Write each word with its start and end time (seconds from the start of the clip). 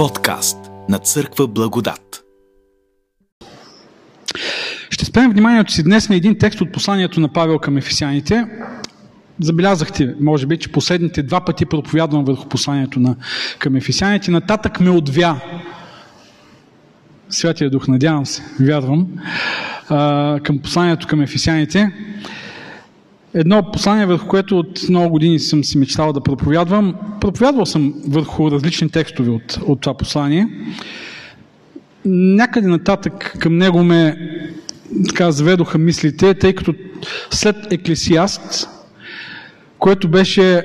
Подкаст 0.00 0.58
на 0.88 0.98
Църква 0.98 1.46
Благодат. 1.46 2.24
Ще 4.90 5.04
спрем 5.04 5.30
вниманието 5.30 5.72
си 5.72 5.82
днес 5.82 6.08
на 6.08 6.16
един 6.16 6.38
текст 6.38 6.60
от 6.60 6.72
посланието 6.72 7.20
на 7.20 7.28
Павел 7.28 7.58
към 7.58 7.76
Ефесяните. 7.76 8.46
Забелязахте, 9.40 10.14
може 10.20 10.46
би, 10.46 10.58
че 10.58 10.72
последните 10.72 11.22
два 11.22 11.44
пъти 11.44 11.66
проповядвам 11.66 12.24
върху 12.24 12.48
посланието 12.48 13.00
на, 13.00 13.16
към 13.58 13.76
Ефесяните. 13.76 14.30
Нататък 14.30 14.80
ме 14.80 14.90
отвя. 14.90 15.40
Святия 17.30 17.70
Дух, 17.70 17.88
надявам 17.88 18.26
се, 18.26 18.42
вярвам, 18.60 19.06
към 20.42 20.58
посланието 20.62 21.06
към 21.06 21.20
Ефесяните. 21.20 21.92
Едно 23.34 23.70
послание, 23.72 24.06
върху 24.06 24.28
което 24.28 24.58
от 24.58 24.88
много 24.88 25.10
години 25.10 25.38
съм 25.38 25.64
си 25.64 25.78
мечтал 25.78 26.12
да 26.12 26.20
проповядвам. 26.20 26.94
Проповядвал 27.20 27.66
съм 27.66 27.94
върху 28.08 28.50
различни 28.50 28.90
текстове 28.90 29.30
от, 29.30 29.58
от 29.66 29.80
това 29.80 29.96
послание. 29.96 30.48
Някъде 32.04 32.68
нататък 32.68 33.36
към 33.38 33.56
него 33.56 33.84
ме 33.84 34.16
така 35.08 35.30
заведоха 35.30 35.78
мислите, 35.78 36.34
тъй 36.34 36.54
като 36.54 36.74
след 37.30 37.72
Еклесиаст, 37.72 38.68
което 39.78 40.08
беше 40.08 40.54
е, 40.54 40.62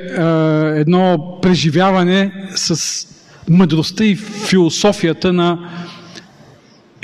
едно 0.79 1.37
преживяване 1.41 2.31
с 2.55 3.07
мъдростта 3.49 4.05
и 4.05 4.15
философията 4.15 5.33
на 5.33 5.69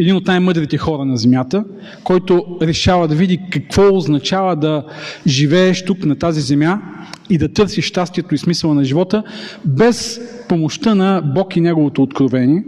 един 0.01 0.15
от 0.15 0.27
най-мъдрите 0.27 0.77
хора 0.77 1.05
на 1.05 1.17
Земята, 1.17 1.63
който 2.03 2.45
решава 2.61 3.07
да 3.07 3.15
види 3.15 3.39
какво 3.51 3.95
означава 3.95 4.55
да 4.55 4.83
живееш 5.27 5.85
тук 5.85 6.05
на 6.05 6.15
тази 6.15 6.41
земя 6.41 6.81
и 7.29 7.37
да 7.37 7.53
търсиш 7.53 7.85
щастието 7.85 8.35
и 8.35 8.37
смисъла 8.37 8.73
на 8.73 8.84
живота 8.84 9.23
без 9.65 10.21
помощта 10.49 10.95
на 10.95 11.21
Бог 11.35 11.55
и 11.55 11.61
Неговото 11.61 12.03
откровение. 12.03 12.63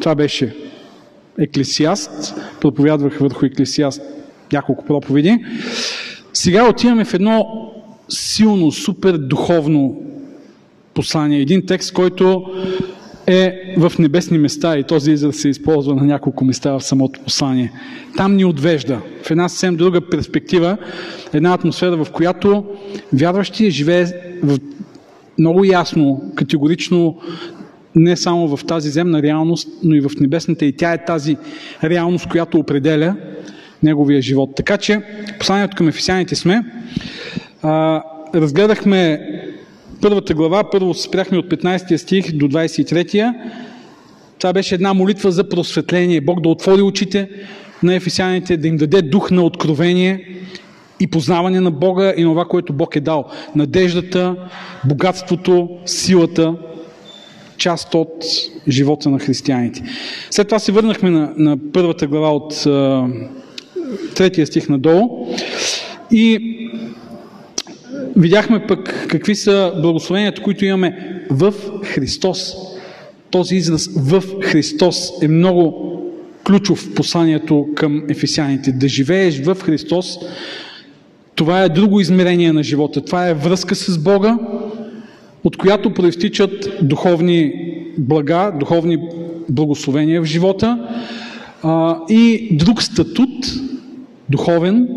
Това 0.00 0.14
беше 0.14 0.56
Еклесиаст. 1.38 2.34
Проповядвах 2.60 3.18
върху 3.18 3.46
Еклесиаст 3.46 4.02
няколко 4.52 4.84
проповеди. 4.84 5.44
Сега 6.32 6.68
отиваме 6.68 7.04
в 7.04 7.14
едно 7.14 7.46
силно, 8.08 8.72
супер 8.72 9.18
духовно 9.18 10.02
послание. 10.94 11.40
Един 11.40 11.66
текст, 11.66 11.92
който 11.92 12.44
е 13.30 13.74
в 13.78 13.92
небесни 13.98 14.38
места 14.38 14.78
и 14.78 14.84
този 14.84 15.12
израз 15.12 15.36
се 15.36 15.48
използва 15.48 15.94
на 15.94 16.02
няколко 16.02 16.44
места 16.44 16.72
в 16.72 16.80
самото 16.80 17.20
послание. 17.20 17.72
Там 18.16 18.36
ни 18.36 18.44
отвежда 18.44 19.00
в 19.22 19.30
една 19.30 19.48
съвсем 19.48 19.76
друга 19.76 20.00
перспектива, 20.00 20.76
една 21.32 21.54
атмосфера, 21.54 22.04
в 22.04 22.10
която 22.12 22.64
вярващия 23.12 23.70
живее 23.70 24.04
в 24.42 24.58
много 25.38 25.64
ясно, 25.64 26.32
категорично 26.34 27.16
не 27.94 28.16
само 28.16 28.56
в 28.56 28.64
тази 28.64 28.90
земна 28.90 29.22
реалност, 29.22 29.68
но 29.84 29.94
и 29.94 30.00
в 30.00 30.10
небесната. 30.20 30.64
И 30.64 30.72
тя 30.72 30.92
е 30.92 31.04
тази 31.04 31.36
реалност, 31.84 32.28
която 32.28 32.58
определя 32.58 33.16
неговия 33.82 34.22
живот. 34.22 34.50
Така 34.56 34.76
че, 34.76 35.00
посланието 35.38 35.76
към 35.76 35.88
ефесяните 35.88 36.34
сме. 36.34 36.64
А, 37.62 38.02
разгледахме 38.34 39.20
първата 40.00 40.34
глава, 40.34 40.70
първо 40.70 40.94
спряхме 40.94 41.38
от 41.38 41.46
15 41.46 41.96
стих 41.96 42.32
до 42.32 42.48
23. 42.48 43.34
Това 44.38 44.52
беше 44.52 44.74
една 44.74 44.94
молитва 44.94 45.32
за 45.32 45.48
просветление. 45.48 46.20
Бог 46.20 46.40
да 46.40 46.48
отвори 46.48 46.82
очите 46.82 47.28
на 47.82 47.94
ефесяните, 47.94 48.56
да 48.56 48.68
им 48.68 48.76
даде 48.76 49.02
дух 49.02 49.30
на 49.30 49.42
откровение 49.42 50.26
и 51.00 51.06
познаване 51.06 51.60
на 51.60 51.70
Бога 51.70 52.12
и 52.16 52.24
на 52.24 52.30
това, 52.30 52.44
което 52.44 52.72
Бог 52.72 52.96
е 52.96 53.00
дал. 53.00 53.24
Надеждата, 53.56 54.36
богатството, 54.84 55.68
силата, 55.86 56.54
част 57.56 57.94
от 57.94 58.24
живота 58.68 59.10
на 59.10 59.18
християните. 59.18 59.82
След 60.30 60.48
това 60.48 60.58
се 60.58 60.72
върнахме 60.72 61.10
на, 61.10 61.32
на 61.36 61.56
първата 61.72 62.06
глава 62.06 62.30
от 62.30 62.66
третия 64.14 64.46
стих 64.46 64.68
надолу 64.68 65.26
и 66.12 66.56
видяхме 68.16 68.66
пък 68.66 69.06
какви 69.08 69.34
са 69.34 69.72
благословенията, 69.82 70.42
които 70.42 70.64
имаме 70.64 71.22
в 71.30 71.54
Христос. 71.84 72.54
Този 73.30 73.56
израз 73.56 73.90
в 73.96 74.22
Христос 74.42 75.12
е 75.22 75.28
много 75.28 75.90
ключов 76.44 76.78
в 76.78 76.94
посланието 76.94 77.66
към 77.74 78.02
ефесяните. 78.08 78.72
Да 78.72 78.88
живееш 78.88 79.42
в 79.42 79.56
Христос, 79.62 80.18
това 81.34 81.62
е 81.62 81.68
друго 81.68 82.00
измерение 82.00 82.52
на 82.52 82.62
живота. 82.62 83.04
Това 83.04 83.28
е 83.28 83.34
връзка 83.34 83.74
с 83.74 83.98
Бога, 83.98 84.38
от 85.44 85.56
която 85.56 85.94
проистичат 85.94 86.78
духовни 86.82 87.52
блага, 87.98 88.52
духовни 88.60 88.98
благословения 89.48 90.22
в 90.22 90.24
живота 90.24 90.88
а, 91.62 91.98
и 92.08 92.48
друг 92.56 92.82
статут, 92.82 93.46
духовен, 94.28 94.88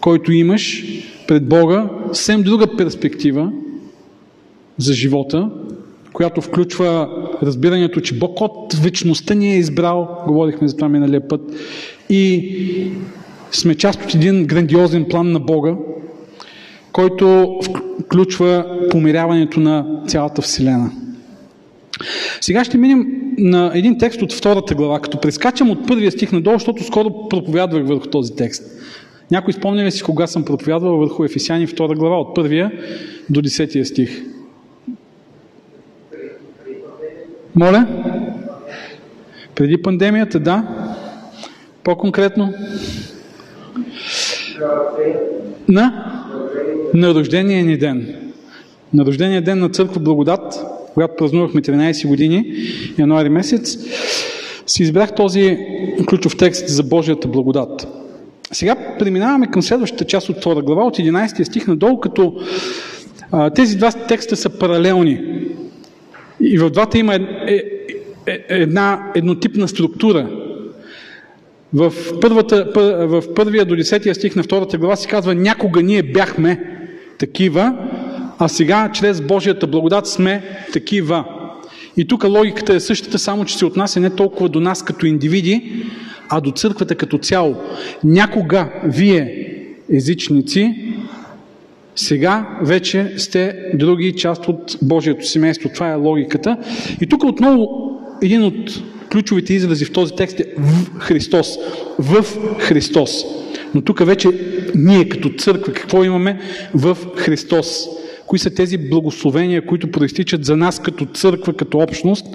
който 0.00 0.32
имаш 0.32 0.84
пред 1.28 1.48
Бога, 1.48 1.90
съвсем 2.06 2.42
друга 2.42 2.76
перспектива 2.76 3.52
за 4.78 4.92
живота, 4.92 5.50
която 6.12 6.40
включва 6.40 7.08
разбирането, 7.42 8.00
че 8.00 8.18
Бог 8.18 8.40
от 8.40 8.74
вечността 8.74 9.34
ни 9.34 9.54
е 9.54 9.58
избрал, 9.58 10.24
говорихме 10.26 10.68
за 10.68 10.76
това 10.76 10.88
миналия 10.88 11.28
път, 11.28 11.40
и 12.10 12.54
сме 13.52 13.74
част 13.74 14.04
от 14.04 14.14
един 14.14 14.46
грандиозен 14.46 15.04
план 15.04 15.32
на 15.32 15.40
Бога, 15.40 15.74
който 16.92 17.58
включва 18.04 18.64
помиряването 18.90 19.60
на 19.60 20.02
цялата 20.06 20.42
Вселена. 20.42 20.90
Сега 22.40 22.64
ще 22.64 22.78
минем 22.78 23.06
на 23.38 23.70
един 23.74 23.98
текст 23.98 24.22
от 24.22 24.32
втората 24.32 24.74
глава, 24.74 25.00
като 25.00 25.20
прескачам 25.20 25.70
от 25.70 25.86
първия 25.86 26.12
стих 26.12 26.32
надолу, 26.32 26.56
защото 26.56 26.84
скоро 26.84 27.28
проповядвах 27.28 27.86
върху 27.86 28.06
този 28.06 28.36
текст. 28.36 28.62
Някой 29.30 29.52
спомня 29.52 29.84
ли 29.84 29.90
си 29.90 30.02
кога 30.02 30.26
съм 30.26 30.44
проповядвал 30.44 30.96
върху 30.96 31.24
Ефесяни 31.24 31.66
втора 31.66 31.94
глава, 31.94 32.20
от 32.20 32.34
първия 32.34 32.72
до 33.30 33.42
десетия 33.42 33.86
стих? 33.86 34.22
Моля? 37.54 37.86
Преди 39.54 39.82
пандемията, 39.82 40.40
да. 40.40 40.68
По-конкретно? 41.84 42.54
На? 45.68 46.12
На 46.94 47.14
рождения 47.14 47.64
ни 47.64 47.78
ден. 47.78 48.14
На 48.94 49.04
рождения 49.04 49.42
ден 49.42 49.58
на 49.58 49.68
Църква 49.68 50.00
Благодат, 50.00 50.64
когато 50.94 51.16
празнувахме 51.16 51.62
13 51.62 52.08
години, 52.08 52.54
януари 52.98 53.28
месец, 53.28 53.78
си 54.66 54.82
избрах 54.82 55.14
този 55.14 55.58
ключов 56.08 56.36
текст 56.36 56.68
за 56.68 56.82
Божията 56.82 57.28
благодат. 57.28 57.95
Сега 58.52 58.96
преминаваме 58.98 59.46
към 59.46 59.62
следващата 59.62 60.04
част 60.04 60.28
от 60.28 60.36
втора 60.36 60.62
глава, 60.62 60.84
от 60.84 60.96
11 60.96 61.42
стих 61.42 61.66
надолу, 61.66 62.00
като 62.00 62.40
а, 63.32 63.50
тези 63.50 63.76
два 63.76 63.92
текста 63.92 64.36
са 64.36 64.58
паралелни. 64.58 65.20
И 66.40 66.58
в 66.58 66.70
двата 66.70 66.98
има 66.98 67.14
е, 67.14 67.18
е, 67.46 67.62
е, 68.26 68.44
една 68.48 69.12
еднотипна 69.14 69.68
структура. 69.68 70.28
В, 71.74 71.92
първата, 72.20 72.72
в 73.06 73.34
първия 73.34 73.64
до 73.64 73.74
10 73.74 74.12
стих 74.12 74.36
на 74.36 74.42
втората 74.42 74.78
глава 74.78 74.96
се 74.96 75.08
казва 75.08 75.34
някога 75.34 75.82
ние 75.82 76.02
бяхме 76.02 76.60
такива, 77.18 77.74
а 78.38 78.48
сега 78.48 78.90
чрез 78.92 79.20
Божията 79.20 79.66
благодат 79.66 80.06
сме 80.06 80.42
такива. 80.72 81.24
И 81.96 82.06
тук 82.06 82.24
логиката 82.24 82.74
е 82.74 82.80
същата, 82.80 83.18
само 83.18 83.44
че 83.44 83.58
се 83.58 83.64
отнася 83.64 84.00
не 84.00 84.10
толкова 84.10 84.48
до 84.48 84.60
нас 84.60 84.82
като 84.82 85.06
индивиди, 85.06 85.84
а 86.28 86.40
до 86.40 86.50
църквата 86.50 86.94
като 86.94 87.18
цяло. 87.18 87.56
Някога 88.04 88.68
вие, 88.84 89.52
езичници, 89.92 90.94
сега 91.96 92.58
вече 92.62 93.14
сте 93.16 93.54
други 93.74 94.16
част 94.16 94.48
от 94.48 94.78
Божието 94.82 95.26
семейство. 95.26 95.70
Това 95.74 95.90
е 95.90 95.94
логиката. 95.94 96.56
И 97.00 97.06
тук 97.06 97.24
отново 97.24 97.68
един 98.22 98.44
от 98.44 98.82
ключовите 99.12 99.54
изрази 99.54 99.84
в 99.84 99.92
този 99.92 100.14
текст 100.14 100.40
е 100.40 100.44
в 100.58 100.98
Христос. 100.98 101.58
В 101.98 102.24
Христос. 102.58 103.24
Но 103.74 103.82
тук 103.82 104.06
вече 104.06 104.28
ние 104.74 105.08
като 105.08 105.30
църква 105.38 105.72
какво 105.72 106.04
имаме 106.04 106.40
в 106.74 106.98
Христос? 107.16 107.88
Кои 108.26 108.38
са 108.38 108.54
тези 108.54 108.78
благословения, 108.78 109.66
които 109.66 109.90
проистичат 109.90 110.44
за 110.44 110.56
нас 110.56 110.82
като 110.82 111.06
църква, 111.06 111.52
като 111.52 111.78
общност, 111.78 112.26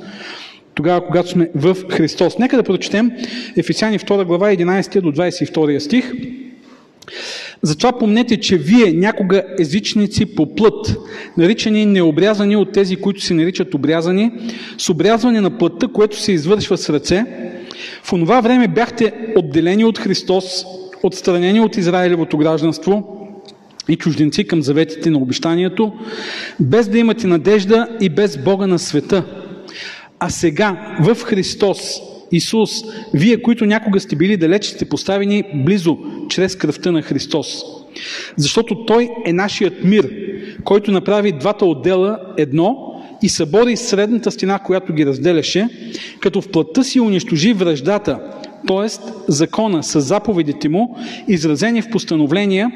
тогава, 0.74 1.06
когато 1.06 1.30
сме 1.30 1.50
в 1.56 1.78
Христос. 1.90 2.38
Нека 2.38 2.58
да 2.58 2.64
прочетем 2.64 3.12
Ефесяни 3.58 4.00
2 4.00 4.26
глава 4.26 4.48
11 4.50 5.02
до 5.02 5.12
22 5.12 5.80
стих. 5.80 6.14
Затова 7.62 8.00
помнете, 8.00 8.40
че 8.40 8.58
вие 8.58 8.94
някога 8.94 9.44
езичници 9.60 10.36
по 10.36 10.56
плът, 10.56 10.98
наричани 11.38 11.86
необрязани 11.86 12.56
от 12.56 12.72
тези, 12.72 12.96
които 12.96 13.22
се 13.22 13.34
наричат 13.34 13.74
обрязани, 13.74 14.32
с 14.78 14.90
обрязване 14.90 15.42
на 15.42 15.58
плътта, 15.58 15.88
което 15.88 16.20
се 16.20 16.32
извършва 16.32 16.78
с 16.78 16.90
ръце, 16.90 17.26
в 18.04 18.14
онова 18.14 18.42
време 18.42 18.68
бяхте 18.68 19.14
отделени 19.36 19.86
от 19.86 20.00
Христос, 20.00 20.66
отстранени 21.04 21.60
от 21.60 21.78
Израилевото 21.78 22.38
гражданство 22.38 23.21
и 23.90 23.96
чужденци 23.96 24.44
към 24.44 24.62
заветите 24.62 25.10
на 25.10 25.18
обещанието, 25.18 25.94
без 26.60 26.88
да 26.88 26.98
имате 26.98 27.28
надежда 27.28 27.88
и 28.02 28.10
без 28.10 28.38
Бога 28.38 28.68
на 28.68 28.80
света. 28.80 29.24
А 30.20 30.30
сега 30.30 30.96
в 31.00 31.16
Христос, 31.24 31.80
Исус, 32.32 32.72
вие, 33.14 33.42
които 33.42 33.66
някога 33.66 34.00
сте 34.00 34.16
били 34.16 34.38
далеч, 34.38 34.66
сте 34.66 34.90
поставени 34.90 35.44
близо 35.56 35.98
чрез 36.30 36.56
кръвта 36.56 36.92
на 36.92 37.02
Христос. 37.02 37.64
Защото 38.38 38.86
Той 38.86 39.10
е 39.26 39.34
нашият 39.34 39.84
мир, 39.84 40.12
който 40.64 40.92
направи 40.92 41.32
двата 41.32 41.66
отдела 41.66 42.20
едно 42.38 42.78
и 43.22 43.30
събори 43.30 43.78
средната 43.78 44.32
стена, 44.32 44.60
която 44.60 44.94
ги 44.94 45.06
разделяше, 45.06 45.68
като 46.20 46.42
в 46.42 46.50
плътта 46.50 46.84
си 46.84 47.00
унищожи 47.00 47.54
връждата, 47.54 48.20
т.е. 48.68 48.88
закона 49.28 49.84
с 49.84 50.02
заповедите 50.02 50.70
му, 50.70 50.98
изразени 51.28 51.82
в 51.82 51.90
постановления, 51.90 52.72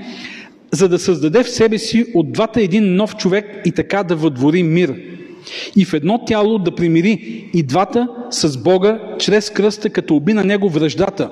за 0.72 0.90
да 0.90 1.00
създаде 1.00 1.44
в 1.44 1.50
себе 1.50 1.78
си 1.78 2.06
от 2.14 2.32
двата 2.32 2.62
един 2.62 2.96
нов 2.96 3.16
човек 3.16 3.46
и 3.66 3.72
така 3.72 4.04
да 4.04 4.16
въдвори 4.16 4.64
мир. 4.64 4.96
И 5.76 5.86
в 5.86 5.94
едно 5.94 6.26
тяло 6.26 6.58
да 6.58 6.76
примири 6.76 7.46
и 7.54 7.64
двата 7.64 8.08
с 8.30 8.58
Бога 8.58 9.00
чрез 9.20 9.50
кръста, 9.50 9.90
като 9.90 10.16
уби 10.16 10.34
на 10.34 10.44
него 10.44 10.70
връждата. 10.70 11.32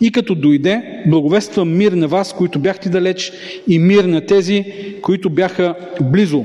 И 0.00 0.12
като 0.12 0.34
дойде, 0.34 1.02
благовества 1.06 1.64
мир 1.64 1.92
на 1.92 2.08
вас, 2.08 2.32
които 2.32 2.58
бяхте 2.58 2.88
далеч, 2.88 3.32
и 3.68 3.78
мир 3.78 4.04
на 4.04 4.26
тези, 4.26 4.64
които 5.02 5.30
бяха 5.30 5.74
близо. 6.00 6.44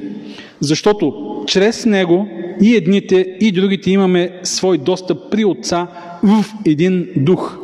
Защото 0.60 1.14
чрез 1.48 1.86
него 1.86 2.28
и 2.62 2.76
едните, 2.76 3.38
и 3.40 3.52
другите 3.52 3.92
имаме 3.92 4.32
свой 4.44 4.78
достъп 4.78 5.18
при 5.32 5.46
Отца 5.46 5.88
в 6.24 6.46
един 6.66 7.08
дух. 7.16 7.58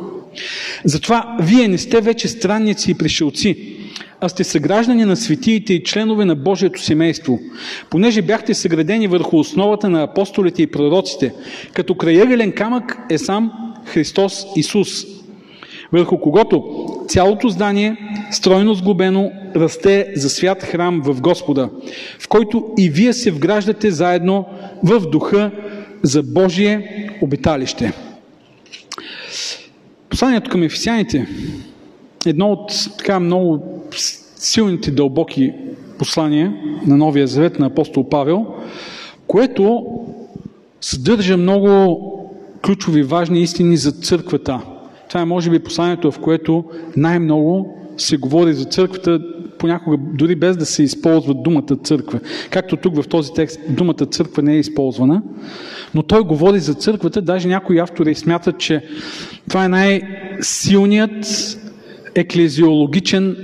Затова 0.84 1.36
вие 1.40 1.68
не 1.68 1.78
сте 1.78 2.00
вече 2.00 2.28
странници 2.28 2.90
и 2.90 2.94
пришелци, 2.94 3.56
а 4.20 4.28
сте 4.28 4.44
съграждани 4.44 5.04
на 5.04 5.16
светиите 5.16 5.74
и 5.74 5.82
членове 5.82 6.24
на 6.24 6.34
Божието 6.34 6.82
семейство, 6.82 7.38
понеже 7.90 8.22
бяхте 8.22 8.54
съградени 8.54 9.06
върху 9.06 9.38
основата 9.38 9.88
на 9.88 10.02
апостолите 10.02 10.62
и 10.62 10.66
пророците, 10.66 11.34
като 11.72 11.94
краягелен 11.94 12.52
камък 12.52 12.98
е 13.10 13.18
сам 13.18 13.52
Христос 13.84 14.46
Исус, 14.56 15.04
върху 15.92 16.18
когото 16.18 16.64
цялото 17.08 17.48
здание, 17.48 17.96
стройно 18.30 18.74
сглобено, 18.74 19.32
расте 19.56 20.12
за 20.16 20.30
свят 20.30 20.62
храм 20.62 21.02
в 21.04 21.20
Господа, 21.20 21.70
в 22.18 22.28
който 22.28 22.64
и 22.78 22.90
вие 22.90 23.12
се 23.12 23.30
вграждате 23.30 23.90
заедно 23.90 24.46
в 24.82 25.00
духа 25.00 25.50
за 26.02 26.22
Божие 26.22 27.08
обиталище. 27.22 27.92
Посланието 30.08 30.50
към 30.50 30.62
ефесяните 30.62 31.28
едно 32.26 32.52
от 32.52 32.72
така 32.98 33.20
много 33.20 33.62
силните, 34.36 34.90
дълбоки 34.90 35.52
послания 35.98 36.54
на 36.86 36.96
Новия 36.96 37.26
Завет 37.26 37.58
на 37.58 37.66
апостол 37.66 38.08
Павел, 38.08 38.46
което 39.26 39.86
съдържа 40.80 41.36
много 41.36 42.00
ключови, 42.64 43.02
важни 43.02 43.40
истини 43.40 43.76
за 43.76 43.92
църквата. 43.92 44.60
Това 45.08 45.20
е, 45.20 45.24
може 45.24 45.50
би, 45.50 45.58
посланието, 45.58 46.10
в 46.10 46.18
което 46.18 46.64
най-много 46.96 47.78
се 47.96 48.16
говори 48.16 48.54
за 48.54 48.64
църквата, 48.64 49.20
понякога 49.58 49.96
дори 50.14 50.36
без 50.36 50.56
да 50.56 50.66
се 50.66 50.82
използва 50.82 51.34
думата 51.34 51.76
църква. 51.84 52.20
Както 52.50 52.76
тук 52.76 52.96
в 52.96 53.08
този 53.08 53.32
текст 53.32 53.60
думата 53.68 54.06
църква 54.10 54.42
не 54.42 54.54
е 54.54 54.58
използвана, 54.58 55.22
но 55.94 56.02
той 56.02 56.22
говори 56.22 56.58
за 56.58 56.74
църквата, 56.74 57.22
даже 57.22 57.48
някои 57.48 57.78
автори 57.78 58.14
смятат, 58.14 58.58
че 58.58 58.84
това 59.48 59.64
е 59.64 59.68
най-силният 59.68 61.26
еклезиологичен 62.14 63.36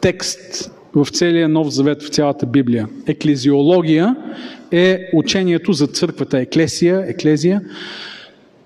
текст 0.00 0.70
в 0.94 1.06
целия 1.10 1.48
Нов 1.48 1.68
Завет, 1.68 2.02
в 2.02 2.08
цялата 2.08 2.46
Библия. 2.46 2.88
Еклезиология 3.06 4.16
е 4.72 5.10
учението 5.14 5.72
за 5.72 5.86
църквата. 5.86 6.38
Еклесия, 6.38 7.04
еклезия, 7.08 7.60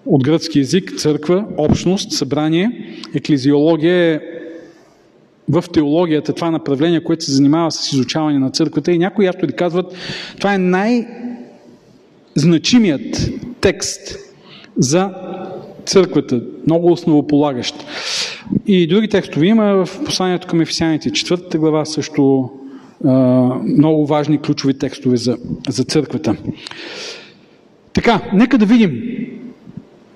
от 0.06 0.24
гръцки 0.24 0.58
язик, 0.58 0.96
църква, 0.96 1.44
общност, 1.56 2.12
събрание. 2.12 2.96
Еклезиология 3.14 3.94
е 3.94 4.20
в 5.48 5.64
теологията 5.72 6.32
това 6.32 6.50
направление, 6.50 7.04
което 7.04 7.24
се 7.24 7.32
занимава 7.32 7.70
с 7.70 7.92
изучаване 7.92 8.38
на 8.38 8.50
църквата 8.50 8.92
и 8.92 8.98
някои 8.98 9.26
автори 9.26 9.52
казват, 9.52 9.94
това 10.36 10.54
е 10.54 10.58
най-значимият 10.58 13.30
текст 13.60 14.18
за 14.76 15.10
църквата, 15.86 16.42
много 16.66 16.92
основополагащ. 16.92 17.74
И 18.66 18.86
други 18.86 19.08
текстове 19.08 19.46
има 19.46 19.84
в 19.84 20.04
посланието 20.04 20.46
към 20.46 20.60
Ефесяните, 20.60 21.10
четвъртата 21.12 21.58
глава 21.58 21.84
също 21.84 22.50
много 23.64 24.06
важни 24.06 24.38
ключови 24.38 24.78
текстове 24.78 25.16
за, 25.16 25.38
за 25.68 25.84
църквата. 25.84 26.36
Така, 27.92 28.20
нека 28.32 28.58
да 28.58 28.66
видим 28.66 29.02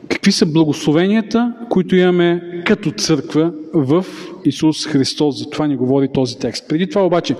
какви 0.08 0.32
са 0.32 0.46
благословенията, 0.46 1.54
които 1.70 1.96
имаме 1.96 2.42
като 2.66 2.90
църква 2.90 3.52
в 3.74 4.06
Исус 4.44 4.86
Христос. 4.86 5.38
За 5.38 5.50
това 5.50 5.66
ни 5.66 5.76
говори 5.76 6.08
този 6.14 6.38
текст. 6.38 6.68
Преди 6.68 6.88
това 6.88 7.06
обаче, 7.06 7.36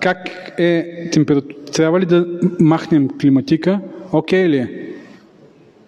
как 0.00 0.52
е 0.58 0.86
температура? 1.12 1.54
Трябва 1.72 2.00
ли 2.00 2.06
да 2.06 2.26
махнем 2.60 3.08
климатика? 3.20 3.80
Окей 4.12 4.44
okay 4.44 4.48
ли 4.48 4.56
е? 4.56 4.91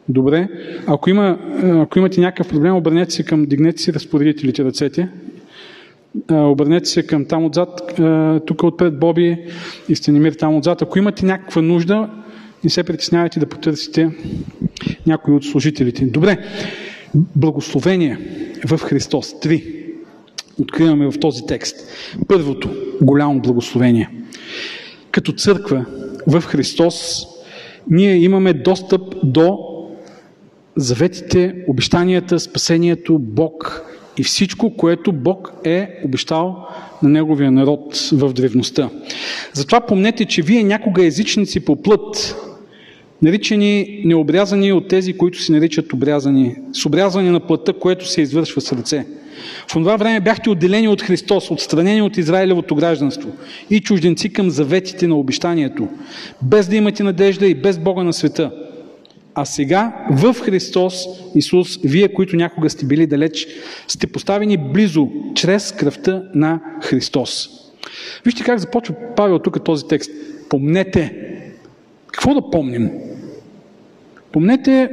Добре. 0.09 0.49
Ако, 0.87 1.11
има, 1.11 1.39
ако 1.63 1.99
имате 1.99 2.21
някакъв 2.21 2.49
проблем, 2.49 2.77
обърнете 2.77 3.15
се 3.15 3.23
към, 3.23 3.47
дигнете 3.47 3.83
си 3.83 3.93
разпоредителите 3.93 4.65
ръцете. 4.65 5.09
Обърнете 6.31 6.87
се 6.87 7.07
към 7.07 7.25
там 7.25 7.45
отзад, 7.45 8.01
тук 8.47 8.63
отпред 8.63 8.99
Боби 8.99 9.39
и 9.89 9.97
Станимир 9.97 10.33
там 10.33 10.57
отзад. 10.57 10.83
Ако 10.83 10.99
имате 10.99 11.27
някаква 11.27 11.63
нужда, 11.63 12.11
не 12.65 12.71
се 12.71 12.83
притеснявайте 12.85 13.41
да 13.41 13.47
потърсите 13.47 14.11
някой 15.07 15.35
от 15.35 15.45
служителите. 15.45 16.05
Добре. 16.05 16.39
Благословение 17.15 18.19
в 18.67 18.79
Христос. 18.79 19.41
Три. 19.41 19.65
Откриваме 20.61 21.11
в 21.11 21.21
този 21.21 21.47
текст. 21.47 21.77
Първото 22.29 22.71
голямо 23.03 23.41
благословение. 23.41 24.11
Като 25.11 25.33
църква 25.33 25.85
в 26.27 26.41
Христос 26.41 27.27
ние 27.91 28.17
имаме 28.17 28.53
достъп 28.53 29.03
до 29.23 29.74
заветите, 30.77 31.55
обещанията, 31.69 32.41
спасението, 32.41 33.19
Бог 33.19 33.83
и 34.19 34.23
всичко, 34.23 34.77
което 34.77 35.13
Бог 35.13 35.53
е 35.65 35.89
обещал 36.05 36.69
на 37.03 37.09
Неговия 37.09 37.51
народ 37.51 38.09
в 38.13 38.33
древността. 38.33 38.91
Затова 39.53 39.81
помнете, 39.81 40.25
че 40.25 40.43
вие 40.43 40.65
някога 40.65 41.07
езичници 41.07 41.61
по 41.61 41.83
плът, 41.83 42.37
наричани 43.23 44.03
необрязани 44.05 44.73
от 44.73 44.89
тези, 44.89 45.13
които 45.13 45.43
се 45.43 45.53
наричат 45.53 45.93
обрязани, 45.93 46.57
с 46.73 46.87
обрязване 46.87 47.31
на 47.31 47.41
плътта, 47.41 47.73
което 47.73 48.09
се 48.09 48.21
извършва 48.21 48.61
с 48.61 48.73
ръце. 48.73 49.07
В 49.69 49.73
това 49.73 49.97
време 49.97 50.21
бяхте 50.21 50.51
отделени 50.51 50.89
от 50.89 51.03
Христос, 51.03 51.51
отстранени 51.51 52.03
от 52.03 52.17
Израилевото 52.17 52.75
гражданство 52.75 53.33
и 53.71 53.81
чужденци 53.81 54.33
към 54.33 54.51
заветите 54.51 55.07
на 55.07 55.17
обещанието, 55.17 55.89
без 56.43 56.69
да 56.69 56.77
имате 56.77 57.03
надежда 57.03 57.47
и 57.47 57.55
без 57.55 57.79
Бога 57.79 58.03
на 58.03 58.13
света– 58.13 58.51
а 59.35 59.45
сега 59.45 59.93
в 60.11 60.35
Христос 60.35 61.07
Исус, 61.35 61.79
вие, 61.85 62.09
които 62.09 62.37
някога 62.37 62.71
сте 62.71 62.87
били 62.87 63.07
далеч, 63.07 63.47
сте 63.89 64.07
поставени 64.07 64.57
близо 64.57 65.09
чрез 65.35 65.73
кръвта 65.73 66.23
на 66.35 66.61
Христос. 66.83 67.49
Вижте 68.25 68.45
как 68.45 68.59
започва 68.59 68.95
Павел 69.17 69.39
тук 69.39 69.65
този 69.65 69.89
текст. 69.89 70.11
Помнете. 70.49 71.15
Какво 72.07 72.35
да 72.35 72.51
помним? 72.51 72.91
Помнете 74.33 74.91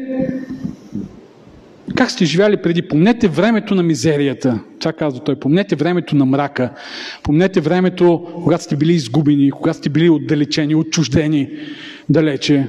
как 1.95 2.11
сте 2.11 2.25
живяли 2.25 2.57
преди. 2.57 2.81
Помнете 2.81 3.27
времето 3.27 3.75
на 3.75 3.83
мизерията. 3.83 4.59
Това 4.79 4.93
казва 4.93 5.23
той. 5.23 5.35
Помнете 5.35 5.75
времето 5.75 6.15
на 6.15 6.25
мрака. 6.25 6.69
Помнете 7.23 7.61
времето, 7.61 8.27
когато 8.43 8.63
сте 8.63 8.75
били 8.75 8.93
изгубени, 8.93 9.51
когато 9.51 9.77
сте 9.77 9.89
били 9.89 10.09
отдалечени, 10.09 10.75
отчуждени 10.75 11.49
далече. 12.09 12.67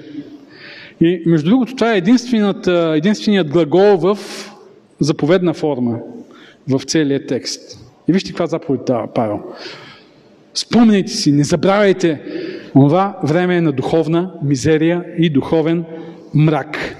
И 1.02 1.23
между 1.26 1.50
другото, 1.50 1.75
това 1.75 1.94
е 1.94 2.02
единственият 2.97 3.50
глагол 3.50 3.97
в 3.97 4.18
заповедна 5.00 5.54
форма 5.54 5.99
в 6.68 6.80
целия 6.87 7.26
текст. 7.26 7.78
И 8.09 8.12
вижте 8.12 8.30
каква 8.30 8.47
заповед 8.47 8.80
дава 8.87 9.12
Павел. 9.14 9.40
Спомняйте 10.54 11.12
си, 11.12 11.32
не 11.32 11.44
забравяйте 11.44 12.21
това 12.73 13.18
време 13.25 13.61
на 13.61 13.73
духовна 13.73 14.32
мизерия 14.44 15.04
и 15.18 15.30
духовен 15.30 15.85
мрак. 16.35 16.97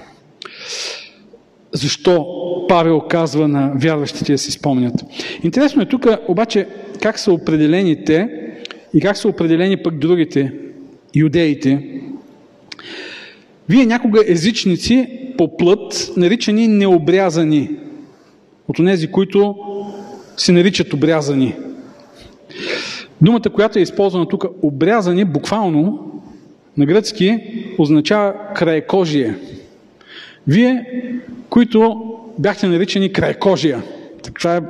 Защо 1.71 2.27
Павел 2.69 3.01
казва 3.01 3.47
на 3.47 3.71
вярващите 3.75 4.31
да 4.31 4.37
си 4.37 4.51
спомнят? 4.51 4.93
Интересно 5.43 5.81
е 5.81 5.85
тук 5.85 6.05
обаче 6.27 6.67
как 7.01 7.19
са 7.19 7.33
определени 7.33 8.05
те 8.05 8.29
и 8.93 9.01
как 9.01 9.17
са 9.17 9.27
определени 9.27 9.77
пък 9.77 9.97
другите, 9.97 10.53
юдеите, 11.15 12.01
вие 13.69 13.85
някога 13.85 14.23
езичници 14.27 15.19
по 15.37 15.57
плът, 15.57 16.11
наричани 16.17 16.67
необрязани, 16.67 17.69
от 18.67 18.77
тези, 18.77 19.07
които 19.07 19.55
се 20.37 20.51
наричат 20.51 20.93
обрязани. 20.93 21.55
Думата, 23.21 23.49
която 23.53 23.79
е 23.79 23.81
използвана 23.81 24.27
тук, 24.27 24.45
обрязани, 24.61 25.25
буквално 25.25 26.11
на 26.77 26.85
гръцки, 26.85 27.39
означава 27.77 28.33
краекожие. 28.55 29.35
Вие, 30.47 30.85
които 31.49 32.03
бяхте 32.39 32.67
наричани 32.67 33.13
краекожия. 33.13 33.83
Това 34.39 34.55
е 34.55 34.61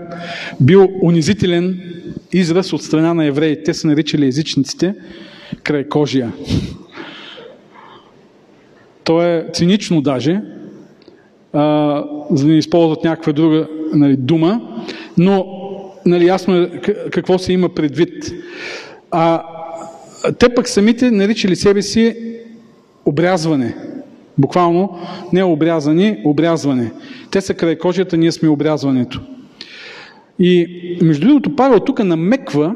бил 0.62 0.89
унизителен 1.01 1.81
израз 2.33 2.73
от 2.73 2.83
страна 2.83 3.13
на 3.13 3.25
евреи. 3.25 3.63
Те 3.63 3.73
са 3.73 3.88
наричали 3.88 4.27
езичниците 4.27 4.95
краекожия. 5.63 6.31
То 9.03 9.22
е 9.22 9.48
цинично 9.53 10.01
даже, 10.01 10.41
а, 11.53 12.03
за 12.31 12.45
да 12.45 12.51
не 12.51 12.57
използват 12.57 13.03
някаква 13.03 13.33
друга 13.33 13.67
нали, 13.93 14.15
дума, 14.15 14.62
но 15.17 15.45
нали, 16.05 16.25
ясно 16.25 16.55
е 16.55 16.81
какво 17.12 17.38
се 17.38 17.53
има 17.53 17.69
предвид. 17.69 18.33
А, 19.12 19.43
те 20.39 20.50
пък 20.50 20.69
самите 20.69 21.12
наричали 21.12 21.55
себе 21.55 21.81
си 21.81 22.15
обрязване. 23.05 23.75
Буквално 24.38 25.00
не 25.33 25.43
обрязани, 25.43 26.22
обрязване. 26.25 26.91
Те 27.31 27.41
са 27.41 27.53
край 27.53 27.77
кожата, 27.77 28.17
ние 28.17 28.31
сме 28.31 28.50
обрязването. 28.50 29.22
И 30.39 30.67
между 31.01 31.27
другото 31.27 31.55
Павел 31.55 31.79
тук 31.79 32.03
намеква 32.03 32.75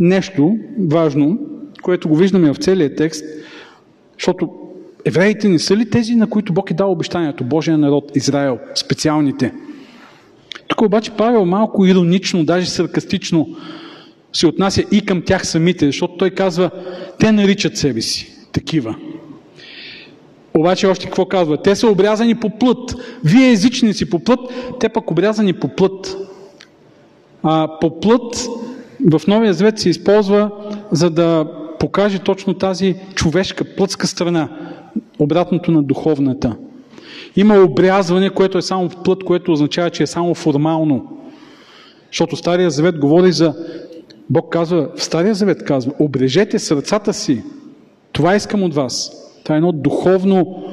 нещо 0.00 0.56
важно, 0.90 1.38
което 1.82 2.08
го 2.08 2.16
виждаме 2.16 2.52
в 2.52 2.56
целия 2.56 2.94
текст, 2.94 3.24
защото 4.18 4.50
евреите 5.04 5.48
не 5.48 5.58
са 5.58 5.76
ли 5.76 5.90
тези, 5.90 6.14
на 6.14 6.30
които 6.30 6.52
Бог 6.52 6.70
е 6.70 6.74
дал 6.74 6.92
обещанието? 6.92 7.44
Божия 7.44 7.78
народ, 7.78 8.12
Израел, 8.14 8.58
специалните. 8.74 9.52
Тук 10.68 10.82
обаче 10.82 11.10
Павел 11.10 11.44
малко 11.44 11.86
иронично, 11.86 12.44
даже 12.44 12.70
саркастично 12.70 13.48
се 14.32 14.46
отнася 14.46 14.84
и 14.92 15.06
към 15.06 15.22
тях 15.22 15.46
самите, 15.46 15.86
защото 15.86 16.16
той 16.16 16.30
казва, 16.30 16.70
те 17.18 17.32
наричат 17.32 17.76
себе 17.76 18.00
си 18.00 18.34
такива. 18.52 18.96
Обаче 20.54 20.86
още 20.86 21.06
какво 21.06 21.26
казва? 21.26 21.62
Те 21.62 21.76
са 21.76 21.88
обрязани 21.88 22.34
по 22.34 22.50
плът. 22.50 22.96
Вие 23.24 23.50
езичници 23.50 24.10
по 24.10 24.18
плът, 24.18 24.40
те 24.80 24.88
пък 24.88 25.10
обрязани 25.10 25.52
по 25.52 25.68
плът. 25.68 26.16
А, 27.42 27.68
по 27.80 28.00
плът 28.00 28.48
в 29.10 29.20
Новия 29.28 29.54
Завет 29.54 29.78
се 29.78 29.88
използва 29.88 30.50
за 30.92 31.10
да 31.10 31.46
покаже 31.80 32.18
точно 32.18 32.54
тази 32.54 32.94
човешка, 33.14 33.64
плътска 33.64 34.06
страна, 34.06 34.48
обратното 35.18 35.70
на 35.70 35.82
духовната. 35.82 36.56
Има 37.36 37.58
обрязване, 37.58 38.30
което 38.30 38.58
е 38.58 38.62
само 38.62 38.88
в 38.88 39.02
плът, 39.04 39.24
което 39.24 39.52
означава, 39.52 39.90
че 39.90 40.02
е 40.02 40.06
само 40.06 40.34
формално. 40.34 41.18
Защото 42.10 42.36
Стария 42.36 42.70
Завет 42.70 42.98
говори 42.98 43.32
за... 43.32 43.54
Бог 44.30 44.52
казва, 44.52 44.88
в 44.96 45.04
Стария 45.04 45.34
Завет 45.34 45.64
казва, 45.64 45.92
обрежете 45.98 46.58
сърцата 46.58 47.12
си. 47.12 47.42
Това 48.12 48.34
искам 48.34 48.62
от 48.62 48.74
вас. 48.74 49.12
Това 49.44 49.54
е 49.54 49.58
едно 49.58 49.72
духовно 49.72 50.64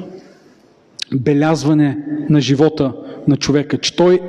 белязване 1.14 1.98
на 2.30 2.40
живота 2.40 2.92
на 3.28 3.36
човека. 3.36 3.78
Че 3.78 3.96
той... 3.96 4.20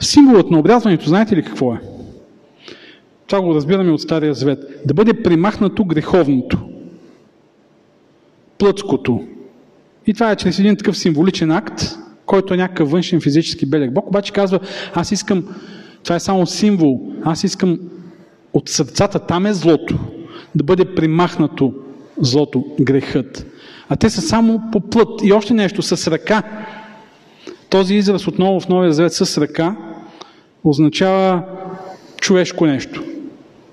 Символът 0.00 0.50
на 0.50 0.58
обрязването, 0.58 1.08
знаете 1.08 1.36
ли 1.36 1.42
какво 1.42 1.74
е? 1.74 1.80
Това 3.26 3.40
го 3.40 3.54
разбираме 3.54 3.92
от 3.92 4.00
Стария 4.00 4.34
Завет. 4.34 4.58
Да 4.86 4.94
бъде 4.94 5.22
примахнато 5.22 5.84
греховното. 5.84 6.58
Плътското. 8.58 9.20
И 10.06 10.14
това 10.14 10.30
е 10.30 10.36
чрез 10.36 10.58
един 10.58 10.76
такъв 10.76 10.98
символичен 10.98 11.50
акт, 11.50 11.82
който 12.26 12.54
е 12.54 12.56
някакъв 12.56 12.90
външен 12.90 13.20
физически 13.20 13.66
белег. 13.66 13.92
Бог 13.92 14.08
обаче 14.08 14.32
казва, 14.32 14.60
аз 14.94 15.12
искам, 15.12 15.44
това 16.02 16.16
е 16.16 16.20
само 16.20 16.46
символ, 16.46 17.00
аз 17.24 17.44
искам 17.44 17.78
от 18.52 18.68
сърцата, 18.68 19.18
там 19.18 19.46
е 19.46 19.52
злото, 19.52 19.98
да 20.54 20.64
бъде 20.64 20.94
примахнато 20.94 21.72
злото, 22.20 22.64
грехът. 22.80 23.46
А 23.88 23.96
те 23.96 24.10
са 24.10 24.20
само 24.20 24.62
по 24.72 24.80
плът. 24.80 25.20
И 25.22 25.32
още 25.32 25.54
нещо, 25.54 25.82
с 25.82 26.10
ръка. 26.10 26.42
Този 27.70 27.94
израз 27.94 28.28
отново 28.28 28.60
в 28.60 28.68
Новия 28.68 28.92
Завет 28.92 29.12
с 29.12 29.38
ръка 29.38 29.76
означава 30.64 31.42
човешко 32.20 32.66
нещо. 32.66 33.04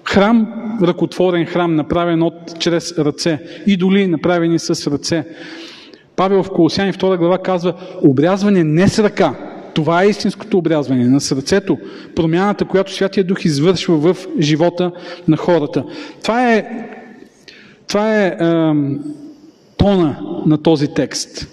Храм, 0.04 0.63
ръкотворен 0.82 1.46
храм, 1.46 1.76
направен 1.76 2.24
от, 2.24 2.60
чрез 2.60 2.98
ръце. 2.98 3.40
Идоли, 3.68 4.08
направени 4.08 4.60
с 4.60 4.92
ръце. 4.92 5.26
Павел 6.16 6.44
в 6.44 6.50
Колосяни 6.50 6.94
2 6.94 7.18
глава 7.18 7.38
казва, 7.38 7.74
обрязване 8.04 8.64
не 8.64 8.88
с 8.88 9.04
ръка. 9.04 9.36
Това 9.74 10.04
е 10.04 10.08
истинското 10.08 10.58
обрязване 10.58 11.08
на 11.08 11.22
сърцето, 11.22 11.78
промяната, 12.16 12.66
която 12.66 12.94
Святия 12.94 13.24
Дух 13.24 13.46
извършва 13.46 13.98
в 13.98 14.28
живота 14.40 14.92
на 15.28 15.38
хората. 15.38 15.84
Това 16.22 16.54
е, 16.54 16.66
това 17.88 18.18
е, 18.18 18.28
е 18.28 18.36
тона 19.78 20.20
на 20.46 20.58
този 20.58 20.88
текст. 20.88 21.48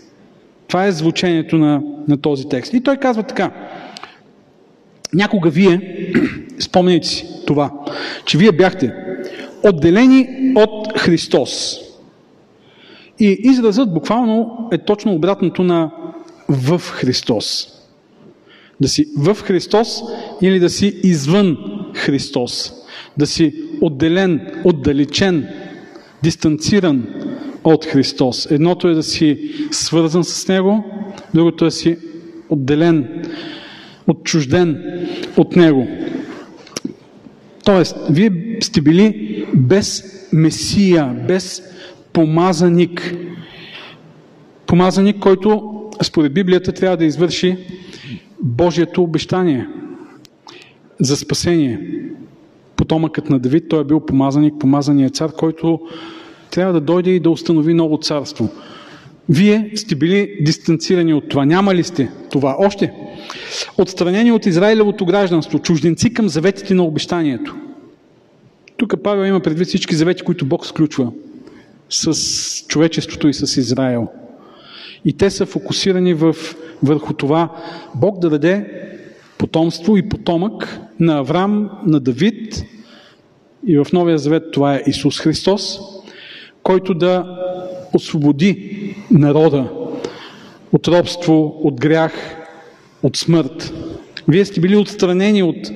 Това 0.69 0.87
е 0.87 0.93
звучението 0.93 1.59
на, 1.59 1.83
на 2.09 2.17
този 2.17 2.49
текст. 2.49 2.73
И 2.73 2.83
той 2.83 2.97
казва 2.97 3.23
така. 3.23 3.51
Някога 5.15 5.51
вие, 5.51 6.13
спомняйте 6.59 7.09
си 7.09 7.27
това, 7.47 7.71
че 8.25 8.39
вие 8.39 8.53
бяхте 8.53 8.95
отделени 9.63 10.29
от 10.57 10.99
Христос. 10.99 11.77
И 13.21 13.37
изразът 13.43 13.95
буквално 13.95 14.69
е 14.73 14.79
точно 14.79 15.15
обратното 15.15 15.63
на 15.63 15.91
в 16.49 16.79
Христос. 16.79 17.69
Да 18.81 18.89
си 18.89 19.07
в 19.19 19.35
Христос 19.35 20.03
или 20.43 20.59
да 20.59 20.71
си 20.71 21.01
извън 21.03 21.59
Христос. 21.95 22.73
Да 23.17 23.27
си 23.27 23.55
отделен, 23.81 24.41
отдалечен, 24.65 25.49
дистанциран 26.23 27.07
от 27.65 27.85
Христос. 27.85 28.51
Едното 28.51 28.89
е 28.89 28.95
да 28.95 29.03
си 29.03 29.51
свързан 29.71 30.25
с 30.25 30.49
Него, 30.49 30.85
другото 31.35 31.65
е 31.65 31.69
да 31.69 31.71
си 31.71 31.99
отделен, 32.49 33.25
отчужден 34.11 34.83
от 35.37 35.57
Него. 35.57 35.89
Тоест, 37.65 37.97
вие 38.11 38.57
сте 38.61 38.81
били 38.81 39.47
без 39.55 40.05
Месия, 40.33 41.25
без 41.29 41.63
помазаник. 42.13 43.15
Помазаник, 44.67 45.19
който 45.19 45.75
според 46.03 46.35
Библията 46.35 46.73
трябва 46.73 46.97
да 46.97 47.05
извърши 47.05 47.57
Божието 48.43 49.03
обещание 49.03 49.69
за 51.01 51.17
спасение. 51.17 51.81
Потомъкът 52.77 53.31
на 53.31 53.39
Давид, 53.39 53.69
той 53.69 53.81
е 53.81 53.85
бил 53.85 54.01
помазаник, 54.01 54.55
помазания 54.59 55.11
цар, 55.11 55.33
който 55.33 55.81
трябва 56.51 56.73
да 56.73 56.81
дойде 56.81 57.11
и 57.11 57.21
да 57.21 57.31
установи 57.31 57.75
ново 57.75 57.99
царство. 57.99 58.49
Вие 59.31 59.71
сте 59.75 59.95
били 59.95 60.37
дистанцирани 60.41 61.15
от 61.15 61.29
това. 61.29 61.45
Няма 61.45 61.75
ли 61.75 61.85
сте 61.85 62.11
това? 62.31 62.57
Още. 62.59 62.93
Отстранени 63.79 64.33
от 64.33 64.47
Израилевото 64.47 65.07
гражданство, 65.07 65.59
чужденци 65.59 66.15
към 66.15 66.29
заветите 66.29 66.75
на 66.75 66.85
обещанието. 66.85 67.57
Тук 68.77 68.95
Павел 69.03 69.25
има 69.29 69.41
предвид 69.41 69.69
всички 69.69 69.95
завети, 69.95 70.23
които 70.23 70.47
Бог 70.47 70.67
сключва 70.67 71.13
с 71.91 72.13
човечеството 72.67 73.29
и 73.29 73.35
с 73.35 73.57
Израел. 73.57 74.09
И 75.05 75.17
те 75.17 75.31
са 75.31 75.47
фокусирани 75.47 76.15
в, 76.15 76.37
върху 76.83 77.15
това 77.15 77.49
Бог 77.95 78.19
да 78.19 78.31
даде 78.31 78.83
потомство 79.39 79.97
и 79.97 80.09
потомък 80.09 80.81
на 81.01 81.19
Авраам, 81.19 81.71
на 81.87 82.01
Давид 82.01 82.65
и 83.67 83.79
в 83.79 83.87
Новия 83.93 84.19
Завет 84.19 84.43
това 84.53 84.75
е 84.75 84.83
Исус 84.87 85.21
Христос, 85.21 85.79
който 86.63 86.95
да 86.95 87.25
освободи 87.95 88.95
народа 89.11 89.71
от 90.73 90.89
робство, 90.89 91.61
от 91.65 91.81
грях, 91.81 92.13
от 93.03 93.17
смърт. 93.17 93.73
Вие 94.29 94.45
сте 94.45 94.61
били 94.61 94.77
отстранени 94.77 95.43
от 95.43 95.71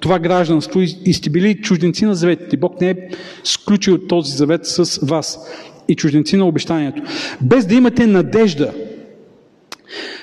това 0.00 0.18
гражданство 0.18 0.80
и 0.80 1.14
сте 1.14 1.30
били 1.30 1.60
чужденци 1.60 2.04
на 2.04 2.14
заветите. 2.14 2.56
Бог 2.56 2.80
не 2.80 2.90
е 2.90 2.96
сключил 3.44 3.98
този 3.98 4.36
завет 4.36 4.66
с 4.66 5.06
вас 5.06 5.38
и 5.88 5.96
чужденци 5.96 6.36
на 6.36 6.46
обещанието. 6.46 7.02
Без 7.40 7.66
да 7.66 7.74
имате 7.74 8.06
надежда. 8.06 8.72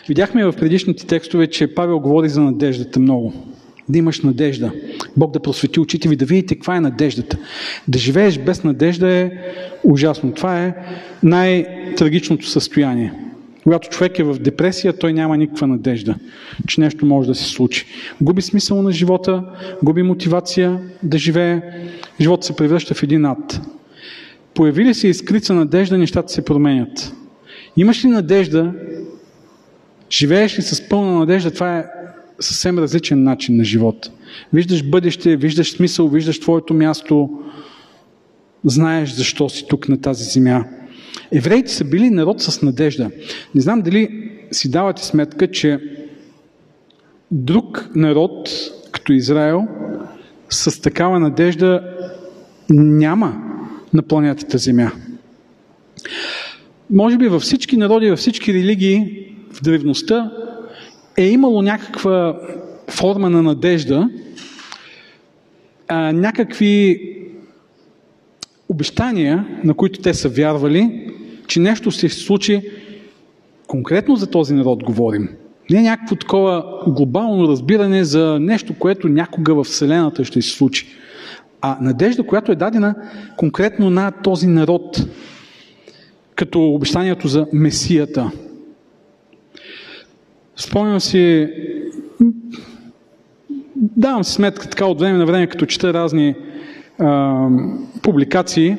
Видяхме 0.07 0.45
в 0.45 0.53
предишните 0.53 1.07
текстове, 1.07 1.47
че 1.47 1.75
Павел 1.75 1.99
говори 1.99 2.29
за 2.29 2.41
надеждата 2.41 2.99
много. 2.99 3.33
Да 3.89 3.97
имаш 3.97 4.21
надежда. 4.21 4.71
Бог 5.17 5.31
да 5.31 5.39
просвети 5.39 5.79
очите 5.79 6.09
ви, 6.09 6.15
да 6.15 6.25
видите 6.25 6.55
каква 6.55 6.75
е 6.75 6.79
надеждата. 6.79 7.37
Да 7.87 7.99
живееш 7.99 8.39
без 8.39 8.63
надежда 8.63 9.09
е 9.09 9.31
ужасно. 9.83 10.31
Това 10.31 10.63
е 10.65 10.75
най-трагичното 11.23 12.47
състояние. 12.47 13.13
Когато 13.63 13.89
човек 13.89 14.19
е 14.19 14.23
в 14.23 14.39
депресия, 14.39 14.97
той 14.97 15.13
няма 15.13 15.37
никаква 15.37 15.67
надежда, 15.67 16.15
че 16.67 16.81
нещо 16.81 17.05
може 17.05 17.27
да 17.27 17.35
се 17.35 17.43
случи. 17.43 17.85
Губи 18.21 18.41
смисъл 18.41 18.81
на 18.81 18.91
живота, 18.91 19.43
губи 19.83 20.03
мотивация 20.03 20.79
да 21.03 21.17
живее, 21.17 21.61
живота 22.21 22.45
се 22.45 22.55
превръща 22.55 22.93
в 22.93 23.03
един 23.03 23.25
ад. 23.25 23.61
Появи 24.53 24.85
ли 24.85 24.93
се 24.93 25.07
изкрица 25.07 25.53
надежда, 25.53 25.97
нещата 25.97 26.33
се 26.33 26.45
променят. 26.45 27.13
Имаш 27.77 28.05
ли 28.05 28.07
надежда, 28.07 28.73
живееш 30.11 30.57
ли 30.57 30.61
с 30.61 30.89
пълна 30.89 31.19
надежда, 31.19 31.51
това 31.51 31.77
е 31.77 31.85
съвсем 32.39 32.79
различен 32.79 33.23
начин 33.23 33.57
на 33.57 33.63
живот. 33.63 34.11
Виждаш 34.53 34.83
бъдеще, 34.83 35.35
виждаш 35.35 35.71
смисъл, 35.71 36.07
виждаш 36.07 36.39
твоето 36.39 36.73
място, 36.73 37.29
знаеш 38.63 39.13
защо 39.13 39.49
си 39.49 39.65
тук 39.69 39.89
на 39.89 40.01
тази 40.01 40.23
земя. 40.23 40.65
Евреите 41.31 41.71
са 41.71 41.85
били 41.85 42.09
народ 42.09 42.41
с 42.41 42.61
надежда. 42.61 43.11
Не 43.55 43.61
знам 43.61 43.81
дали 43.81 44.31
си 44.51 44.71
давате 44.71 45.05
сметка, 45.05 45.51
че 45.51 45.79
друг 47.31 47.89
народ, 47.95 48.49
като 48.91 49.13
Израел, 49.13 49.67
с 50.49 50.81
такава 50.81 51.19
надежда 51.19 51.81
няма 52.69 53.41
на 53.93 54.01
планетата 54.01 54.57
Земя. 54.57 54.91
Може 56.89 57.17
би 57.17 57.27
във 57.27 57.41
всички 57.41 57.77
народи, 57.77 58.09
във 58.09 58.19
всички 58.19 58.53
религии 58.53 59.27
в 59.53 59.61
древността 59.61 60.31
е 61.17 61.27
имало 61.27 61.61
някаква 61.61 62.39
форма 62.87 63.29
на 63.29 63.43
надежда, 63.43 64.09
а, 65.87 66.11
някакви 66.11 67.01
обещания, 68.69 69.47
на 69.63 69.73
които 69.73 70.01
те 70.01 70.13
са 70.13 70.29
вярвали, 70.29 71.11
че 71.47 71.59
нещо 71.59 71.91
ще 71.91 72.09
се 72.09 72.19
случи 72.19 72.61
конкретно 73.67 74.15
за 74.15 74.27
този 74.27 74.53
народ 74.53 74.83
говорим. 74.83 75.29
Не 75.69 75.81
някакво 75.81 76.15
такова 76.15 76.83
глобално 76.87 77.47
разбиране 77.47 78.03
за 78.03 78.37
нещо, 78.39 78.73
което 78.79 79.09
някога 79.09 79.55
в 79.55 79.63
Вселената 79.63 80.25
ще 80.25 80.41
се 80.41 80.49
случи. 80.49 80.87
А 81.61 81.77
надежда, 81.81 82.23
която 82.23 82.51
е 82.51 82.55
дадена 82.55 82.95
конкретно 83.37 83.89
на 83.89 84.11
този 84.11 84.47
народ, 84.47 85.05
като 86.35 86.63
обещанието 86.63 87.27
за 87.27 87.47
Месията. 87.53 88.31
Спомням 90.57 90.99
си, 90.99 91.49
давам 93.75 94.23
си 94.23 94.33
сметка 94.33 94.69
така 94.69 94.85
от 94.85 94.99
време 94.99 95.17
на 95.17 95.25
време, 95.25 95.47
като 95.47 95.65
чета 95.65 95.93
разни 95.93 96.35
а, 96.99 97.47
публикации, 98.01 98.77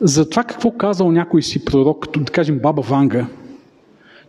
за 0.00 0.30
това 0.30 0.44
какво 0.44 0.70
казал 0.70 1.12
някой 1.12 1.42
си 1.42 1.64
пророк, 1.64 2.02
като 2.02 2.20
да 2.20 2.32
кажем 2.32 2.58
Баба 2.58 2.82
Ванга, 2.82 3.26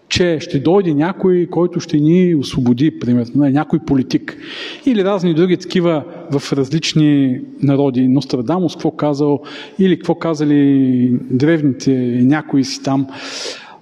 че 0.09 0.38
ще 0.39 0.59
дойде 0.59 0.93
някой, 0.93 1.47
който 1.51 1.79
ще 1.79 1.97
ни 1.97 2.35
освободи, 2.35 3.00
примерно, 3.00 3.50
някой 3.50 3.79
политик. 3.79 4.38
Или 4.85 5.03
разни 5.03 5.33
други 5.33 5.57
такива 5.57 6.03
в 6.31 6.53
различни 6.53 7.41
народи. 7.62 8.07
Нострадамус 8.07 8.74
какво 8.74 8.91
казал, 8.91 9.41
или 9.79 9.95
какво 9.95 10.15
казали 10.15 11.09
древните 11.31 11.91
някои 12.21 12.63
си 12.63 12.83
там. 12.83 13.07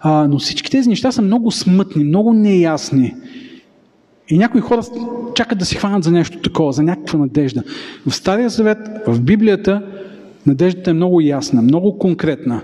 А, 0.05 0.27
но 0.27 0.39
всички 0.39 0.71
тези 0.71 0.89
неща 0.89 1.11
са 1.11 1.21
много 1.21 1.51
смътни, 1.51 2.03
много 2.03 2.33
неясни. 2.33 3.15
И 4.29 4.37
някои 4.37 4.61
хора 4.61 4.81
чакат 5.35 5.59
да 5.59 5.65
се 5.65 5.75
хванат 5.75 6.03
за 6.03 6.11
нещо 6.11 6.39
такова, 6.39 6.73
за 6.73 6.83
някаква 6.83 7.19
надежда. 7.19 7.63
В 8.07 8.15
Стария 8.15 8.49
Завет, 8.49 8.77
в 9.07 9.21
Библията, 9.21 9.81
надеждата 10.45 10.89
е 10.89 10.93
много 10.93 11.21
ясна, 11.21 11.61
много 11.61 11.97
конкретна. 11.97 12.61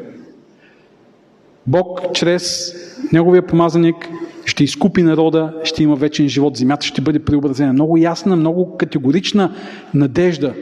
Бог 1.68 2.02
чрез 2.14 2.74
Неговия 3.14 3.48
помазаник 3.48 4.10
ще 4.46 4.64
изкупи 4.64 5.04
народа, 5.04 5.54
ще 5.64 5.84
има 5.84 5.96
вечен 5.96 6.30
живот, 6.30 6.58
земята 6.58 6.86
ще 6.86 7.02
бъде 7.02 7.20
преобразена. 7.20 7.74
Много 7.74 7.98
ясна, 7.98 8.36
много 8.36 8.78
категорична 8.78 9.56
надежда. 9.94 10.54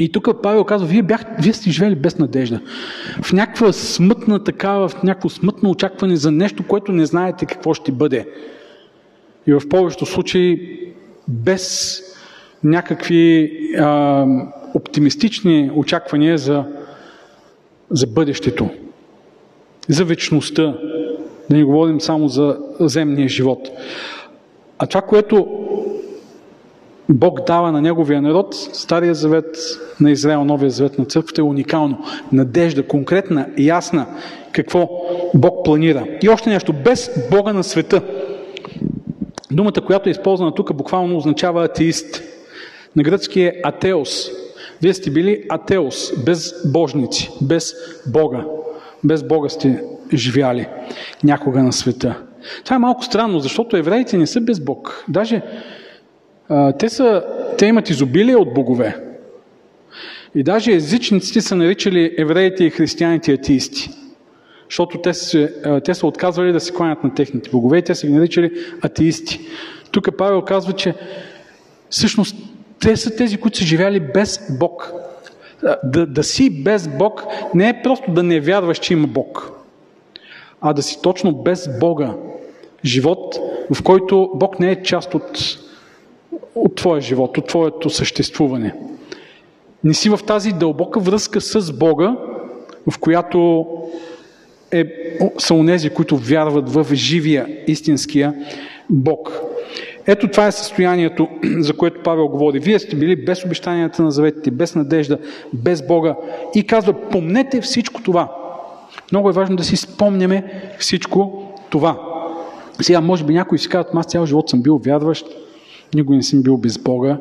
И 0.00 0.12
тук 0.12 0.42
Павел 0.42 0.64
казва, 0.64 0.88
вие, 0.88 1.02
бях, 1.02 1.24
вие 1.42 1.52
сте 1.52 1.70
живели 1.70 1.94
без 1.94 2.18
надежда. 2.18 2.60
В 3.22 3.32
някаква 3.32 3.72
смътна 3.72 4.44
такава, 4.44 4.88
в 4.88 5.02
някакво 5.02 5.28
смътно 5.28 5.70
очакване 5.70 6.16
за 6.16 6.30
нещо, 6.30 6.66
което 6.66 6.92
не 6.92 7.06
знаете 7.06 7.46
какво 7.46 7.74
ще 7.74 7.92
бъде. 7.92 8.28
И 9.46 9.52
в 9.52 9.68
повечето 9.68 10.06
случаи 10.06 10.78
без 11.28 11.98
някакви 12.64 13.52
а, 13.78 14.26
оптимистични 14.74 15.70
очаквания 15.74 16.38
за, 16.38 16.64
за 17.90 18.06
бъдещето, 18.06 18.70
за 19.88 20.04
вечността, 20.04 20.62
да 21.50 21.56
не 21.56 21.64
говорим 21.64 22.00
само 22.00 22.28
за 22.28 22.58
земния 22.80 23.28
живот. 23.28 23.68
А 24.78 24.86
това, 24.86 25.02
което 25.02 25.46
Бог 27.10 27.46
дава 27.46 27.72
на 27.72 27.82
Неговия 27.82 28.22
народ, 28.22 28.54
Стария 28.54 29.14
завет 29.14 29.56
на 30.00 30.10
Израел, 30.10 30.44
Новия 30.44 30.70
завет 30.70 30.98
на 30.98 31.04
църквата 31.04 31.40
е 31.40 31.44
уникално. 31.44 31.98
Надежда, 32.32 32.86
конкретна, 32.86 33.46
ясна, 33.58 34.06
какво 34.52 34.88
Бог 35.34 35.64
планира. 35.64 36.06
И 36.22 36.28
още 36.28 36.50
нещо, 36.50 36.72
без 36.72 37.28
Бога 37.30 37.52
на 37.52 37.64
света. 37.64 38.02
Думата, 39.50 39.72
която 39.86 40.08
е 40.08 40.12
използвана 40.12 40.54
тук, 40.54 40.74
буквално 40.74 41.16
означава 41.16 41.64
атеист. 41.64 42.22
На 42.96 43.02
гръцки 43.02 43.40
е 43.40 43.60
атеос. 43.64 44.30
Вие 44.82 44.94
сте 44.94 45.10
били 45.10 45.44
атеос, 45.48 46.24
без 46.24 46.54
божници, 46.72 47.30
без 47.42 47.74
Бога. 48.06 48.44
Без 49.04 49.22
Бога 49.22 49.48
сте 49.48 49.82
живяли 50.14 50.66
някога 51.24 51.62
на 51.62 51.72
света. 51.72 52.18
Това 52.64 52.76
е 52.76 52.78
малко 52.78 53.04
странно, 53.04 53.40
защото 53.40 53.76
евреите 53.76 54.18
не 54.18 54.26
са 54.26 54.40
без 54.40 54.60
Бог. 54.60 55.04
Даже 55.08 55.42
те, 56.78 56.88
са, 56.88 57.24
те 57.58 57.66
имат 57.66 57.90
изобилие 57.90 58.36
от 58.36 58.54
богове. 58.54 58.96
И 60.34 60.42
даже 60.42 60.72
езичниците 60.72 61.40
са 61.40 61.56
наричали 61.56 62.14
евреите 62.18 62.64
и 62.64 62.70
християните 62.70 63.32
атеисти. 63.32 63.90
Защото 64.68 64.98
те 64.98 65.14
са, 65.14 65.50
те 65.84 65.94
са 65.94 66.06
отказвали 66.06 66.52
да 66.52 66.60
се 66.60 66.72
кланят 66.72 67.04
на 67.04 67.14
техните 67.14 67.50
богове 67.50 67.78
и 67.78 67.82
те 67.82 67.94
са 67.94 68.06
ги 68.06 68.12
наричали 68.12 68.52
атеисти. 68.82 69.40
Тук 69.90 70.16
Павел 70.18 70.42
казва, 70.42 70.72
че 70.72 70.94
всъщност 71.90 72.36
те 72.80 72.96
са 72.96 73.16
тези, 73.16 73.36
които 73.36 73.58
са 73.58 73.64
живяли 73.64 74.00
без 74.00 74.56
Бог. 74.58 74.92
Да, 75.82 76.06
да 76.06 76.24
си 76.24 76.62
без 76.62 76.88
Бог 76.88 77.24
не 77.54 77.68
е 77.68 77.82
просто 77.82 78.10
да 78.10 78.22
не 78.22 78.40
вярваш, 78.40 78.78
че 78.78 78.92
има 78.92 79.06
Бог, 79.06 79.52
а 80.60 80.72
да 80.72 80.82
си 80.82 81.02
точно 81.02 81.32
без 81.32 81.78
Бога. 81.80 82.14
Живот, 82.84 83.38
в 83.74 83.82
който 83.82 84.30
Бог 84.34 84.60
не 84.60 84.70
е 84.70 84.82
част 84.82 85.14
от, 85.14 85.58
от 86.54 86.74
твоя 86.74 87.00
живот, 87.00 87.38
от 87.38 87.46
твоето 87.46 87.90
съществуване. 87.90 88.74
Не 89.84 89.94
си 89.94 90.08
в 90.08 90.20
тази 90.26 90.52
дълбока 90.52 91.00
връзка 91.00 91.40
с 91.40 91.72
Бога, 91.72 92.16
в 92.90 92.98
която 92.98 93.66
е, 94.72 94.84
са 95.38 95.54
унези, 95.54 95.90
които 95.90 96.16
вярват 96.16 96.68
в 96.68 96.86
живия, 96.94 97.46
истинския 97.66 98.34
Бог. 98.90 99.40
Ето 100.06 100.28
това 100.28 100.46
е 100.46 100.52
състоянието, 100.52 101.28
за 101.58 101.76
което 101.76 102.02
Павел 102.02 102.28
говори. 102.28 102.58
Вие 102.58 102.78
сте 102.78 102.96
били 102.96 103.24
без 103.24 103.44
обещанията 103.44 104.02
на 104.02 104.10
заветите, 104.10 104.50
без 104.50 104.74
надежда, 104.74 105.18
без 105.52 105.86
Бога. 105.86 106.16
И 106.54 106.66
казва, 106.66 106.92
помнете 106.92 107.60
всичко 107.60 108.02
това. 108.02 108.36
Много 109.12 109.28
е 109.28 109.32
важно 109.32 109.56
да 109.56 109.64
си 109.64 109.76
спомняме 109.76 110.44
всичко 110.78 111.52
това. 111.70 112.00
Сега, 112.80 113.00
може 113.00 113.24
би 113.24 113.34
някои 113.34 113.58
си 113.58 113.68
казват, 113.68 113.94
аз 113.94 114.06
цял 114.06 114.26
живот 114.26 114.48
съм 114.48 114.62
бил 114.62 114.80
вярващ, 114.84 115.26
никога 115.94 116.16
не 116.16 116.22
съм 116.22 116.42
бил 116.42 116.56
без 116.56 116.78
Бога, 116.78 117.18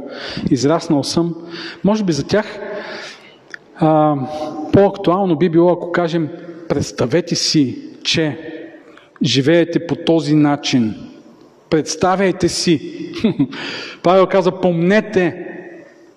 израснал 0.52 1.04
съм. 1.04 1.36
Може 1.84 2.04
би 2.04 2.14
за 2.14 2.28
тях 2.28 2.60
а, 3.76 4.16
по-актуално 4.74 5.38
би 5.38 5.50
било, 5.50 5.72
ако 5.72 5.92
кажем, 5.92 6.30
представете 6.70 7.36
си, 7.36 7.78
че 8.04 8.38
живеете 9.24 9.88
по 9.88 9.96
този 9.96 10.36
начин. 10.36 10.96
Представяйте 11.70 12.50
си. 12.50 12.92
Павел 14.04 14.28
каза, 14.28 14.52
помнете. 14.52 15.46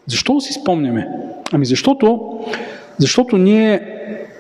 Защо 0.07 0.41
си 0.41 0.53
спомняме? 0.53 1.09
Ами 1.53 1.67
защото, 1.67 2.38
защото 2.99 3.38
ние, 3.38 3.81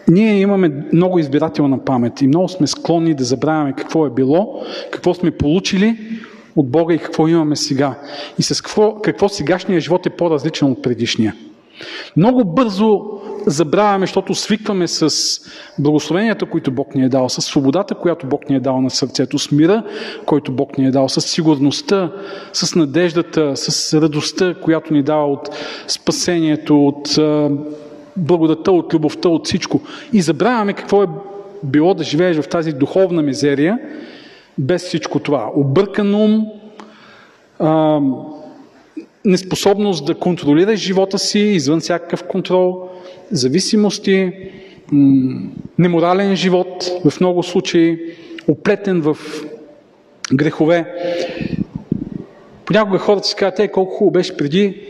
ние 0.08 0.40
имаме 0.40 0.72
много 0.92 1.18
избирателна 1.18 1.84
памет 1.84 2.22
и 2.22 2.26
много 2.26 2.48
сме 2.48 2.66
склонни 2.66 3.14
да 3.14 3.24
забравяме 3.24 3.72
какво 3.72 4.06
е 4.06 4.10
било, 4.10 4.62
какво 4.90 5.14
сме 5.14 5.30
получили 5.30 5.96
от 6.56 6.70
Бога 6.70 6.94
и 6.94 6.98
какво 6.98 7.28
имаме 7.28 7.56
сега. 7.56 7.94
И 8.38 8.42
с 8.42 8.62
какво, 8.62 8.94
какво 8.94 9.28
сегашния 9.28 9.80
живот 9.80 10.06
е 10.06 10.10
по-различен 10.10 10.70
от 10.72 10.82
предишния. 10.82 11.34
Много 12.16 12.44
бързо 12.44 13.00
забравяме, 13.46 14.06
защото 14.06 14.34
свикваме 14.34 14.88
с 14.88 15.10
благословенията, 15.78 16.46
които 16.46 16.70
Бог 16.70 16.94
ни 16.94 17.04
е 17.04 17.08
дал, 17.08 17.28
с 17.28 17.42
свободата, 17.42 17.94
която 17.94 18.26
Бог 18.26 18.50
ни 18.50 18.56
е 18.56 18.60
дал 18.60 18.80
на 18.80 18.90
сърцето, 18.90 19.38
с 19.38 19.50
мира, 19.50 19.82
който 20.26 20.52
Бог 20.52 20.78
ни 20.78 20.86
е 20.86 20.90
дал, 20.90 21.08
с 21.08 21.20
сигурността, 21.20 22.12
с 22.52 22.74
надеждата, 22.74 23.56
с 23.56 24.00
радостта, 24.00 24.54
която 24.54 24.94
ни 24.94 25.02
дава 25.02 25.26
от 25.26 25.48
спасението, 25.88 26.86
от 26.86 27.18
благодата, 28.16 28.72
от 28.72 28.94
любовта, 28.94 29.28
от 29.28 29.46
всичко. 29.46 29.80
И 30.12 30.22
забравяме 30.22 30.72
какво 30.72 31.02
е 31.02 31.06
било 31.62 31.94
да 31.94 32.04
живееш 32.04 32.36
в 32.36 32.48
тази 32.48 32.72
духовна 32.72 33.22
мизерия, 33.22 33.78
без 34.58 34.82
всичко 34.82 35.18
това. 35.18 35.50
Объркан 35.56 36.14
ум, 36.14 36.46
неспособност 39.24 40.06
да 40.06 40.14
контролираш 40.14 40.80
живота 40.80 41.18
си 41.18 41.38
извън 41.38 41.80
всякакъв 41.80 42.24
контрол, 42.24 42.88
зависимости, 43.30 44.32
неморален 45.78 46.36
живот 46.36 46.90
в 47.04 47.20
много 47.20 47.42
случаи, 47.42 47.98
оплетен 48.48 49.00
в 49.00 49.16
грехове. 50.34 50.94
Понякога 52.64 52.98
хората 52.98 53.28
си 53.28 53.34
казват, 53.36 53.58
ей, 53.58 53.68
колко 53.68 53.94
хубаво 53.94 54.10
беше 54.10 54.36
преди. 54.36 54.88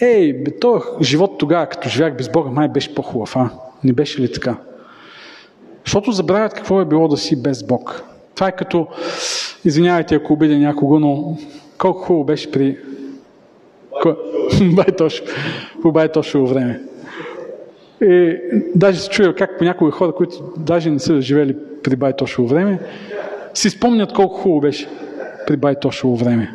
Ей, 0.00 0.32
бе, 0.32 0.58
този 0.58 0.84
живот 1.02 1.38
тогава, 1.38 1.66
като 1.66 1.88
живях 1.88 2.16
без 2.16 2.28
Бога, 2.28 2.50
май 2.50 2.68
беше 2.68 2.94
по-хубав, 2.94 3.36
а? 3.36 3.50
Не 3.84 3.92
беше 3.92 4.22
ли 4.22 4.32
така? 4.32 4.56
Защото 5.84 6.12
забравят 6.12 6.54
какво 6.54 6.80
е 6.80 6.84
било 6.84 7.08
да 7.08 7.16
си 7.16 7.42
без 7.42 7.62
Бог. 7.66 8.04
Това 8.34 8.48
е 8.48 8.56
като, 8.56 8.86
извинявайте 9.64 10.14
ако 10.14 10.32
обидя 10.32 10.58
някого, 10.58 10.98
но 10.98 11.36
колко 11.78 11.98
хубаво 11.98 12.24
беше 12.24 12.50
при 12.50 12.78
Байтошо, 14.74 15.24
по 15.82 15.92
Байтошово 15.92 16.46
време. 16.46 16.80
И 18.02 18.36
даже 18.74 19.00
се 19.00 19.08
чуя 19.08 19.34
как 19.34 19.58
понякога 19.58 19.90
хора, 19.90 20.12
които 20.12 20.52
даже 20.56 20.90
не 20.90 20.98
са 20.98 21.20
живели 21.20 21.56
при 21.82 21.96
Байтошово 21.96 22.48
време, 22.48 22.78
си 23.54 23.70
спомнят 23.70 24.12
колко 24.12 24.34
хубаво 24.34 24.60
беше 24.60 24.88
при 25.46 25.56
Байтошово 25.56 26.16
време. 26.16 26.52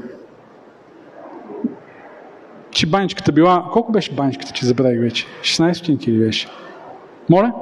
Че 2.72 2.86
баничката 2.86 3.32
била... 3.32 3.66
Колко 3.74 3.92
беше 3.92 4.12
баничката, 4.12 4.52
че 4.54 4.66
забравих 4.66 5.00
вече? 5.00 5.26
16 5.42 5.74
стотинки 5.74 6.12
ли 6.12 6.20
беше? 6.20 6.48
Моля? 7.30 7.54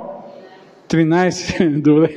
13. 0.90 1.82
Добре. 1.82 2.14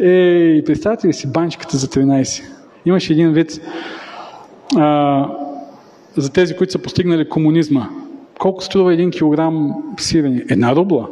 Ей, 0.00 0.64
представете 0.64 1.08
ли 1.08 1.12
си 1.12 1.32
баничката 1.32 1.76
за 1.76 1.86
13? 1.86 2.42
Имаше 2.84 3.12
един 3.12 3.32
вид 3.32 3.60
а, 4.76 5.28
за 6.16 6.32
тези, 6.32 6.56
които 6.56 6.72
са 6.72 6.78
постигнали 6.78 7.28
комунизма. 7.28 7.88
Колко 8.38 8.64
струва 8.64 8.92
един 8.92 9.10
килограм 9.10 9.74
сирене? 9.98 10.44
Една 10.50 10.76
рубла. 10.76 11.08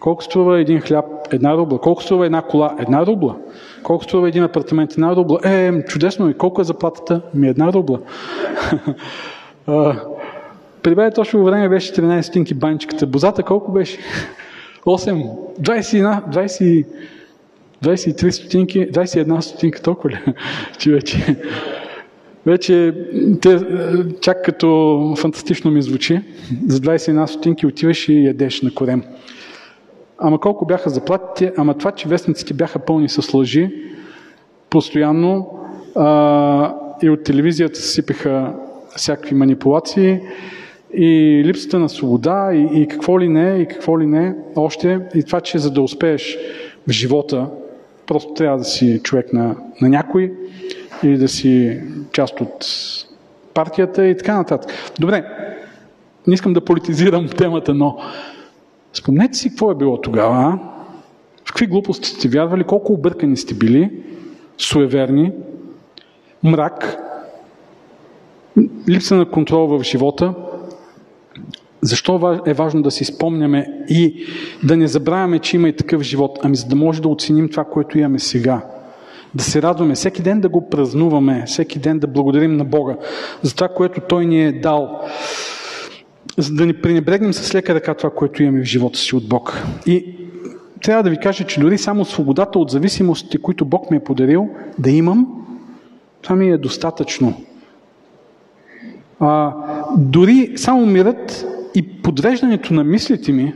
Колко 0.00 0.24
струва 0.24 0.60
един 0.60 0.80
хляб? 0.80 1.04
Една 1.32 1.56
рубла. 1.56 1.80
Колко 1.80 2.02
струва 2.02 2.26
една 2.26 2.42
кола? 2.42 2.76
Една 2.78 3.06
рубла. 3.06 3.36
Колко 3.82 4.04
струва 4.04 4.28
един 4.28 4.42
апартамент? 4.42 4.92
Една 4.92 5.16
рубла. 5.16 5.38
Е, 5.44 5.84
чудесно. 5.84 6.30
И 6.30 6.34
колко 6.34 6.60
е 6.60 6.64
заплатата? 6.64 7.20
Ми 7.34 7.48
една 7.48 7.72
рубла. 7.72 7.98
При 10.82 10.94
мен 10.94 11.12
точно 11.14 11.44
време 11.44 11.68
беше 11.68 11.92
13 11.92 12.20
стинки 12.20 12.54
банчиката. 12.54 13.06
Бозата 13.06 13.42
колко 13.42 13.72
беше? 13.72 13.98
8, 14.86 15.30
21, 15.60 16.22
20, 16.32 16.86
23 17.82 18.30
стотинки, 18.30 18.90
21 18.90 19.40
стотинка 19.40 19.82
толкова 19.82 20.10
ли? 20.10 20.18
Че 20.78 20.90
вече, 20.90 21.36
вече 22.46 22.94
те, 23.42 23.58
чак 24.20 24.44
като 24.44 25.14
фантастично 25.18 25.70
ми 25.70 25.82
звучи. 25.82 26.20
За 26.68 26.80
21 26.80 27.26
стотинки 27.26 27.66
отиваш 27.66 28.08
и 28.08 28.24
ядеш 28.24 28.62
на 28.62 28.74
корем. 28.74 29.02
Ама 30.18 30.40
колко 30.40 30.66
бяха 30.66 30.90
заплатите? 30.90 31.52
Ама 31.56 31.78
това, 31.78 31.92
че 31.92 32.08
вестниците 32.08 32.54
бяха 32.54 32.78
пълни 32.78 33.08
с 33.08 33.34
лъжи, 33.34 33.70
постоянно 34.70 35.58
а, 35.94 36.74
и 37.02 37.10
от 37.10 37.24
телевизията 37.24 37.80
сипеха 37.80 38.54
всякакви 38.96 39.34
манипулации 39.34 40.20
и 40.96 41.42
липсата 41.44 41.78
на 41.78 41.88
свобода 41.88 42.50
и, 42.54 42.82
и 42.82 42.88
какво 42.88 43.20
ли 43.20 43.28
не, 43.28 43.58
и 43.58 43.66
какво 43.66 44.00
ли 44.00 44.06
не, 44.06 44.34
още 44.56 45.00
и 45.14 45.22
това, 45.22 45.40
че 45.40 45.58
за 45.58 45.70
да 45.70 45.82
успееш 45.82 46.38
в 46.88 46.92
живота, 46.92 47.50
просто 48.06 48.34
трябва 48.34 48.58
да 48.58 48.64
си 48.64 49.00
човек 49.02 49.32
на, 49.32 49.56
на 49.80 49.88
някой 49.88 50.32
или 51.02 51.18
да 51.18 51.28
си 51.28 51.80
част 52.12 52.40
от 52.40 52.66
партията 53.54 54.06
и 54.06 54.16
така 54.16 54.36
нататък. 54.36 54.70
Добре, 55.00 55.24
не 56.26 56.34
искам 56.34 56.52
да 56.52 56.64
политизирам 56.64 57.28
темата, 57.36 57.74
но 57.74 57.98
спомнете 58.92 59.38
си 59.38 59.48
какво 59.48 59.70
е 59.70 59.74
било 59.74 60.00
тогава, 60.00 60.58
в 61.44 61.46
какви 61.46 61.66
глупости 61.66 62.08
сте 62.08 62.28
вярвали, 62.28 62.64
колко 62.64 62.92
объркани 62.92 63.36
сте 63.36 63.54
били, 63.54 63.90
суеверни, 64.58 65.32
мрак, 66.42 66.96
липса 68.88 69.16
на 69.16 69.30
контрол 69.30 69.66
в 69.66 69.82
живота, 69.82 70.34
защо 71.84 72.40
е 72.46 72.52
важно 72.52 72.82
да 72.82 72.90
си 72.90 73.04
спомняме 73.04 73.66
и 73.88 74.26
да 74.62 74.76
не 74.76 74.86
забравяме, 74.86 75.38
че 75.38 75.56
има 75.56 75.68
и 75.68 75.76
такъв 75.76 76.02
живот? 76.02 76.38
Ами 76.42 76.56
за 76.56 76.66
да 76.66 76.76
може 76.76 77.02
да 77.02 77.08
оценим 77.08 77.48
това, 77.48 77.64
което 77.64 77.98
имаме 77.98 78.18
сега. 78.18 78.64
Да 79.34 79.44
се 79.44 79.62
радваме, 79.62 79.94
всеки 79.94 80.22
ден 80.22 80.40
да 80.40 80.48
го 80.48 80.68
празнуваме, 80.68 81.44
всеки 81.46 81.78
ден 81.78 81.98
да 81.98 82.06
благодарим 82.06 82.56
на 82.56 82.64
Бога 82.64 82.96
за 83.42 83.54
това, 83.54 83.68
което 83.68 84.00
Той 84.00 84.26
ни 84.26 84.44
е 84.44 84.52
дал. 84.52 85.00
За 86.38 86.54
да 86.54 86.66
ни 86.66 86.74
пренебрегнем 86.74 87.32
с 87.32 87.54
лека 87.54 87.74
ръка 87.74 87.94
това, 87.94 88.10
което 88.10 88.42
имаме 88.42 88.60
в 88.60 88.64
живота 88.64 88.98
си 88.98 89.16
от 89.16 89.28
Бог. 89.28 89.62
И 89.86 90.16
трябва 90.82 91.02
да 91.02 91.10
ви 91.10 91.16
кажа, 91.16 91.44
че 91.44 91.60
дори 91.60 91.78
само 91.78 92.04
свободата 92.04 92.58
от 92.58 92.70
зависимостите, 92.70 93.38
които 93.38 93.64
Бог 93.64 93.90
ми 93.90 93.96
е 93.96 94.04
подарил, 94.04 94.48
да 94.78 94.90
имам, 94.90 95.26
това 96.22 96.36
ми 96.36 96.50
е 96.50 96.58
достатъчно. 96.58 97.34
А, 99.20 99.52
дори 99.98 100.52
само 100.56 100.86
мирът 100.86 101.46
и 101.74 102.02
подвеждането 102.02 102.74
на 102.74 102.84
мислите 102.84 103.32
ми 103.32 103.54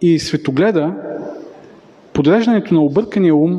и 0.00 0.18
светогледа, 0.18 0.94
подреждането 2.12 2.74
на 2.74 2.82
объркания 2.82 3.34
ум 3.34 3.58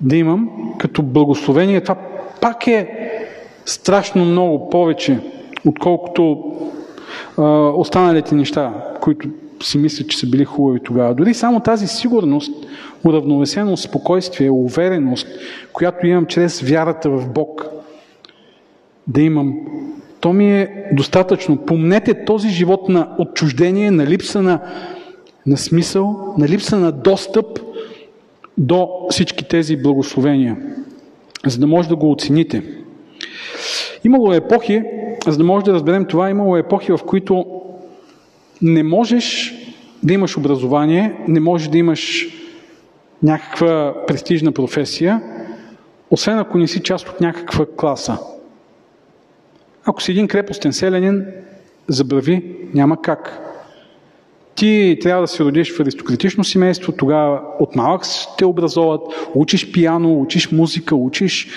да 0.00 0.16
имам 0.16 0.50
като 0.78 1.02
благословение, 1.02 1.80
това 1.80 1.96
пак 2.40 2.66
е 2.66 2.88
страшно 3.66 4.24
много 4.24 4.70
повече, 4.70 5.18
отколкото 5.66 6.52
а, 7.38 7.42
останалите 7.68 8.34
неща, 8.34 8.74
които 9.00 9.28
си 9.62 9.78
мислят, 9.78 10.08
че 10.08 10.18
са 10.18 10.26
били 10.26 10.44
хубави 10.44 10.80
тогава. 10.84 11.14
Дори 11.14 11.34
само 11.34 11.60
тази 11.60 11.86
сигурност, 11.86 12.66
уравновесеност, 13.04 13.82
спокойствие, 13.82 14.50
увереност, 14.50 15.26
която 15.72 16.06
имам 16.06 16.26
чрез 16.26 16.60
вярата 16.60 17.10
в 17.10 17.28
Бог, 17.28 17.64
да 19.06 19.22
имам 19.22 19.54
то 20.20 20.32
ми 20.32 20.60
е 20.60 20.88
достатъчно. 20.92 21.56
Помнете 21.56 22.24
този 22.24 22.48
живот 22.48 22.88
на 22.88 23.14
отчуждение, 23.18 23.90
на 23.90 24.06
липса 24.06 24.42
на, 24.42 24.60
на 25.46 25.56
смисъл, 25.56 26.34
на 26.38 26.48
липса 26.48 26.78
на 26.78 26.92
достъп 26.92 27.46
до 28.58 28.88
всички 29.10 29.48
тези 29.48 29.76
благословения, 29.76 30.56
за 31.46 31.58
да 31.58 31.66
може 31.66 31.88
да 31.88 31.96
го 31.96 32.10
оцените. 32.10 32.62
Имало 34.04 34.32
е 34.32 34.36
епохи, 34.36 34.82
за 35.26 35.38
да 35.38 35.44
може 35.44 35.64
да 35.64 35.72
разберем 35.72 36.04
това, 36.04 36.30
имало 36.30 36.56
е 36.56 36.60
епохи, 36.60 36.92
в 36.92 36.98
които 37.06 37.46
не 38.62 38.82
можеш 38.82 39.54
да 40.02 40.14
имаш 40.14 40.36
образование, 40.36 41.14
не 41.28 41.40
можеш 41.40 41.68
да 41.68 41.78
имаш 41.78 42.26
някаква 43.22 43.94
престижна 44.06 44.52
професия, 44.52 45.22
освен 46.10 46.38
ако 46.38 46.58
не 46.58 46.68
си 46.68 46.82
част 46.82 47.08
от 47.08 47.20
някаква 47.20 47.66
класа. 47.76 48.18
Ако 49.84 50.02
си 50.02 50.10
един 50.10 50.28
крепостен 50.28 50.72
селянин, 50.72 51.26
забрави, 51.88 52.42
няма 52.74 53.02
как. 53.02 53.40
Ти 54.54 54.98
трябва 55.02 55.22
да 55.22 55.28
се 55.28 55.44
родиш 55.44 55.76
в 55.76 55.80
аристократично 55.80 56.44
семейство, 56.44 56.92
тогава 56.92 57.40
от 57.60 57.76
малък 57.76 58.02
те 58.38 58.44
образоват, 58.44 59.00
учиш 59.34 59.72
пиано, 59.72 60.20
учиш 60.20 60.52
музика, 60.52 60.96
учиш 60.96 61.48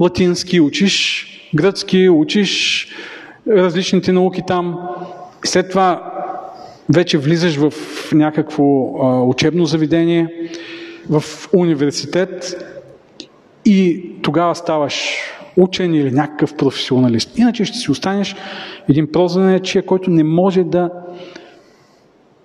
латински, 0.00 0.60
учиш 0.60 1.26
гръцки, 1.54 2.08
учиш 2.08 2.88
различните 3.48 4.12
науки 4.12 4.42
там. 4.46 4.78
След 5.44 5.70
това 5.70 6.12
вече 6.88 7.18
влизаш 7.18 7.56
в 7.56 7.72
някакво 8.12 8.64
а, 9.02 9.22
учебно 9.22 9.64
заведение, 9.64 10.28
в 11.10 11.24
университет 11.52 12.64
и 13.64 14.10
тогава 14.22 14.54
ставаш 14.54 15.16
учен 15.56 15.94
или 15.94 16.10
някакъв 16.10 16.56
професионалист. 16.56 17.38
Иначе 17.38 17.64
ще 17.64 17.78
си 17.78 17.90
останеш 17.90 18.36
един 18.88 19.12
прозанечия, 19.12 19.86
който 19.86 20.10
не 20.10 20.24
може 20.24 20.64
да, 20.64 20.90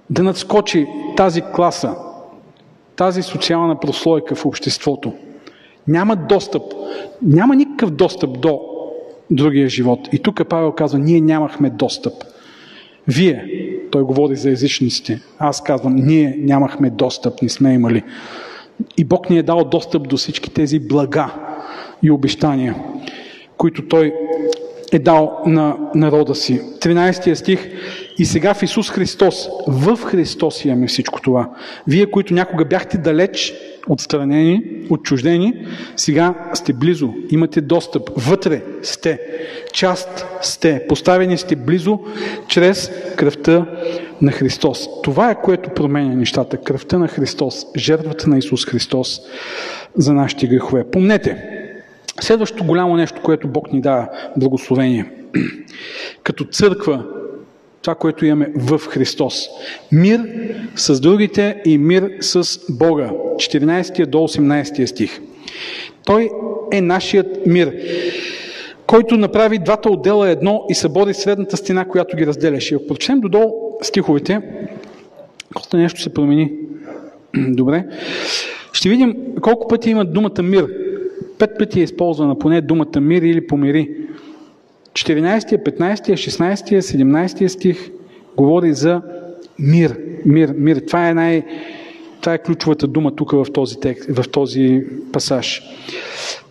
да 0.09 0.23
надскочи 0.23 0.87
тази 1.17 1.41
класа, 1.41 1.95
тази 2.95 3.21
социална 3.21 3.79
прослойка 3.79 4.35
в 4.35 4.45
обществото. 4.45 5.13
Няма 5.87 6.15
достъп, 6.15 6.63
няма 7.21 7.55
никакъв 7.55 7.91
достъп 7.91 8.39
до 8.41 8.59
другия 9.31 9.69
живот. 9.69 9.99
И 10.11 10.19
тук 10.19 10.47
Павел 10.49 10.71
казва, 10.71 10.99
ние 10.99 11.21
нямахме 11.21 11.69
достъп. 11.69 12.13
Вие, 13.07 13.45
той 13.91 14.03
говори 14.03 14.35
за 14.35 14.51
езичниците, 14.51 15.21
аз 15.39 15.63
казвам, 15.63 15.95
ние 15.95 16.35
нямахме 16.39 16.89
достъп, 16.89 17.41
не 17.41 17.49
сме 17.49 17.73
имали. 17.73 18.03
И 18.97 19.03
Бог 19.03 19.29
ни 19.29 19.37
е 19.37 19.43
дал 19.43 19.63
достъп 19.63 20.07
до 20.07 20.17
всички 20.17 20.49
тези 20.49 20.79
блага, 20.79 21.48
и 22.03 22.11
обещания, 22.11 22.75
които 23.57 23.87
Той 23.87 24.13
е 24.91 24.99
дал 24.99 25.41
на 25.45 25.77
народа 25.95 26.35
си. 26.35 26.61
13 26.79 27.33
стих. 27.33 27.69
И 28.17 28.25
сега 28.25 28.53
в 28.53 28.63
Исус 28.63 28.89
Христос, 28.89 29.49
в 29.67 29.97
Христос 29.97 30.65
имаме 30.65 30.87
всичко 30.87 31.21
това. 31.21 31.49
Вие, 31.87 32.11
които 32.11 32.33
някога 32.33 32.65
бяхте 32.65 32.97
далеч, 32.97 33.53
отстранени, 33.87 34.63
отчуждени, 34.89 35.53
сега 35.95 36.33
сте 36.53 36.73
близо, 36.73 37.13
имате 37.29 37.61
достъп, 37.61 38.09
вътре 38.15 38.61
сте, 38.81 39.19
част 39.73 40.25
сте, 40.41 40.85
поставени 40.89 41.37
сте 41.37 41.55
близо 41.55 41.99
чрез 42.47 42.91
кръвта 43.15 43.65
на 44.21 44.31
Христос. 44.31 44.87
Това 45.03 45.31
е 45.31 45.41
което 45.41 45.69
променя 45.69 46.15
нещата. 46.15 46.57
Кръвта 46.57 46.97
на 46.97 47.07
Христос, 47.07 47.65
жертвата 47.77 48.29
на 48.29 48.37
Исус 48.37 48.65
Христос 48.65 49.21
за 49.95 50.13
нашите 50.13 50.47
грехове. 50.47 50.83
Помнете, 50.91 51.59
Следващото 52.21 52.63
голямо 52.63 52.95
нещо, 52.95 53.21
което 53.23 53.47
Бог 53.47 53.73
ни 53.73 53.81
дава, 53.81 54.09
благословение. 54.37 55.11
Като 56.23 56.43
църква, 56.43 57.03
Това, 57.81 57.95
което 57.95 58.25
имаме 58.25 58.51
в 58.55 58.79
Христос. 58.79 59.47
Мир 59.91 60.21
с 60.75 60.99
другите 60.99 61.61
и 61.65 61.77
мир 61.77 62.11
с 62.21 62.59
Бога. 62.69 63.11
14 63.35 64.05
до 64.05 64.17
18 64.17 64.85
стих. 64.85 65.19
Той 66.05 66.29
е 66.71 66.81
нашият 66.81 67.45
мир, 67.45 67.73
който 68.87 69.17
направи 69.17 69.59
двата 69.59 69.89
отдела 69.89 70.29
едно 70.29 70.65
и 70.69 70.75
събори 70.75 71.13
средната 71.13 71.57
стена, 71.57 71.85
която 71.85 72.17
ги 72.17 72.27
разделяше. 72.27 72.75
Ако 72.75 72.87
прочетем 72.87 73.19
додолу 73.19 73.53
стиховете, 73.81 74.41
колко 75.53 75.77
нещо 75.77 76.01
се 76.01 76.13
промени. 76.13 76.51
Добре. 77.37 77.85
Ще 78.73 78.89
видим 78.89 79.15
колко 79.41 79.67
пъти 79.67 79.89
има 79.89 80.05
думата 80.05 80.43
мир. 80.43 80.67
Пет 81.39 81.57
пъти 81.57 81.79
е 81.79 81.83
използвана 81.83 82.39
поне 82.39 82.61
думата 82.61 83.01
мир 83.01 83.21
или 83.21 83.47
помири. 83.47 83.91
14, 84.93 85.63
15, 85.63 86.13
16, 86.13 86.79
17 86.79 87.47
стих 87.47 87.91
говори 88.37 88.73
за 88.73 89.01
мир. 89.59 89.99
Мир, 90.25 90.53
мир. 90.57 90.81
Това 90.87 91.09
е 91.09 91.13
най- 91.13 91.43
това 92.21 92.33
е 92.33 92.37
ключовата 92.37 92.87
дума 92.87 93.15
тук 93.15 93.31
в 93.31 93.45
този, 93.53 93.79
текст, 93.79 94.09
в 94.09 94.29
този 94.31 94.83
пасаж. 95.13 95.61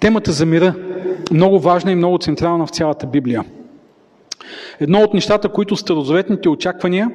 Темата 0.01 0.33
за 0.33 0.47
мира 0.47 0.75
много 1.33 1.59
важна 1.59 1.93
и 1.93 1.95
много 1.95 2.19
централна 2.19 2.67
в 2.67 2.71
цялата 2.71 3.07
Библия. 3.07 3.45
Едно 4.81 5.01
от 5.01 5.15
нещата, 5.15 5.49
които 5.49 5.77
старозаветните 5.77 6.49
очаквания 6.49 7.11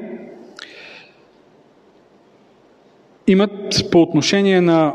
имат 3.28 3.52
по 3.92 4.02
отношение 4.02 4.62
на 4.62 4.94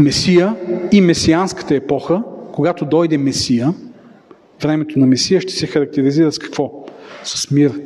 Месия 0.00 0.56
и 0.92 1.00
месианската 1.00 1.74
епоха, 1.74 2.22
когато 2.52 2.84
дойде 2.84 3.18
Месия, 3.18 3.74
времето 4.62 4.98
на 4.98 5.06
Месия 5.06 5.40
ще 5.40 5.52
се 5.52 5.66
характеризира 5.66 6.32
с 6.32 6.38
какво? 6.38 6.86
С 7.24 7.50
мир. 7.50 7.80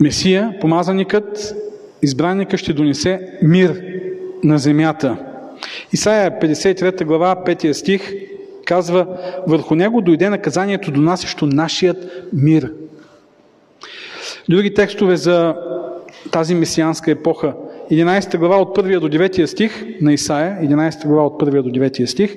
Месия, 0.00 0.54
помазаникът, 0.60 1.54
избранника 2.02 2.58
ще 2.58 2.72
донесе 2.72 3.38
мир 3.42 3.82
на 4.44 4.58
земята. 4.58 5.16
Исаия 5.92 6.30
53 6.30 7.04
глава, 7.04 7.36
5 7.46 7.72
стих 7.72 8.12
казва, 8.64 9.06
върху 9.46 9.74
него 9.74 10.00
дойде 10.00 10.30
наказанието, 10.30 10.90
донасящо 10.90 11.46
нашият 11.46 12.28
мир. 12.32 12.72
Други 14.48 14.74
текстове 14.74 15.16
за 15.16 15.54
тази 16.32 16.54
месианска 16.54 17.10
епоха. 17.10 17.54
11 17.90 18.38
глава 18.38 18.56
от 18.56 18.78
1 18.78 19.00
до 19.00 19.08
9 19.08 19.46
стих 19.46 19.84
на 20.00 20.12
Исаия, 20.12 20.58
11 20.62 21.06
глава 21.06 21.26
от 21.26 21.42
1 21.42 21.62
до 21.62 21.70
9 21.70 22.04
стих, 22.04 22.36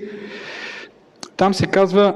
там 1.38 1.54
се 1.54 1.66
казва, 1.66 2.14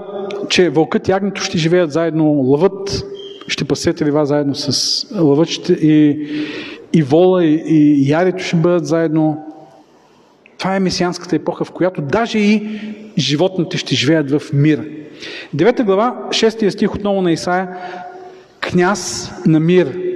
че 0.49 0.69
вълкът 0.69 1.07
и 1.07 1.11
агнето 1.11 1.41
ще 1.41 1.57
живеят 1.57 1.91
заедно, 1.91 2.25
лъвът 2.25 3.03
ще 3.47 3.65
пасе 3.65 3.93
трива 3.93 4.25
заедно 4.25 4.55
с 4.55 5.05
лъвът 5.19 5.49
ще, 5.49 5.73
и, 5.73 6.27
и 6.93 7.03
вола 7.03 7.45
и, 7.45 7.63
и 7.67 8.09
ярето 8.09 8.43
ще 8.43 8.55
бъдат 8.55 8.85
заедно. 8.85 9.45
Това 10.57 10.75
е 10.75 10.79
месианската 10.79 11.35
епоха, 11.35 11.65
в 11.65 11.71
която 11.71 12.01
даже 12.01 12.39
и 12.39 12.79
животните 13.17 13.77
ще 13.77 13.95
живеят 13.95 14.31
в 14.31 14.53
мир. 14.53 14.89
9 15.55 15.83
глава, 15.83 16.27
6 16.29 16.69
стих 16.69 16.95
отново 16.95 17.21
на 17.21 17.31
Исаия, 17.31 17.69
княз 18.59 19.31
на 19.45 19.59
мир, 19.59 20.12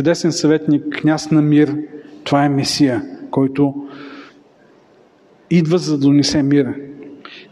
чудесен 0.00 0.32
съветник, 0.32 0.82
княз 1.00 1.30
на 1.30 1.42
мир, 1.42 1.76
това 2.24 2.44
е 2.44 2.48
Месия, 2.48 3.02
който 3.30 3.74
идва 5.50 5.78
за 5.78 5.98
да 5.98 6.06
донесе 6.06 6.42
мир. 6.42 6.66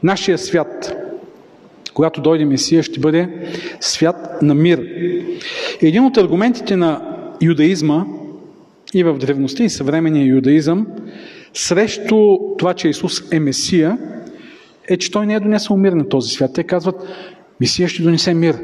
Нашия 0.03 0.39
свят, 0.39 0.97
когато 1.95 2.21
дойде 2.21 2.45
Месия, 2.45 2.83
ще 2.83 3.01
бъде 3.01 3.29
свят 3.81 4.43
на 4.43 4.55
мир. 4.55 4.83
Един 5.83 6.05
от 6.05 6.17
аргументите 6.17 6.77
на 6.77 7.17
юдаизма 7.43 8.07
и 8.95 9.05
в 9.05 9.19
древността 9.19 9.65
и 9.65 9.71
съвременния 9.71 10.27
юдаизъм 10.27 10.87
срещу 11.55 12.39
това, 12.59 12.75
че 12.75 12.89
Исус 12.89 13.33
е 13.33 13.41
Месия, 13.41 13.99
е, 14.89 14.97
че 14.97 15.11
Той 15.11 15.27
не 15.27 15.35
е 15.35 15.41
донесъл 15.41 15.77
мир 15.77 15.93
на 15.93 16.09
този 16.09 16.31
свят. 16.31 16.51
Те 16.55 16.65
казват, 16.65 16.97
Месия 17.61 17.89
ще 17.89 18.03
донесе 18.03 18.35
мир. 18.35 18.57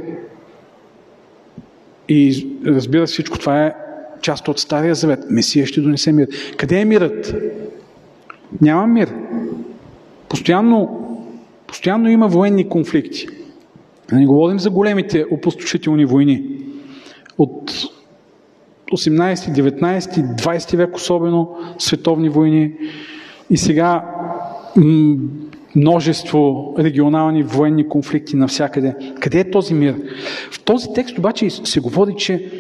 И 2.09 2.49
разбира 2.67 3.07
се, 3.07 3.13
всичко 3.13 3.39
това 3.39 3.67
е 3.67 3.75
част 4.23 4.49
от 4.49 4.59
Стария 4.59 4.95
Завет. 4.95 5.21
Месия 5.31 5.67
ще 5.67 5.81
донесе 5.81 6.13
мир. 6.13 6.29
Къде 6.57 6.81
е 6.81 6.85
мирът? 6.85 7.35
Няма 8.61 8.87
мир. 8.87 9.15
Постоянно, 10.29 11.01
постоянно 11.67 12.09
има 12.09 12.29
военни 12.29 12.69
конфликти. 12.69 13.27
Да 14.09 14.17
не 14.17 14.27
говорим 14.27 14.59
за 14.59 14.71
големите 14.71 15.27
опустошителни 15.31 16.05
войни. 16.05 16.43
От 17.39 17.73
18, 18.93 19.35
19, 19.35 20.01
20 20.43 20.77
век 20.77 20.97
особено 20.97 21.57
световни 21.79 22.29
войни 22.29 22.73
и 23.51 23.57
сега 23.57 24.05
множество 25.77 26.75
регионални 26.79 27.43
военни 27.43 27.89
конфликти 27.89 28.37
навсякъде. 28.37 28.95
Къде 29.21 29.41
е 29.41 29.51
този 29.51 29.75
мир? 29.75 29.95
В 30.51 30.65
този 30.65 30.89
текст 30.95 31.19
обаче 31.19 31.51
се 31.51 31.81
говори, 31.81 32.15
че 32.17 32.51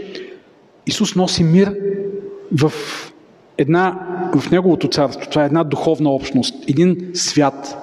Исус 0.86 1.14
носи 1.14 1.44
мир 1.44 1.74
в, 2.52 2.72
една, 3.58 4.00
в 4.36 4.50
Неговото 4.50 4.88
царство. 4.88 5.30
Това 5.30 5.42
е 5.42 5.46
една 5.46 5.64
духовна 5.64 6.10
общност, 6.10 6.54
един 6.68 7.10
свят, 7.14 7.76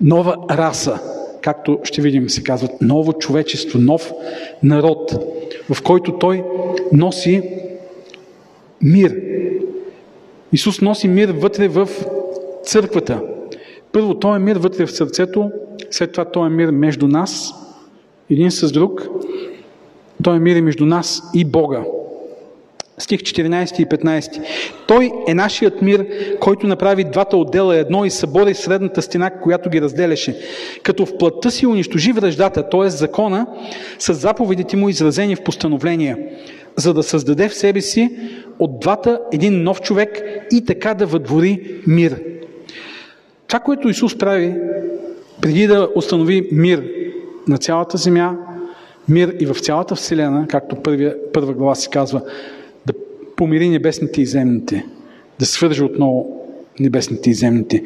нова 0.00 0.36
раса, 0.50 1.00
както 1.42 1.78
ще 1.84 2.02
видим 2.02 2.30
се 2.30 2.42
казват, 2.42 2.70
ново 2.80 3.12
човечество, 3.12 3.78
нов 3.78 4.12
народ, 4.62 5.12
в 5.72 5.82
който 5.82 6.18
Той 6.18 6.44
носи 6.92 7.42
мир. 8.82 9.16
Исус 10.52 10.80
носи 10.80 11.08
мир 11.08 11.28
вътре 11.28 11.68
в 11.68 11.88
църквата. 12.64 13.22
Първо, 13.96 14.14
Той 14.14 14.36
е 14.36 14.38
мир 14.38 14.56
вътре 14.56 14.86
в 14.86 14.92
сърцето, 14.92 15.50
след 15.90 16.12
това 16.12 16.24
Той 16.24 16.46
е 16.46 16.50
мир 16.50 16.70
между 16.70 17.08
нас, 17.08 17.54
един 18.30 18.50
с 18.50 18.72
друг. 18.72 19.08
Той 20.22 20.36
е 20.36 20.38
мир 20.38 20.56
и 20.56 20.60
между 20.60 20.86
нас 20.86 21.22
и 21.34 21.44
Бога. 21.44 21.84
Стих 22.98 23.20
14 23.20 23.80
и 23.82 23.86
15. 23.86 24.42
Той 24.88 25.12
е 25.28 25.34
нашият 25.34 25.82
мир, 25.82 26.06
който 26.40 26.66
направи 26.66 27.04
двата 27.04 27.36
отдела 27.36 27.76
едно 27.76 28.04
и 28.04 28.10
събори 28.10 28.54
средната 28.54 29.02
стена, 29.02 29.30
която 29.30 29.70
ги 29.70 29.80
разделяше. 29.80 30.38
Като 30.82 31.06
в 31.06 31.18
плътта 31.18 31.50
си 31.50 31.66
унищожи 31.66 32.12
връждата, 32.12 32.68
т.е. 32.68 32.90
закона, 32.90 33.46
с 33.98 34.14
заповедите 34.14 34.76
му 34.76 34.88
изразени 34.88 35.36
в 35.36 35.42
постановление, 35.42 36.16
за 36.76 36.94
да 36.94 37.02
създаде 37.02 37.48
в 37.48 37.54
себе 37.54 37.80
си 37.80 38.10
от 38.58 38.80
двата 38.80 39.20
един 39.32 39.62
нов 39.62 39.80
човек 39.80 40.22
и 40.52 40.64
така 40.64 40.94
да 40.94 41.06
въдвори 41.06 41.80
мир. 41.86 42.35
Това, 43.48 43.60
което 43.60 43.88
Исус 43.88 44.18
прави, 44.18 44.54
преди 45.40 45.66
да 45.66 45.88
установи 45.94 46.48
мир 46.52 46.84
на 47.48 47.58
цялата 47.58 47.96
земя, 47.96 48.36
мир 49.08 49.36
и 49.40 49.46
в 49.46 49.54
цялата 49.54 49.94
Вселена, 49.94 50.46
както 50.48 50.76
първия, 50.76 51.16
първа 51.32 51.52
глава 51.52 51.74
си 51.74 51.88
казва, 51.90 52.22
да 52.86 52.92
помири 53.36 53.68
небесните 53.68 54.22
и 54.22 54.26
земните, 54.26 54.86
да 55.38 55.46
свържи 55.46 55.82
отново 55.82 56.46
небесните 56.80 57.30
и 57.30 57.34
земните, 57.34 57.82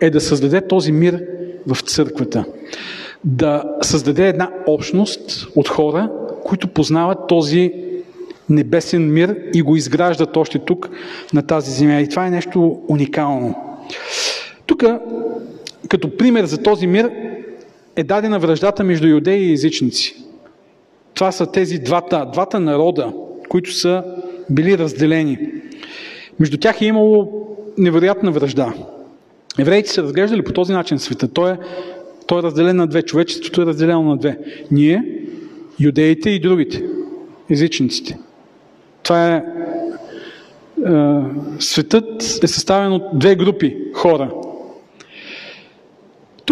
е 0.00 0.10
да 0.10 0.20
създаде 0.20 0.66
този 0.66 0.92
мир 0.92 1.24
в 1.66 1.80
църквата. 1.80 2.44
Да 3.24 3.64
създаде 3.82 4.28
една 4.28 4.50
общност 4.66 5.46
от 5.56 5.68
хора, 5.68 6.10
които 6.44 6.68
познават 6.68 7.18
този 7.28 7.72
небесен 8.50 9.12
мир 9.12 9.36
и 9.54 9.62
го 9.62 9.76
изграждат 9.76 10.36
още 10.36 10.58
тук 10.58 10.90
на 11.32 11.42
тази 11.42 11.70
земя. 11.70 12.00
И 12.00 12.08
това 12.08 12.26
е 12.26 12.30
нещо 12.30 12.80
уникално. 12.88 13.54
Тук, 14.66 14.84
като 15.88 16.16
пример 16.16 16.44
за 16.44 16.62
този 16.62 16.86
мир, 16.86 17.10
е 17.96 18.04
дадена 18.04 18.38
връждата 18.38 18.84
между 18.84 19.06
юдеи 19.06 19.48
и 19.48 19.52
езичници. 19.52 20.16
Това 21.14 21.32
са 21.32 21.52
тези 21.52 21.78
двата, 21.78 22.28
двата 22.32 22.60
народа, 22.60 23.12
които 23.48 23.72
са 23.72 24.04
били 24.50 24.78
разделени. 24.78 25.38
Между 26.40 26.58
тях 26.58 26.80
е 26.80 26.86
имало 26.86 27.46
невероятна 27.78 28.30
връжда. 28.30 28.74
Евреите 29.58 29.90
са 29.90 30.02
разглеждали 30.02 30.42
по 30.42 30.52
този 30.52 30.72
начин 30.72 30.98
света. 30.98 31.28
Той 31.28 31.50
е, 31.50 31.56
той 32.26 32.38
е 32.38 32.42
разделен 32.42 32.76
на 32.76 32.86
две. 32.86 33.02
Човечеството 33.02 33.62
е 33.62 33.66
разделено 33.66 34.02
на 34.02 34.16
две. 34.16 34.38
Ние, 34.70 35.04
юдеите 35.80 36.30
и 36.30 36.40
другите, 36.40 36.84
езичниците. 37.50 38.18
Това 39.02 39.28
е, 39.28 39.36
е 39.36 39.42
светът 41.58 42.22
е 42.42 42.46
съставен 42.46 42.92
от 42.92 43.02
две 43.18 43.34
групи 43.36 43.76
хора. 43.94 44.30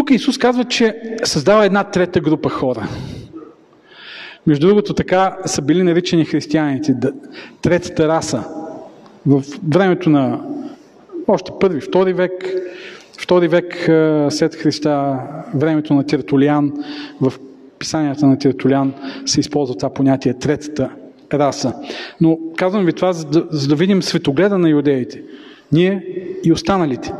Тук 0.00 0.10
Исус 0.10 0.38
казва, 0.38 0.64
че 0.64 0.96
създава 1.24 1.66
една 1.66 1.84
трета 1.84 2.20
група 2.20 2.48
хора. 2.48 2.88
Между 4.46 4.66
другото, 4.66 4.94
така 4.94 5.36
са 5.46 5.62
били 5.62 5.82
наричани 5.82 6.24
християните, 6.24 6.96
третата 7.62 8.08
раса. 8.08 8.44
В 9.26 9.42
времето 9.68 10.10
на 10.10 10.40
още 11.28 11.52
първи, 11.60 11.80
втори 11.80 12.12
век, 12.12 12.32
втори 13.20 13.48
век 13.48 13.74
след 14.32 14.54
Христа, 14.54 15.18
времето 15.54 15.94
на 15.94 16.06
Тертулиан, 16.06 16.72
в 17.20 17.32
писанията 17.78 18.26
на 18.26 18.38
Тертулян 18.38 18.94
се 19.26 19.40
използва 19.40 19.76
това 19.76 19.94
понятие 19.94 20.34
третата 20.34 20.90
раса. 21.34 21.74
Но 22.20 22.38
казвам 22.56 22.84
ви 22.84 22.92
това, 22.92 23.12
за 23.12 23.24
да, 23.24 23.46
за 23.50 23.68
да 23.68 23.74
видим 23.74 24.02
светогледа 24.02 24.58
на 24.58 24.68
юдеите. 24.68 25.22
Ние 25.72 26.04
и 26.44 26.52
останалите. 26.52 27.12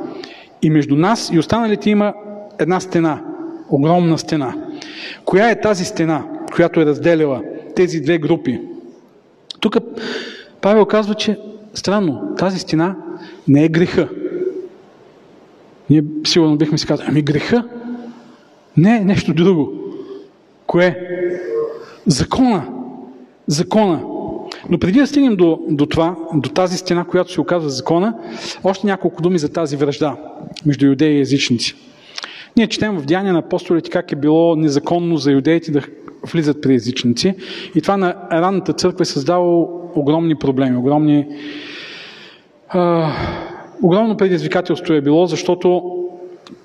И 0.63 0.71
между 0.71 0.97
нас 0.97 1.31
и 1.33 1.39
останалите 1.39 1.91
има 1.91 2.15
една 2.61 2.81
стена, 2.81 3.23
огромна 3.69 4.19
стена. 4.19 4.55
Коя 5.25 5.51
е 5.51 5.61
тази 5.61 5.85
стена, 5.85 6.25
която 6.55 6.81
е 6.81 6.87
разделила 6.87 7.43
тези 7.77 8.01
две 8.01 8.19
групи? 8.19 8.61
Тук 9.61 9.77
Павел 10.61 10.87
казва, 10.87 11.15
че 11.15 11.39
странно, 11.75 12.35
тази 12.39 12.59
стена 12.59 12.97
не 13.49 13.65
е 13.65 13.69
греха. 13.69 14.09
Ние 15.91 16.05
сигурно 16.27 16.57
бихме 16.57 16.79
си 16.79 16.87
казали, 16.87 17.07
ами 17.11 17.23
греха? 17.23 17.69
Не, 18.77 18.97
е 18.97 19.05
нещо 19.05 19.35
друго. 19.35 19.73
Кое? 20.67 21.09
Закона. 22.07 22.69
Закона. 23.47 24.03
Но 24.69 24.79
преди 24.79 24.99
да 24.99 25.07
стигнем 25.07 25.37
до, 25.37 25.61
до 25.69 25.87
това, 25.87 26.17
до 26.35 26.49
тази 26.51 26.77
стена, 26.77 27.05
която 27.05 27.33
се 27.33 27.41
оказва 27.41 27.71
закона, 27.71 28.15
още 28.65 28.87
няколко 28.87 29.23
думи 29.23 29.39
за 29.39 29.53
тази 29.53 29.77
връжда 29.77 30.17
между 30.67 30.87
юдеи 30.87 31.17
и 31.17 31.21
езичници. 31.21 31.77
Ние 32.57 32.67
четем 32.67 32.99
в 32.99 33.05
Деяния 33.05 33.33
на 33.33 33.39
апостолите 33.39 33.91
как 33.91 34.13
е 34.13 34.17
било 34.17 34.57
незаконно 34.57 35.17
за 35.17 35.33
юдеите 35.33 35.71
да 35.71 35.83
влизат 36.33 36.63
при 36.63 36.75
езичници. 36.75 37.35
И 37.75 37.81
това 37.81 37.97
на 37.97 38.15
ранната 38.33 38.73
църква 38.73 39.03
е 39.03 39.05
създало 39.05 39.69
огромни 39.95 40.35
проблеми, 40.35 40.77
огромни... 40.77 41.27
А, 42.69 43.13
огромно 43.83 44.17
предизвикателство 44.17 44.95
е 44.95 45.01
било, 45.01 45.27
защото 45.27 45.97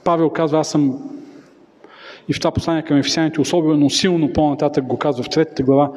Павел 0.03 0.29
казва, 0.29 0.59
аз 0.59 0.69
съм 0.69 0.99
и 2.29 2.33
в 2.33 2.39
това 2.39 2.51
послание 2.51 2.83
към 2.83 2.97
ефесяните 2.97 3.41
особено 3.41 3.89
силно 3.89 4.33
по-нататък 4.33 4.85
го 4.85 4.97
казва 4.97 5.23
в 5.23 5.29
третата 5.29 5.63
глава, 5.63 5.91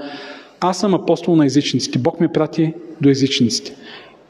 аз 0.60 0.78
съм 0.78 0.94
апостол 0.94 1.36
на 1.36 1.46
езичниците. 1.46 1.98
Бог 1.98 2.20
ме 2.20 2.32
прати 2.32 2.74
до 3.00 3.08
езичниците. 3.08 3.74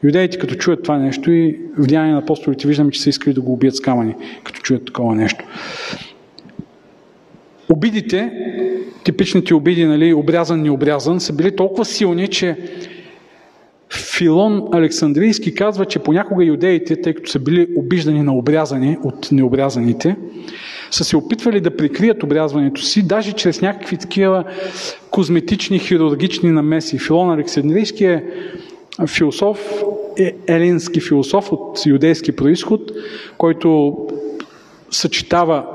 Юдеите, 0.03 0.37
като 0.37 0.55
чуят 0.55 0.83
това 0.83 0.97
нещо 0.97 1.31
и 1.31 1.59
в 1.77 1.87
деяние 1.87 2.13
на 2.13 2.19
апостолите 2.19 2.67
виждаме, 2.67 2.91
че 2.91 3.01
са 3.01 3.09
искали 3.09 3.33
да 3.33 3.41
го 3.41 3.53
убият 3.53 3.75
с 3.75 3.81
камъни, 3.81 4.15
като 4.43 4.61
чуят 4.61 4.85
такова 4.85 5.15
нещо. 5.15 5.45
Обидите, 7.69 8.31
типичните 9.03 9.53
обиди, 9.53 9.85
нали, 9.85 10.13
обрязан, 10.13 10.61
необрязан, 10.61 11.19
са 11.19 11.33
били 11.33 11.55
толкова 11.55 11.85
силни, 11.85 12.27
че 12.27 12.57
Филон 14.17 14.67
Александрийски 14.71 15.55
казва, 15.55 15.85
че 15.85 15.99
понякога 15.99 16.45
юдеите, 16.45 17.01
тъй 17.01 17.13
като 17.13 17.29
са 17.29 17.39
били 17.39 17.67
обиждани 17.75 18.23
на 18.23 18.35
обрязани 18.35 18.97
от 19.03 19.31
необрязаните, 19.31 20.15
са 20.91 21.03
се 21.03 21.17
опитвали 21.17 21.61
да 21.61 21.77
прикрият 21.77 22.23
обрязването 22.23 22.81
си, 22.81 23.07
даже 23.07 23.33
чрез 23.33 23.61
някакви 23.61 23.97
такива 23.97 24.43
козметични, 25.11 25.79
хирургични 25.79 26.51
намеси. 26.51 26.99
Филон 26.99 27.31
Александрийски 27.31 28.05
е 28.05 28.23
философ, 29.07 29.83
е 30.17 30.35
елински 30.47 31.01
философ 31.01 31.51
от 31.51 31.85
юдейски 31.85 32.31
происход, 32.31 32.91
който 33.37 33.97
съчетава 34.91 35.65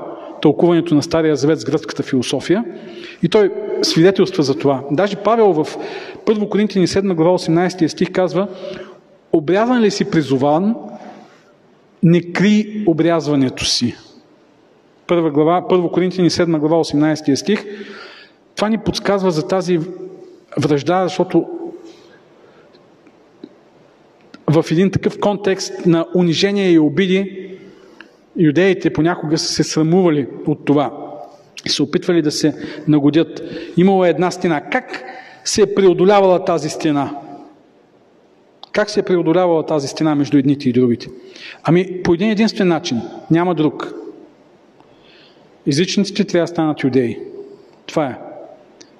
тълкуването 0.42 0.94
на 0.94 1.02
Стария 1.02 1.36
Завет 1.36 1.60
с 1.60 1.64
гръцката 1.64 2.02
философия. 2.02 2.64
И 3.22 3.28
той 3.28 3.50
свидетелства 3.82 4.42
за 4.42 4.58
това. 4.58 4.82
Даже 4.90 5.16
Павел 5.16 5.52
в 5.52 5.78
1 6.26 6.48
Коринтини 6.48 6.86
7 6.86 7.14
глава 7.14 7.38
18 7.38 7.86
стих 7.86 8.12
казва 8.12 8.48
Обрязан 9.32 9.80
ли 9.80 9.90
си 9.90 10.10
призован, 10.10 10.74
не 12.02 12.32
кри 12.32 12.84
обрязването 12.86 13.64
си. 13.64 13.94
Първа 15.06 15.30
глава, 15.30 15.62
1 15.70 15.90
Коринтини 15.90 16.30
7 16.30 16.58
глава 16.58 16.76
18 16.76 17.34
стих. 17.34 17.64
Това 18.56 18.68
ни 18.68 18.78
подсказва 18.78 19.30
за 19.30 19.48
тази 19.48 19.80
връжда, 20.58 21.02
защото 21.04 21.46
в 24.50 24.64
един 24.70 24.90
такъв 24.90 25.20
контекст 25.20 25.86
на 25.86 26.06
унижение 26.14 26.70
и 26.70 26.78
обиди, 26.78 27.50
юдеите 28.36 28.92
понякога 28.92 29.38
са 29.38 29.52
се 29.52 29.64
срамували 29.64 30.26
от 30.46 30.64
това 30.64 30.92
и 31.66 31.68
се 31.68 31.82
опитвали 31.82 32.22
да 32.22 32.30
се 32.30 32.54
нагодят. 32.88 33.42
Имало 33.76 34.04
е 34.04 34.08
една 34.08 34.30
стена. 34.30 34.60
Как 34.60 35.04
се 35.44 35.62
е 35.62 35.74
преодолявала 35.74 36.44
тази 36.44 36.68
стена? 36.68 37.16
Как 38.72 38.90
се 38.90 39.00
е 39.00 39.02
преодолявала 39.02 39.66
тази 39.66 39.88
стена 39.88 40.14
между 40.14 40.38
едните 40.38 40.68
и 40.68 40.72
другите? 40.72 41.08
Ами 41.62 42.02
по 42.02 42.14
един 42.14 42.30
единствен 42.30 42.68
начин. 42.68 43.00
Няма 43.30 43.54
друг. 43.54 43.94
Езичниците 45.66 46.24
трябва 46.24 46.44
да 46.44 46.48
станат 46.48 46.84
юдеи. 46.84 47.18
Това 47.86 48.06
е. 48.06 48.18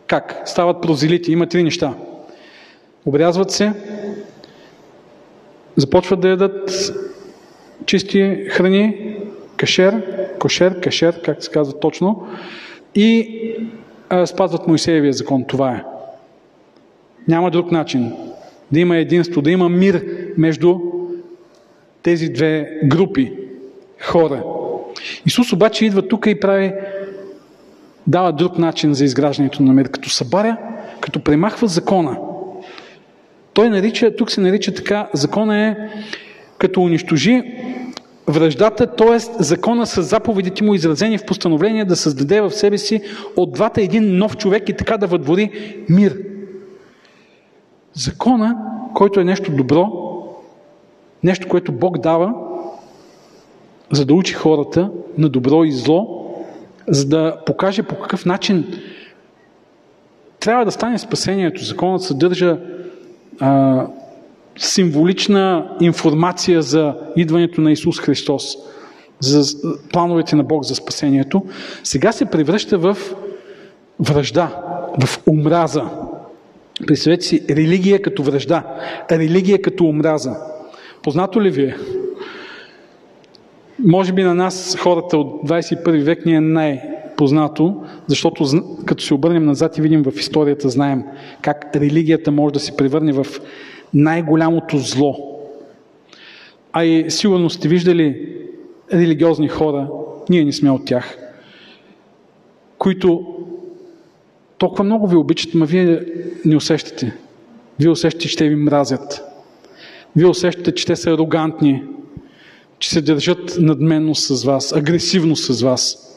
Как? 0.07 0.43
Стават 0.45 0.83
прозелити. 0.83 1.33
Има 1.33 1.47
три 1.47 1.63
неща. 1.63 1.95
Обрязват 3.07 3.51
се, 3.51 3.73
започват 5.77 6.21
да 6.21 6.29
ядат 6.29 6.93
чисти 7.87 8.47
храни, 8.51 9.17
кашер, 9.57 10.03
кошер, 10.39 10.81
кашер, 10.81 11.23
как 11.23 11.45
се 11.45 11.51
казва 11.51 11.81
точно, 11.81 12.27
и 12.95 13.41
а, 14.09 14.27
спазват 14.27 14.67
Моисеевия 14.67 15.13
закон. 15.13 15.45
Това 15.45 15.73
е. 15.73 15.85
Няма 17.29 17.51
друг 17.51 17.73
начин. 17.73 18.13
Да 18.73 18.81
има 18.81 18.97
единство, 18.97 19.43
да 19.43 19.51
има 19.51 19.69
мир 19.69 20.05
между 20.37 20.79
тези 22.03 22.29
две 22.29 22.81
групи 22.85 23.33
хора. 24.01 24.43
Исус 25.27 25.53
обаче 25.53 25.87
идва 25.87 26.09
тук 26.09 26.27
и 26.27 26.41
прави, 26.41 26.73
дава 28.07 28.33
друг 28.33 28.59
начин 28.59 28.95
за 28.95 29.05
изграждането 29.05 29.63
на 29.63 29.73
мир, 29.73 29.89
като 29.89 30.11
събаря, 30.11 30.57
като 31.01 31.21
премахва 31.21 31.69
закона. 31.69 32.19
Той 33.55 33.71
нарича, 33.71 34.17
тук 34.17 34.31
се 34.31 34.41
нарича 34.41 34.75
така, 34.75 35.09
закона 35.13 35.59
е 35.59 35.77
като 36.59 36.83
унищожи 36.83 37.43
връждата, 38.27 38.87
т.е. 38.87 39.19
закона 39.19 39.87
с 39.87 40.03
заповедите 40.03 40.65
му 40.65 40.75
изразени 40.75 41.19
в 41.19 41.27
постановление 41.27 41.85
да 41.85 41.97
създаде 41.97 42.41
в 42.41 42.51
себе 42.51 42.79
си 42.79 43.01
от 43.37 43.53
двата 43.53 43.83
един 43.83 44.19
нов 44.19 44.37
човек 44.37 44.69
и 44.69 44.77
така 44.77 44.97
да 44.99 45.07
въдвори 45.07 45.51
мир. 45.89 46.19
Закона, 47.93 48.57
който 48.95 49.21
е 49.21 49.25
нещо 49.25 49.53
добро, 49.53 49.89
нещо, 51.23 51.49
което 51.49 51.73
Бог 51.73 51.99
дава, 51.99 52.35
за 53.93 54.07
да 54.07 54.15
учи 54.15 54.35
хората 54.35 54.91
на 55.19 55.29
добро 55.29 55.65
и 55.65 55.73
зло, 55.73 56.25
за 56.89 57.09
да 57.09 57.37
покаже 57.47 57.83
по 57.83 57.99
какъв 57.99 58.27
начин 58.27 58.67
трябва 60.41 60.65
да 60.65 60.73
стане 60.73 60.99
спасението. 60.99 61.65
Законът 61.65 62.03
съдържа 62.03 62.59
а, 63.41 63.87
символична 64.59 65.77
информация 65.81 66.63
за 66.63 66.95
идването 67.17 67.61
на 67.61 67.73
Исус 67.73 68.01
Христос, 68.01 68.57
за 69.21 69.59
плановете 69.93 70.37
на 70.37 70.45
Бог 70.45 70.65
за 70.65 70.75
спасението, 70.75 71.43
сега 71.85 72.13
се 72.13 72.25
превръща 72.25 72.79
в 72.79 72.97
връжда, 74.01 74.63
в 75.01 75.19
омраза. 75.29 75.85
Представете 76.87 77.25
си, 77.25 77.45
религия 77.51 78.03
като 78.03 78.23
връжда, 78.23 78.63
религия 79.11 79.63
като 79.63 79.85
омраза. 79.85 80.37
Познато 81.03 81.43
ли 81.43 81.51
ви 81.51 81.63
е? 81.63 81.77
Може 83.85 84.13
би 84.13 84.23
на 84.23 84.35
нас, 84.35 84.77
хората 84.81 85.19
от 85.19 85.49
21 85.49 86.03
век, 86.03 86.27
ни 86.27 86.35
е 86.35 86.41
най-познато, 87.15 87.85
защото 88.07 88.45
като 88.87 89.05
се 89.05 89.15
обърнем 89.15 89.45
назад 89.45 89.79
и 89.79 89.81
видим 89.81 90.03
в 90.03 90.13
историята, 90.19 90.69
знаем 90.69 91.05
как 91.43 91.77
религията 91.77 92.31
може 92.31 92.53
да 92.53 92.61
се 92.61 92.77
превърне 92.77 93.13
в 93.13 93.27
най-голямото 93.95 94.79
зло. 94.79 95.41
А 96.73 96.85
и 96.85 97.11
сигурно 97.11 97.51
сте 97.51 97.69
виждали 97.69 98.37
религиозни 98.93 99.49
хора, 99.49 99.89
ние 100.31 100.45
не 100.45 100.53
сме 100.53 100.71
от 100.71 100.85
тях, 100.85 101.19
които 102.79 103.27
толкова 104.59 104.85
много 104.85 105.07
ви 105.07 105.17
обичат, 105.17 105.55
но 105.55 105.67
вие 105.67 106.01
не 106.45 106.57
усещате. 106.57 107.17
Вие 107.81 107.91
усещате, 107.91 108.29
че 108.29 108.37
те 108.37 108.49
ви 108.49 108.57
мразят. 108.57 109.23
Вие 110.17 110.27
усещате, 110.27 110.75
че 110.75 110.87
те 110.87 110.97
са 110.97 111.11
арогантни, 111.11 111.83
че 112.79 112.91
се 112.91 113.01
държат 113.01 113.57
надменно 113.59 114.15
с 114.15 114.45
вас, 114.45 114.73
агресивно 114.73 115.37
с 115.37 115.63
вас. 115.63 116.14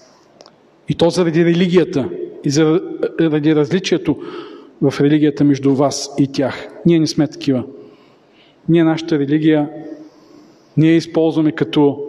И 0.89 0.95
то 0.95 1.09
заради 1.09 1.45
религията 1.45 2.09
и 2.43 2.49
заради 2.49 3.55
различието 3.55 4.17
в 4.81 4.93
религията 5.01 5.43
между 5.43 5.75
вас 5.75 6.09
и 6.19 6.27
тях. 6.27 6.67
Ние 6.85 6.99
не 6.99 7.07
сме 7.07 7.27
такива. 7.27 7.63
Ние 8.69 8.83
нашата 8.83 9.19
религия 9.19 9.69
ние 10.77 10.91
използваме 10.91 11.51
като 11.51 12.03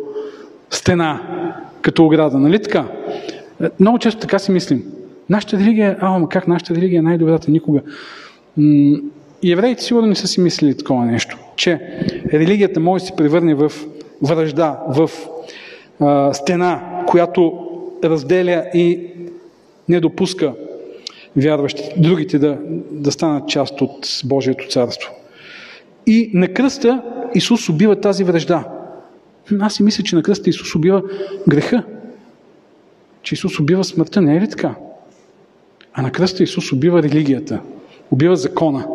стена, 0.71 1.21
като 1.83 2.07
ограда. 2.07 2.39
Нали 2.39 2.63
така? 2.63 2.85
Много 3.81 3.99
често 3.99 4.21
така 4.21 4.39
си 4.39 4.53
мислим. 4.53 4.85
Нашата 5.31 5.57
религия, 5.57 5.97
а, 6.01 6.17
ама 6.17 6.29
как 6.29 6.49
нашата 6.49 6.75
религия 6.75 6.99
е 6.99 7.03
най-добрата 7.03 7.51
никога. 7.51 7.81
И 9.43 9.53
евреите 9.53 9.83
сигурно 9.83 10.07
не 10.09 10.15
са 10.15 10.27
си 10.27 10.41
мислили 10.41 10.77
такова 10.77 11.05
нещо, 11.05 11.39
че 11.57 11.81
религията 12.33 12.81
може 12.81 13.03
да 13.03 13.07
се 13.07 13.17
превърне 13.17 13.55
в 13.55 13.73
връжда, 14.23 14.81
в 14.89 15.11
а, 16.01 16.35
стена, 16.35 17.03
която 17.07 17.68
разделя 18.05 18.65
и 18.75 19.11
не 19.89 20.01
допуска 20.01 20.55
вярващите, 21.37 21.95
другите 21.97 22.39
да, 22.39 22.59
да 22.91 23.13
станат 23.13 23.49
част 23.49 23.81
от 23.81 24.21
Божието 24.25 24.69
царство. 24.69 25.13
И 26.07 26.31
на 26.35 26.49
кръста 26.49 27.03
Исус 27.35 27.69
убива 27.69 28.01
тази 28.01 28.25
връжда. 28.25 28.69
Аз 29.61 29.75
си 29.75 29.83
мисля, 29.83 30.05
че 30.05 30.17
на 30.17 30.23
кръста 30.23 30.51
Исус 30.51 30.75
убива 30.75 31.03
греха. 31.49 31.83
Че 33.23 33.35
Исус 33.35 33.61
убива 33.61 33.85
смъртта. 33.85 34.21
Не 34.21 34.37
е 34.37 34.41
ли 34.41 34.49
така? 34.49 34.75
А 35.93 36.03
на 36.03 36.13
кръста 36.13 36.43
Исус 36.43 36.73
убива 36.73 37.03
религията. 37.03 37.61
Убива 38.11 38.37
закона. 38.37 38.87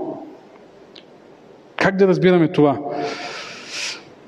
Как 1.76 1.98
да 1.98 2.08
разбираме 2.08 2.52
това? 2.52 2.80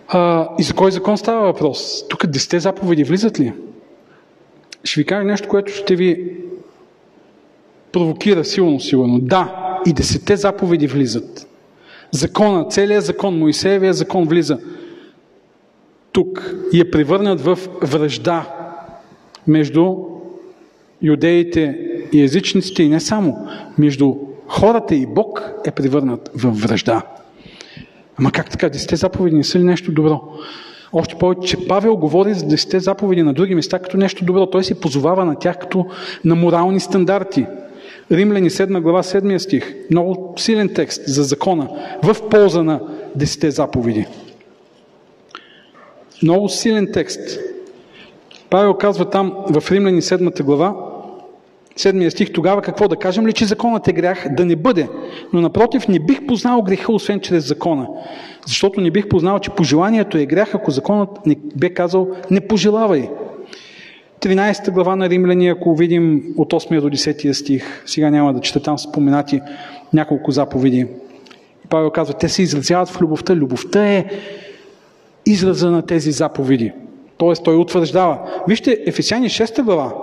А, 0.08 0.50
и 0.60 0.64
за 0.64 0.74
кой 0.74 0.92
закон 0.92 1.18
става 1.18 1.46
въпрос? 1.46 2.08
Тук 2.08 2.28
десете 2.28 2.60
заповеди 2.60 3.04
влизат 3.04 3.40
ли? 3.40 3.54
Ще 4.86 5.02
ви 5.02 5.06
кажа 5.06 5.24
нещо, 5.24 5.48
което 5.48 5.72
ще 5.72 5.96
ви 5.96 6.38
провокира 7.92 8.46
силно, 8.46 8.80
сигурно. 8.80 9.20
Да, 9.20 9.80
и 9.86 9.94
десете 9.94 10.36
заповеди 10.36 10.88
влизат. 10.88 11.48
Закона, 12.12 12.68
целият 12.68 13.06
закон, 13.06 13.40
Моисеевия 13.40 13.94
закон 13.94 14.28
влиза 14.28 14.60
тук 16.12 16.56
и 16.74 16.80
е 16.80 16.92
превърнат 16.92 17.42
в 17.42 17.60
връжда 17.82 18.46
между 19.48 19.96
юдеите 21.02 21.80
и 22.14 22.22
езичниците 22.22 22.84
и 22.84 22.90
не 22.90 23.00
само. 23.00 23.48
Между 23.78 24.16
хората 24.48 24.96
и 24.96 25.06
Бог 25.06 25.52
е 25.66 25.72
превърнат 25.72 26.32
в 26.36 26.50
връжда. 26.50 27.02
Ама 28.18 28.32
как 28.32 28.50
така? 28.50 28.70
Десете 28.70 28.96
заповеди 28.96 29.36
не 29.36 29.44
са 29.44 29.60
ли 29.60 29.64
нещо 29.64 29.92
добро? 29.92 30.22
Още 30.94 31.16
повече, 31.16 31.48
че 31.48 31.68
Павел 31.68 31.98
говори 31.98 32.34
за 32.34 32.46
десете 32.46 32.80
заповеди 32.80 33.24
на 33.24 33.34
други 33.34 33.56
места 33.56 33.80
като 33.80 33.98
нещо 33.98 34.26
добро. 34.26 34.46
Той 34.46 34.64
се 34.64 34.80
позовава 34.80 35.26
на 35.26 35.40
тях 35.40 35.60
като 35.60 35.86
на 36.26 36.36
морални 36.36 36.80
стандарти. 36.80 37.46
Римляни 38.12 38.50
7 38.50 38.82
глава 38.82 39.04
7 39.04 39.38
стих. 39.38 39.76
Много 39.92 40.34
силен 40.38 40.70
текст 40.70 41.02
за 41.08 41.24
закона 41.24 41.70
в 42.04 42.30
полза 42.30 42.64
на 42.64 42.80
десете 43.16 43.52
заповеди. 43.52 44.06
Много 46.24 46.50
силен 46.50 46.90
текст. 46.94 47.40
Павел 48.50 48.74
казва 48.74 49.10
там 49.10 49.34
в 49.50 49.72
Римляни 49.72 50.02
7 50.02 50.44
глава, 50.44 50.76
седмия 51.76 52.12
стих, 52.12 52.34
тогава 52.34 52.62
какво 52.62 52.88
да 52.88 52.96
кажем 52.96 53.28
ли, 53.28 53.34
че 53.34 53.46
законът 53.46 53.88
е 53.88 53.94
грях? 53.94 54.28
Да 54.32 54.46
не 54.46 54.56
бъде. 54.56 54.90
Но 55.34 55.42
напротив, 55.42 55.88
не 55.88 56.00
бих 56.00 56.26
познал 56.26 56.62
греха, 56.62 56.94
освен 56.94 57.20
чрез 57.20 57.48
закона. 57.48 57.88
Защото 58.48 58.82
не 58.82 58.92
бих 58.92 59.08
познал, 59.08 59.40
че 59.40 59.50
пожеланието 59.50 60.18
е 60.18 60.26
грях, 60.26 60.56
ако 60.56 60.72
законът 60.72 61.26
не 61.26 61.36
бе 61.56 61.70
казал 61.70 62.08
не 62.32 62.42
пожелавай. 62.42 63.10
13 64.22 64.72
глава 64.72 64.96
на 64.96 65.10
Римляни, 65.10 65.48
ако 65.48 65.76
видим 65.76 66.24
от 66.38 66.54
8 66.54 66.82
до 66.82 66.90
10 66.90 67.32
стих, 67.32 67.84
сега 67.86 68.10
няма 68.10 68.34
да 68.34 68.40
чета 68.40 68.60
там 68.60 68.78
споменати 68.78 69.42
няколко 69.94 70.32
заповеди. 70.32 70.88
Павел 71.70 71.90
казва, 71.90 72.14
те 72.14 72.30
се 72.30 72.42
изразяват 72.42 72.90
в 72.90 73.02
любовта. 73.02 73.36
Любовта 73.36 73.88
е 73.88 74.06
израза 75.26 75.72
на 75.72 75.82
тези 75.82 76.12
заповеди. 76.12 76.72
Тоест, 77.18 77.44
той 77.44 77.56
утвърждава. 77.56 78.20
Вижте, 78.48 78.80
Ефесяни 78.86 79.30
6 79.30 79.62
глава, 79.64 79.94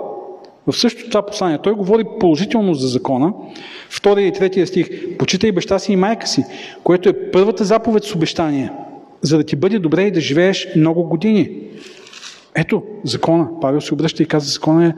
в 0.67 0.73
същото 0.73 1.09
това 1.09 1.25
послание, 1.25 1.57
той 1.63 1.73
говори 1.73 2.03
положително 2.19 2.73
за 2.73 2.87
закона. 2.87 3.33
Втория 3.89 4.27
и 4.27 4.33
третия 4.33 4.67
стих. 4.67 5.17
Почитай 5.17 5.51
баща 5.51 5.79
си 5.79 5.93
и 5.93 5.95
майка 5.95 6.27
си, 6.27 6.43
което 6.83 7.09
е 7.09 7.31
първата 7.31 7.63
заповед 7.63 8.03
с 8.03 8.15
обещание, 8.15 8.71
за 9.21 9.37
да 9.37 9.43
ти 9.43 9.55
бъде 9.55 9.79
добре 9.79 10.03
и 10.03 10.11
да 10.11 10.21
живееш 10.21 10.67
много 10.75 11.03
години. 11.03 11.49
Ето, 12.55 12.83
закона. 13.03 13.47
Павел 13.61 13.81
се 13.81 13.93
обръща 13.93 14.23
и 14.23 14.25
каза, 14.25 14.51
закона 14.51 14.85
е, 14.87 14.93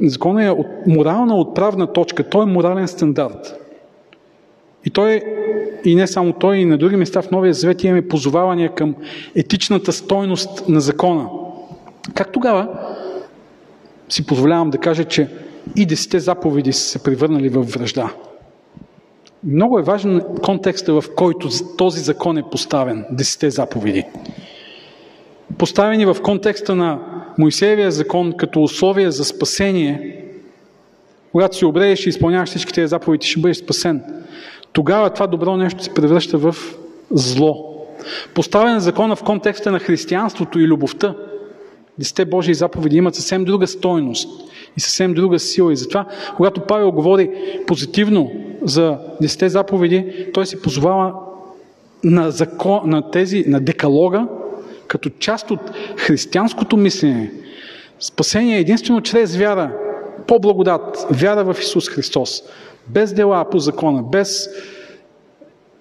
закона 0.00 0.44
е 0.44 0.50
от 0.50 0.66
морална 0.86 1.36
отправна 1.36 1.92
точка. 1.92 2.28
Той 2.28 2.42
е 2.42 2.46
морален 2.46 2.88
стандарт. 2.88 3.62
И 4.84 4.90
той, 4.90 5.22
и 5.84 5.94
не 5.94 6.06
само 6.06 6.32
той, 6.32 6.56
и 6.56 6.64
на 6.64 6.78
други 6.78 6.96
места 6.96 7.22
в 7.22 7.30
Новия 7.30 7.54
Завет 7.54 7.84
имаме 7.84 8.08
позовавания 8.08 8.74
към 8.74 8.94
етичната 9.34 9.92
стойност 9.92 10.68
на 10.68 10.80
закона. 10.80 11.28
Как 12.14 12.32
тогава 12.32 12.68
си 14.08 14.26
позволявам 14.26 14.70
да 14.70 14.78
кажа, 14.78 15.04
че 15.04 15.28
и 15.76 15.86
десете 15.86 16.18
заповеди 16.18 16.72
са 16.72 16.80
се 16.80 17.02
превърнали 17.02 17.48
в 17.48 17.62
връжда? 17.62 18.12
Много 19.44 19.78
е 19.78 19.82
важен 19.82 20.22
контекста, 20.42 21.00
в 21.00 21.04
който 21.16 21.48
този 21.78 22.00
закон 22.00 22.38
е 22.38 22.50
поставен, 22.50 23.04
десете 23.10 23.50
заповеди. 23.50 24.04
Поставени 25.58 26.06
в 26.06 26.16
контекста 26.22 26.74
на 26.74 26.98
Моисеевия 27.38 27.90
закон 27.90 28.32
като 28.32 28.62
условие 28.62 29.10
за 29.10 29.24
спасение, 29.24 30.24
когато 31.32 31.56
си 31.56 31.64
обрееш 31.64 32.06
и 32.06 32.08
изпълняваш 32.08 32.48
всички 32.48 32.72
тези 32.72 32.88
заповеди, 32.88 33.26
ще 33.26 33.40
бъдеш 33.40 33.56
спасен 33.56 34.02
тогава 34.76 35.10
това 35.10 35.26
добро 35.26 35.56
нещо 35.56 35.84
се 35.84 35.94
превръща 35.94 36.38
в 36.38 36.56
зло. 37.10 37.86
Поставен 38.34 38.80
закона 38.80 39.16
в 39.16 39.22
контекста 39.22 39.72
на 39.72 39.78
християнството 39.78 40.60
и 40.60 40.66
любовта, 40.66 41.14
десете 41.98 42.24
Божии 42.24 42.54
заповеди 42.54 42.96
имат 42.96 43.14
съвсем 43.14 43.44
друга 43.44 43.66
стойност 43.66 44.28
и 44.76 44.80
съвсем 44.80 45.14
друга 45.14 45.38
сила. 45.38 45.72
И 45.72 45.76
затова, 45.76 46.06
когато 46.36 46.60
Павел 46.60 46.92
говори 46.92 47.30
позитивно 47.66 48.32
за 48.62 48.98
десете 49.20 49.48
заповеди, 49.48 50.26
той 50.34 50.46
се 50.46 50.62
позовава 50.62 51.14
на, 52.04 52.30
закон, 52.30 52.80
на 52.84 53.10
тези, 53.10 53.44
на 53.46 53.60
декалога, 53.60 54.28
като 54.88 55.10
част 55.10 55.50
от 55.50 55.60
християнското 55.96 56.76
мислене. 56.76 57.32
Спасение 58.00 58.56
е 58.56 58.60
единствено 58.60 59.00
чрез 59.00 59.36
вяра, 59.36 59.72
по 60.26 60.38
благодат, 60.38 61.06
вяра 61.10 61.44
в 61.44 61.60
Исус 61.60 61.88
Христос 61.88 62.42
без 62.88 63.12
дела 63.12 63.44
по 63.50 63.58
закона, 63.58 64.02
без 64.02 64.48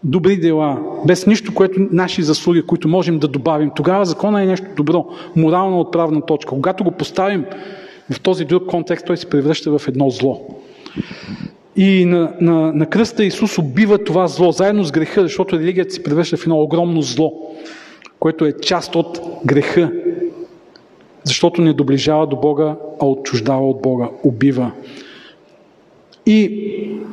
добри 0.06 0.38
дела, 0.38 0.80
без 1.08 1.28
нищо, 1.28 1.53
което 1.53 1.80
наши 1.91 2.24
заслуги, 2.24 2.62
които 2.62 2.88
можем 2.88 3.20
да 3.20 3.28
добавим, 3.28 3.72
тогава 3.76 4.06
закона 4.06 4.43
е 4.43 4.45
нещо 4.45 4.66
добро, 4.78 5.06
морална 5.36 5.80
отправна 5.80 6.22
точка. 6.22 6.49
Когато 6.49 6.84
го 6.84 6.91
поставим 6.91 7.45
в 8.12 8.20
този 8.22 8.45
друг 8.45 8.66
контекст, 8.66 9.06
той 9.06 9.18
се 9.18 9.30
превръща 9.30 9.78
в 9.78 9.88
едно 9.88 10.10
зло. 10.10 10.47
И 11.76 12.06
на, 12.06 12.34
на, 12.41 12.74
на 12.74 12.86
кръста 12.86 13.26
Исус 13.26 13.58
убива 13.58 14.03
това 14.03 14.28
зло, 14.28 14.51
заедно 14.51 14.84
с 14.84 14.91
греха, 14.91 15.22
защото 15.22 15.60
религията 15.60 15.93
се 15.93 16.03
превръща 16.03 16.38
в 16.38 16.43
едно 16.43 16.62
огромно 16.62 17.01
зло, 17.01 17.34
което 18.20 18.45
е 18.45 18.53
част 18.62 18.95
от 18.95 19.20
греха, 19.45 19.91
защото 21.24 21.62
не 21.62 21.74
доближава 21.74 22.28
до 22.28 22.36
Бога, 22.36 22.76
а 23.01 23.06
отчуждава 23.06 23.70
от 23.70 23.82
Бога, 23.82 24.10
убива. 24.24 24.72
И 26.26 26.51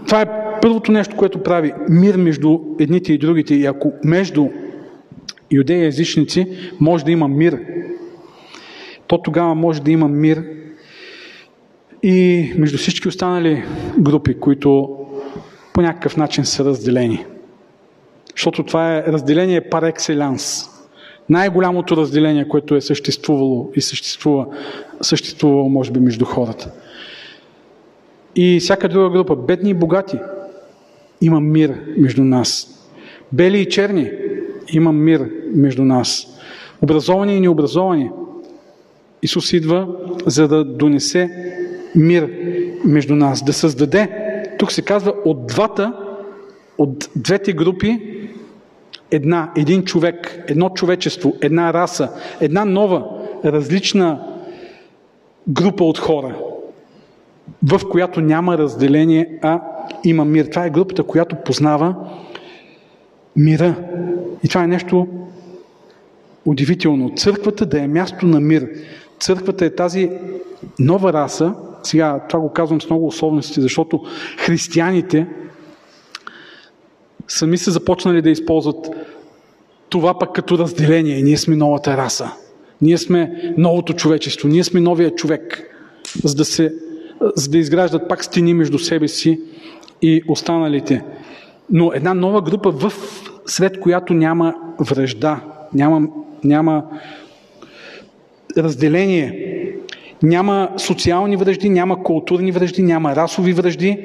това 0.07 0.21
е 0.21 0.42
първото 0.63 0.93
нещо, 0.93 1.17
което 1.17 1.43
прави 1.43 1.73
мир 1.89 2.17
между 2.17 2.59
едните 2.81 3.13
и 3.13 3.19
другите. 3.19 3.55
И 3.55 3.67
ако 3.67 3.93
между 4.05 4.49
юдеи 5.51 5.83
и 5.83 5.87
езичници 5.87 6.47
може 6.81 7.05
да 7.05 7.11
има 7.11 7.29
мир, 7.29 7.59
то 9.07 9.23
тогава 9.23 9.55
може 9.55 9.83
да 9.83 9.91
има 9.91 10.09
мир 10.09 10.45
и 12.03 12.53
между 12.57 12.79
всички 12.79 13.09
останали 13.09 13.65
групи, 13.99 14.35
които 14.35 14.99
по 15.73 15.81
някакъв 15.81 16.17
начин 16.17 16.45
са 16.45 16.65
разделени. 16.65 17.27
Защото 18.37 18.63
това 18.63 18.97
е 18.97 19.03
разделение 19.03 19.61
пар 19.61 19.83
екселянс. 19.83 20.69
Най-голямото 21.29 21.97
разделение, 21.97 22.49
което 22.49 22.75
е 22.75 22.81
съществувало 22.81 23.71
и 23.75 23.81
съществува, 23.81 24.47
съществувало, 25.01 25.69
може 25.69 25.91
би, 25.91 26.01
между 26.01 26.25
хората 26.25 26.73
и 28.37 28.61
всяка 28.61 28.89
друга 28.89 29.11
група, 29.11 29.37
бедни 29.37 29.71
и 29.71 29.75
богати, 29.75 30.19
има 31.23 31.41
мир 31.41 31.81
между 31.97 32.25
нас. 32.25 32.69
Бели 33.33 33.59
и 33.59 33.69
черни, 33.69 34.11
има 34.73 34.93
мир 34.93 35.31
между 35.55 35.85
нас. 35.85 36.27
Образовани 36.83 37.37
и 37.37 37.41
необразовани. 37.41 38.11
Исус 39.23 39.53
идва, 39.53 39.89
за 40.27 40.49
да 40.49 40.65
донесе 40.65 41.31
мир 41.95 42.31
между 42.85 43.15
нас, 43.15 43.45
да 43.45 43.53
създаде, 43.53 44.09
тук 44.59 44.73
се 44.73 44.83
казва, 44.83 45.15
от 45.25 45.47
двата, 45.47 45.93
от 46.79 47.11
двете 47.17 47.53
групи, 47.53 48.19
една, 49.11 49.53
един 49.57 49.85
човек, 49.85 50.45
едно 50.49 50.71
човечество, 50.71 51.37
една 51.41 51.73
раса, 51.73 52.09
една 52.41 52.65
нова, 52.65 53.05
различна 53.45 54.21
група 55.49 55.85
от 55.85 55.99
хора 55.99 56.37
в 57.63 57.81
която 57.91 58.21
няма 58.21 58.59
разделение, 58.59 59.39
а 59.43 59.61
има 60.05 60.25
мир. 60.25 60.45
Това 60.45 60.67
е 60.67 60.71
групата, 60.71 61.03
която 61.03 61.37
познава 61.45 61.95
мира. 63.37 63.75
И 64.45 64.49
това 64.49 64.65
е 64.65 64.67
нещо 64.67 65.07
удивително. 66.45 67.15
Църквата 67.15 67.67
да 67.67 67.81
е 67.81 67.89
място 67.89 68.27
на 68.27 68.41
мир. 68.41 68.69
Църквата 69.21 69.65
е 69.65 69.75
тази 69.75 70.11
нова 70.79 71.13
раса. 71.13 71.55
Сега 71.83 72.21
това 72.29 72.41
го 72.41 72.53
казвам 72.53 72.81
с 72.81 72.91
много 72.91 73.07
условности, 73.07 73.61
защото 73.61 74.01
християните 74.39 75.27
сами 77.29 77.59
са 77.59 77.71
започнали 77.71 78.23
да 78.23 78.31
използват 78.31 78.91
това 79.89 80.19
пък 80.19 80.33
като 80.33 80.59
разделение. 80.59 81.23
Ние 81.23 81.37
сме 81.37 81.57
новата 81.57 81.97
раса. 81.97 82.33
Ние 82.83 82.99
сме 82.99 83.55
новото 83.59 83.93
човечество. 83.93 84.49
Ние 84.49 84.65
сме 84.65 84.81
новия 84.81 85.15
човек. 85.15 85.63
За 86.25 86.35
да 86.35 86.45
се 86.45 86.75
за 87.37 87.51
да 87.51 87.59
изграждат 87.59 88.09
пак 88.09 88.25
стени 88.25 88.55
между 88.55 88.79
себе 88.79 89.09
си 89.09 89.41
и 90.03 90.23
останалите. 90.29 91.05
Но 91.71 91.93
една 91.95 92.15
нова 92.15 92.43
група, 92.43 92.71
в, 92.71 92.93
сред 93.47 93.81
която 93.81 94.15
няма 94.15 94.55
връжда, 94.81 95.41
няма, 95.75 96.09
няма 96.45 96.85
разделение, 98.59 99.49
няма 100.23 100.69
социални 100.77 101.37
връжди, 101.37 101.69
няма 101.69 102.03
културни 102.03 102.53
връжди, 102.53 102.83
няма 102.83 103.17
расови 103.17 103.53
връжди, 103.53 104.05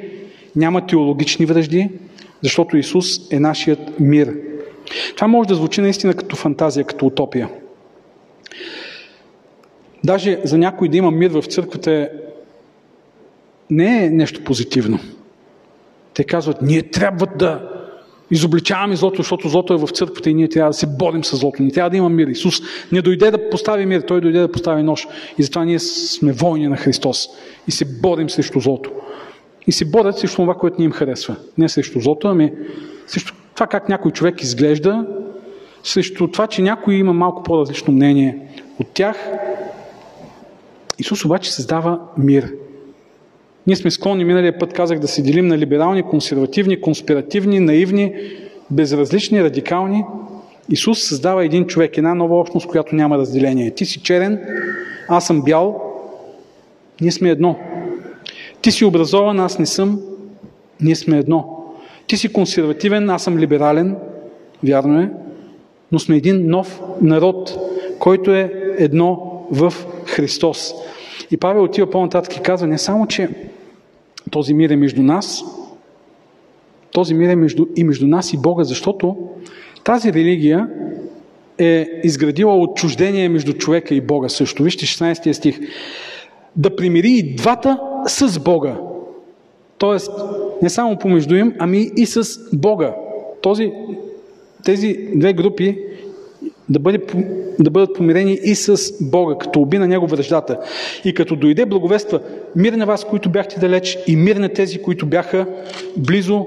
няма 0.56 0.86
теологични 0.86 1.46
връжди, 1.46 1.90
защото 2.42 2.76
Исус 2.76 3.32
е 3.32 3.40
нашият 3.40 4.00
мир. 4.00 4.34
Това 5.14 5.28
може 5.28 5.48
да 5.48 5.54
звучи 5.54 5.80
наистина 5.80 6.14
като 6.14 6.36
фантазия, 6.36 6.84
като 6.84 7.06
утопия. 7.06 7.48
Даже 10.04 10.40
за 10.44 10.58
някой 10.58 10.88
да 10.88 10.96
има 10.96 11.10
мир 11.10 11.30
в 11.30 11.42
църквата 11.42 12.08
не 13.70 14.04
е 14.04 14.10
нещо 14.10 14.44
позитивно. 14.44 14.98
Те 16.18 16.24
казват, 16.24 16.62
ние 16.62 16.82
трябва 16.82 17.26
да 17.26 17.68
изобличаваме 18.30 18.96
злото, 18.96 19.16
защото 19.16 19.48
злото 19.48 19.74
е 19.74 19.76
в 19.76 19.88
църквата 19.88 20.30
и 20.30 20.34
ние 20.34 20.48
трябва 20.48 20.70
да 20.70 20.74
се 20.74 20.86
борим 20.86 21.24
с 21.24 21.36
злото. 21.36 21.62
Ние 21.62 21.72
трябва 21.72 21.90
да 21.90 21.96
има 21.96 22.08
мир. 22.08 22.26
Исус 22.26 22.60
не 22.92 23.02
дойде 23.02 23.30
да 23.30 23.50
постави 23.50 23.86
мир, 23.86 24.00
Той 24.00 24.20
дойде 24.20 24.40
да 24.40 24.52
постави 24.52 24.82
нож. 24.82 25.06
И 25.38 25.42
затова 25.42 25.64
ние 25.64 25.78
сме 25.78 26.32
войни 26.32 26.68
на 26.68 26.76
Христос. 26.76 27.28
И 27.68 27.70
се 27.70 27.84
борим 27.84 28.30
срещу 28.30 28.60
злото. 28.60 28.90
И 29.66 29.72
се 29.72 29.84
борят 29.84 30.18
срещу 30.18 30.36
това, 30.36 30.54
което 30.54 30.78
ни 30.78 30.84
им 30.84 30.92
харесва. 30.92 31.36
Не 31.58 31.68
срещу 31.68 32.00
злото, 32.00 32.28
ами 32.28 32.52
срещу 33.06 33.34
това 33.54 33.66
как 33.66 33.88
някой 33.88 34.10
човек 34.10 34.42
изглежда, 34.42 35.06
срещу 35.82 36.28
това, 36.28 36.46
че 36.46 36.62
някой 36.62 36.94
има 36.94 37.12
малко 37.12 37.42
по-различно 37.42 37.92
мнение 37.92 38.38
от 38.80 38.88
тях. 38.94 39.16
Исус 40.98 41.24
обаче 41.24 41.52
създава 41.52 42.00
мир. 42.16 42.52
Ние 43.68 43.76
сме 43.76 43.90
склонни, 43.90 44.24
миналия 44.24 44.58
път 44.58 44.72
казах, 44.72 44.98
да 44.98 45.08
се 45.08 45.22
делим 45.22 45.46
на 45.46 45.58
либерални, 45.58 46.02
консервативни, 46.02 46.80
конспиративни, 46.80 47.60
наивни, 47.60 48.14
безразлични, 48.70 49.44
радикални. 49.44 50.04
Исус 50.70 51.02
създава 51.02 51.44
един 51.44 51.66
човек, 51.66 51.98
една 51.98 52.14
нова 52.14 52.40
общност, 52.40 52.66
която 52.66 52.94
няма 52.94 53.18
разделение. 53.18 53.70
Ти 53.70 53.84
си 53.84 54.00
черен, 54.00 54.40
аз 55.08 55.26
съм 55.26 55.42
бял, 55.42 55.82
ние 57.00 57.12
сме 57.12 57.30
едно. 57.30 57.56
Ти 58.62 58.70
си 58.70 58.84
образован, 58.84 59.40
аз 59.40 59.58
не 59.58 59.66
съм, 59.66 60.00
ние 60.80 60.94
сме 60.94 61.18
едно. 61.18 61.64
Ти 62.06 62.16
си 62.16 62.32
консервативен, 62.32 63.10
аз 63.10 63.22
съм 63.22 63.38
либерален, 63.38 63.96
вярно 64.64 65.00
е, 65.00 65.10
но 65.92 65.98
сме 65.98 66.16
един 66.16 66.50
нов 66.50 66.80
народ, 67.02 67.58
който 67.98 68.34
е 68.34 68.52
едно 68.78 69.42
в 69.50 69.74
Христос. 70.06 70.74
И 71.30 71.36
Павел 71.36 71.62
отива 71.64 71.90
по-нататък 71.90 72.36
и 72.36 72.42
казва 72.42 72.66
не 72.66 72.78
само, 72.78 73.06
че 73.06 73.28
този 74.28 74.54
мир 74.54 74.70
е 74.70 74.76
между 74.76 75.02
нас, 75.02 75.44
този 76.92 77.14
мир 77.14 77.28
е 77.28 77.36
между, 77.36 77.66
и 77.76 77.84
между 77.84 78.06
нас 78.06 78.32
и 78.32 78.38
Бога, 78.38 78.64
защото 78.64 79.16
тази 79.84 80.12
религия 80.12 80.68
е 81.58 81.86
изградила 82.04 82.56
отчуждение 82.56 83.28
между 83.28 83.52
човека 83.52 83.94
и 83.94 84.00
Бога 84.00 84.28
също. 84.28 84.62
Вижте 84.62 84.86
16 84.86 85.32
стих. 85.32 85.60
Да 86.56 86.76
примири 86.76 87.10
и 87.10 87.34
двата 87.34 87.80
с 88.06 88.40
Бога. 88.40 88.76
Тоест, 89.78 90.10
не 90.62 90.70
само 90.70 90.98
помежду 90.98 91.34
им, 91.34 91.54
ами 91.58 91.90
и 91.96 92.06
с 92.06 92.38
Бога. 92.52 92.94
Този, 93.42 93.72
тези 94.64 95.08
две 95.14 95.32
групи 95.32 95.78
да, 96.70 96.78
бъде, 96.78 97.00
да 97.58 97.70
бъдат 97.70 97.94
помирени 97.94 98.38
и 98.44 98.54
с 98.54 98.92
Бога, 99.00 99.34
като 99.38 99.60
уби 99.60 99.78
на 99.78 99.88
Него 99.88 100.06
връждата. 100.06 100.58
И 101.04 101.14
като 101.14 101.36
дойде 101.36 101.66
благовества 101.66 102.20
мир 102.56 102.72
на 102.72 102.86
вас, 102.86 103.04
които 103.04 103.30
бяхте 103.30 103.60
далеч, 103.60 103.98
и 104.06 104.16
мир 104.16 104.36
на 104.36 104.48
тези, 104.48 104.82
които 104.82 105.06
бяха 105.06 105.46
близо, 105.96 106.46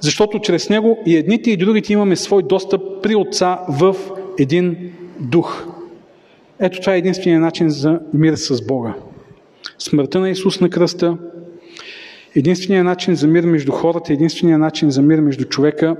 защото 0.00 0.38
чрез 0.38 0.70
Него 0.70 0.98
и 1.06 1.16
едните 1.16 1.50
и 1.50 1.56
другите 1.56 1.92
имаме 1.92 2.16
свой 2.16 2.42
достъп 2.42 2.82
при 3.02 3.14
Отца 3.14 3.58
в 3.68 3.96
един 4.38 4.92
дух. 5.20 5.66
Ето 6.60 6.80
това 6.80 6.94
е 6.94 6.98
единствения 6.98 7.40
начин 7.40 7.70
за 7.70 8.00
мир 8.14 8.34
с 8.34 8.66
Бога. 8.66 8.94
Смъртта 9.78 10.20
на 10.20 10.30
Исус 10.30 10.60
на 10.60 10.70
кръста, 10.70 11.16
единствения 12.36 12.84
начин 12.84 13.14
за 13.14 13.26
мир 13.26 13.44
между 13.44 13.72
хората, 13.72 14.12
единствения 14.12 14.58
начин 14.58 14.90
за 14.90 15.02
мир 15.02 15.20
между 15.20 15.44
човека 15.44 15.96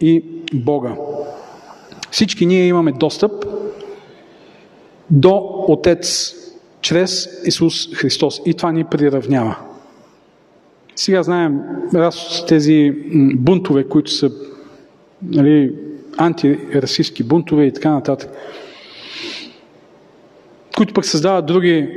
и 0.00 0.24
Бога. 0.54 0.96
Всички 2.16 2.46
ние 2.46 2.66
имаме 2.66 2.92
достъп 2.92 3.32
до 5.10 5.64
Отец 5.68 6.34
чрез 6.80 7.28
Исус 7.44 7.94
Христос. 7.94 8.40
И 8.46 8.54
това 8.54 8.72
ни 8.72 8.84
приравнява. 8.84 9.56
Сега 10.94 11.22
знаем 11.22 11.60
раз 11.94 12.46
тези 12.48 12.92
бунтове, 13.36 13.84
които 13.84 14.10
са 14.10 14.30
нали, 15.22 15.74
антирасистски 16.16 17.22
бунтове 17.22 17.64
и 17.64 17.72
така 17.72 17.90
нататък, 17.90 18.30
които 20.76 20.94
пък 20.94 21.06
създават 21.06 21.46
други, 21.46 21.88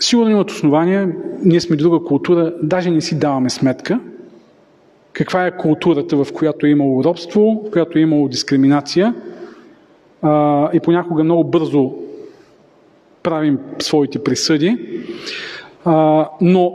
сигурно 0.00 0.30
имат 0.30 0.50
основания, 0.50 1.12
ние 1.44 1.60
сме 1.60 1.76
друга 1.76 2.06
култура, 2.06 2.54
даже 2.62 2.90
не 2.90 3.00
си 3.00 3.18
даваме 3.18 3.50
сметка 3.50 4.00
каква 5.12 5.46
е 5.46 5.56
културата, 5.56 6.24
в 6.24 6.32
която 6.34 6.66
е 6.66 6.70
имало 6.70 7.04
робство, 7.04 7.64
в 7.66 7.70
която 7.70 7.98
е 7.98 8.02
имало 8.02 8.28
дискриминация– 8.28 9.14
а, 10.24 10.70
и 10.72 10.80
понякога 10.80 11.24
много 11.24 11.44
бързо 11.44 11.92
правим 13.22 13.58
своите 13.78 14.24
присъди. 14.24 15.00
А, 15.84 16.28
но 16.40 16.72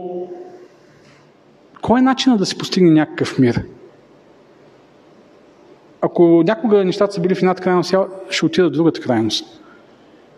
кой 1.81 1.99
е 1.99 2.03
начинът 2.03 2.39
да 2.39 2.45
се 2.45 2.57
постигне 2.57 2.91
някакъв 2.91 3.39
мир? 3.39 3.63
Ако 6.01 6.43
някога 6.45 6.85
нещата 6.85 7.13
са 7.13 7.21
били 7.21 7.35
в 7.35 7.41
едната 7.41 7.63
крайност, 7.63 7.95
ще 8.29 8.45
отида 8.45 8.69
в 8.69 8.71
другата 8.71 9.01
крайност. 9.01 9.61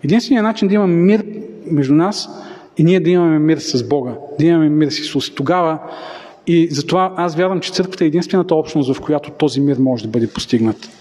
Единственият 0.03 0.43
начин 0.43 0.67
да 0.67 0.73
имаме 0.73 0.95
мир 0.95 1.25
между 1.65 1.93
нас 1.93 2.29
и 2.77 2.83
ние 2.83 2.99
да 2.99 3.09
имаме 3.09 3.39
мир 3.39 3.57
с 3.57 3.87
Бога, 3.87 4.11
да 4.39 4.45
имаме 4.45 4.69
мир 4.69 4.89
с 4.89 4.99
Исус. 4.99 5.35
Тогава 5.35 5.79
и 6.47 6.67
затова 6.71 7.13
аз 7.17 7.35
вярвам, 7.35 7.59
че 7.59 7.71
църквата 7.71 8.03
е 8.03 8.07
единствената 8.07 8.55
общност, 8.55 8.93
в 8.93 9.01
която 9.01 9.31
този 9.31 9.61
мир 9.61 9.77
може 9.77 10.03
да 10.03 10.09
бъде 10.09 10.27
постигнат. 10.27 11.00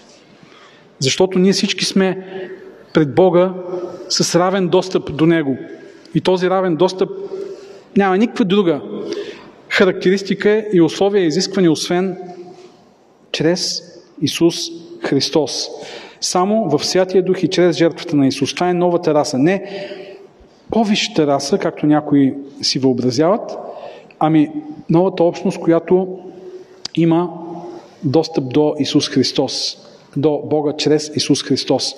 Защото 1.01 1.39
ние 1.39 1.51
всички 1.51 1.85
сме 1.85 2.27
пред 2.93 3.15
Бога 3.15 3.53
с 4.09 4.39
равен 4.39 4.67
достъп 4.67 5.15
до 5.15 5.25
Него. 5.25 5.57
И 6.15 6.21
този 6.21 6.49
равен 6.49 6.75
достъп 6.75 7.09
няма 7.97 8.17
никаква 8.17 8.45
друга 8.45 8.81
характеристика 9.69 10.65
и 10.73 10.81
условия 10.81 11.25
изисквани, 11.25 11.69
освен 11.69 12.17
чрез 13.31 13.83
Исус 14.21 14.55
Христос. 15.03 15.67
Само 16.21 16.69
в 16.69 16.85
Святия 16.85 17.25
Дух 17.25 17.43
и 17.43 17.47
чрез 17.47 17.77
жертвата 17.77 18.15
на 18.15 18.27
Исус. 18.27 18.55
Това 18.55 18.69
е 18.69 18.73
новата 18.73 19.13
раса. 19.13 19.37
Не 19.37 19.85
по-висшата 20.71 21.27
раса, 21.27 21.57
както 21.57 21.85
някои 21.85 22.33
си 22.61 22.79
въобразяват, 22.79 23.57
ами 24.19 24.51
новата 24.89 25.23
общност, 25.23 25.59
която 25.59 26.19
има 26.95 27.29
достъп 28.03 28.53
до 28.53 28.75
Исус 28.79 29.09
Христос 29.09 29.77
до 30.17 30.41
Бога 30.45 30.73
чрез 30.77 31.11
Исус 31.15 31.43
Христос. 31.43 31.95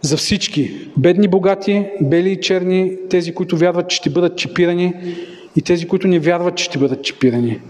За 0.00 0.16
всички, 0.16 0.88
бедни, 0.96 1.28
богати, 1.28 1.86
бели 2.00 2.30
и 2.30 2.40
черни, 2.40 2.96
тези, 3.10 3.34
които 3.34 3.56
вярват, 3.56 3.88
че 3.88 3.96
ще 3.96 4.10
бъдат 4.10 4.36
чипирани 4.36 4.94
и 5.56 5.62
тези, 5.62 5.88
които 5.88 6.08
не 6.08 6.18
вярват, 6.18 6.56
че 6.56 6.64
ще 6.64 6.78
бъдат 6.78 7.02
чипирани. 7.02 7.60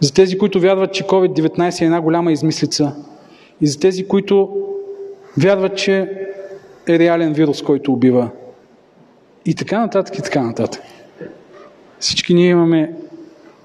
За 0.00 0.14
тези, 0.14 0.38
които 0.38 0.60
вярват, 0.60 0.92
че 0.92 1.04
COVID-19 1.04 1.82
е 1.82 1.84
една 1.84 2.00
голяма 2.00 2.32
измислица. 2.32 2.96
И 3.60 3.66
за 3.66 3.80
тези, 3.80 4.08
които 4.08 4.48
вярват, 5.38 5.76
че 5.76 6.08
е 6.88 6.98
реален 6.98 7.32
вирус, 7.32 7.62
който 7.62 7.92
убива. 7.92 8.30
И 9.46 9.54
така 9.54 9.80
нататък, 9.80 10.18
и 10.18 10.22
така 10.22 10.42
нататък. 10.42 10.82
Всички 11.98 12.34
ние 12.34 12.48
имаме, 12.48 12.92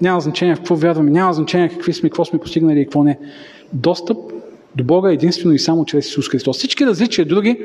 няма 0.00 0.20
значение 0.20 0.54
в 0.54 0.58
какво 0.58 0.76
вярваме, 0.76 1.10
няма 1.10 1.32
значение 1.32 1.68
какви 1.68 1.92
сме, 1.92 2.08
какво 2.08 2.24
сме 2.24 2.38
постигнали 2.38 2.80
и 2.80 2.84
какво 2.84 3.02
не. 3.04 3.18
Достъп 3.72 4.18
до 4.78 4.84
Бога 4.84 5.12
единствено 5.12 5.54
и 5.54 5.58
само 5.58 5.84
чрез 5.84 6.06
Исус 6.06 6.28
Христос. 6.28 6.56
Всички 6.56 6.86
различия 6.86 7.24
други 7.24 7.58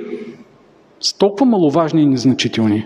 са 0.99 1.18
толкова 1.18 1.45
маловажни 1.45 2.01
и 2.01 2.05
незначителни. 2.05 2.86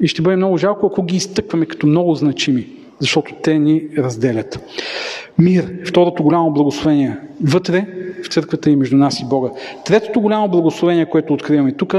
И 0.00 0.08
ще 0.08 0.22
бъде 0.22 0.36
много 0.36 0.58
жалко, 0.58 0.86
ако 0.86 1.02
ги 1.02 1.16
изтъкваме 1.16 1.66
като 1.66 1.86
много 1.86 2.14
значими, 2.14 2.66
защото 2.98 3.34
те 3.42 3.58
ни 3.58 3.82
разделят. 3.98 4.60
Мир, 5.38 5.72
второто 5.86 6.22
голямо 6.22 6.50
благословение, 6.50 7.16
вътре 7.42 7.86
в 8.24 8.28
църквата 8.28 8.70
и 8.70 8.76
между 8.76 8.96
нас 8.96 9.20
и 9.20 9.24
Бога. 9.24 9.50
Третото 9.84 10.20
голямо 10.20 10.48
благословение, 10.48 11.10
което 11.10 11.34
откриваме 11.34 11.72
тук, 11.72 11.94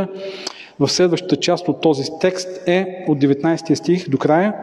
в 0.80 0.90
следващата 0.90 1.36
част 1.36 1.68
от 1.68 1.82
този 1.82 2.04
текст 2.22 2.68
е 2.68 3.06
от 3.08 3.20
19 3.20 3.74
стих 3.74 4.10
до 4.10 4.18
края. 4.18 4.54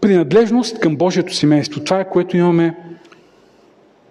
Принадлежност 0.00 0.80
към 0.80 0.96
Божието 0.96 1.34
семейство. 1.34 1.84
Това 1.84 2.00
е 2.00 2.10
което 2.10 2.36
имаме 2.36 2.87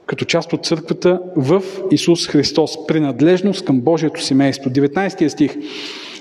като 0.08 0.26
част 0.26 0.54
от 0.54 0.66
църквата 0.66 1.20
в 1.36 1.64
Исус 1.92 2.28
Христос. 2.28 2.88
Принадлежност 2.88 3.66
към 3.66 3.82
Божието 3.82 4.24
семейство. 4.24 4.70
19 4.70 5.28
стих. 5.28 5.56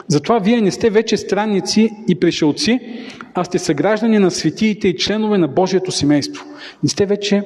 Затова 0.09 0.39
вие 0.39 0.61
не 0.61 0.71
сте 0.71 0.91
вече 0.91 1.17
странници 1.17 1.91
и 2.09 2.15
пришелци, 2.15 2.81
а 3.35 3.45
сте 3.45 3.59
съграждани 3.59 4.19
на 4.19 4.31
светиите 4.31 4.89
и 4.89 4.97
членове 4.97 5.39
на 5.39 5.49
Божието 5.49 5.93
семейство. 5.93 6.45
Не 6.83 6.89
сте 6.89 7.07
вече 7.07 7.43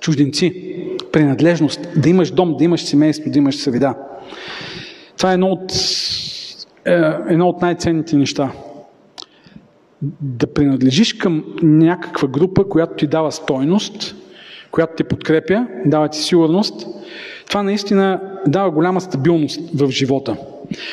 чужденци. 0.00 0.74
Принадлежност. 1.12 1.88
Да 1.96 2.08
имаш 2.08 2.30
дом, 2.30 2.56
да 2.56 2.64
имаш 2.64 2.84
семейство, 2.84 3.30
да 3.30 3.38
имаш 3.38 3.56
среда. 3.56 3.94
Това 5.16 5.30
е 5.30 5.34
едно 5.34 5.46
от, 5.46 5.72
е, 6.86 7.12
едно 7.28 7.48
от 7.48 7.62
най-ценните 7.62 8.16
неща. 8.16 8.52
Да 10.20 10.52
принадлежиш 10.52 11.12
към 11.12 11.44
някаква 11.62 12.28
група, 12.28 12.68
която 12.68 12.94
ти 12.94 13.06
дава 13.06 13.32
стойност, 13.32 14.14
която 14.70 14.92
те 14.96 15.04
подкрепя, 15.04 15.66
дава 15.86 16.08
ти 16.08 16.18
сигурност, 16.18 16.86
това 17.48 17.62
наистина 17.62 18.20
дава 18.46 18.70
голяма 18.70 19.00
стабилност 19.00 19.60
в 19.74 19.90
живота. 19.90 20.36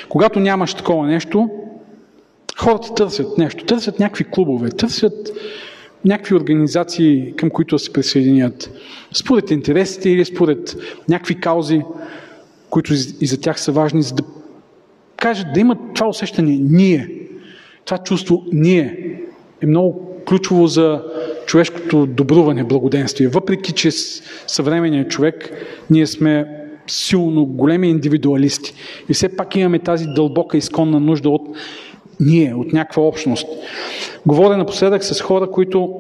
Когато 0.10 0.40
нямаш 0.40 0.74
такова 0.74 1.08
нещо, 1.08 1.50
хората 2.58 2.94
търсят 2.94 3.38
нещо, 3.38 3.66
търсят 3.66 4.00
някакви 4.00 4.26
клубове, 4.32 4.70
търсят 4.70 5.32
някакви 6.06 6.36
организации, 6.36 7.34
към 7.38 7.50
които 7.50 7.80
се 7.80 7.94
присъединят. 7.94 8.72
Според 9.14 9.52
интересите 9.52 10.10
или 10.10 10.26
според 10.26 10.76
някакви 11.10 11.40
каузи, 11.40 11.82
които 12.70 12.94
и 13.22 13.26
за 13.26 13.42
тях 13.42 13.60
са 13.60 13.72
важни, 13.72 14.02
за 14.02 14.16
да 14.16 14.24
кажат, 15.18 15.48
да 15.54 15.60
имат 15.60 15.78
това 15.96 16.08
усещане 16.08 16.58
ние. 16.62 17.10
Това 17.86 17.98
чувство 17.98 18.44
ние 18.52 19.18
е 19.62 19.66
много 19.66 20.16
ключово 20.28 20.68
за 20.68 21.04
човешкото 21.46 22.06
добруване, 22.06 22.64
благоденствие. 22.64 23.28
Въпреки, 23.28 23.72
че 23.72 23.92
съвременният 24.48 25.10
човек, 25.10 25.52
ние 25.90 26.08
сме 26.08 26.48
силно 26.88 27.46
големи 27.46 27.90
индивидуалисти. 27.90 28.74
И 29.10 29.14
все 29.14 29.36
пак 29.36 29.56
имаме 29.56 29.80
тази 29.80 30.06
дълбока 30.06 30.58
изконна 30.58 31.00
нужда 31.00 31.30
от 31.30 31.58
ние, 32.20 32.54
от 32.54 32.74
някаква 32.74 33.04
общност. 33.04 33.48
Говоря 34.26 34.58
напоследък 34.58 35.04
с 35.04 35.22
хора, 35.22 35.52
които 35.52 35.96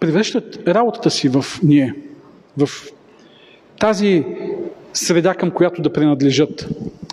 превръщат 0.00 0.68
работата 0.68 1.10
си 1.10 1.28
в 1.28 1.44
ние, 1.62 1.94
в 2.58 2.68
тази 3.80 4.24
среда, 4.92 5.34
към 5.34 5.50
която 5.50 5.82
да 5.82 5.92
принадлежат. 5.92 6.68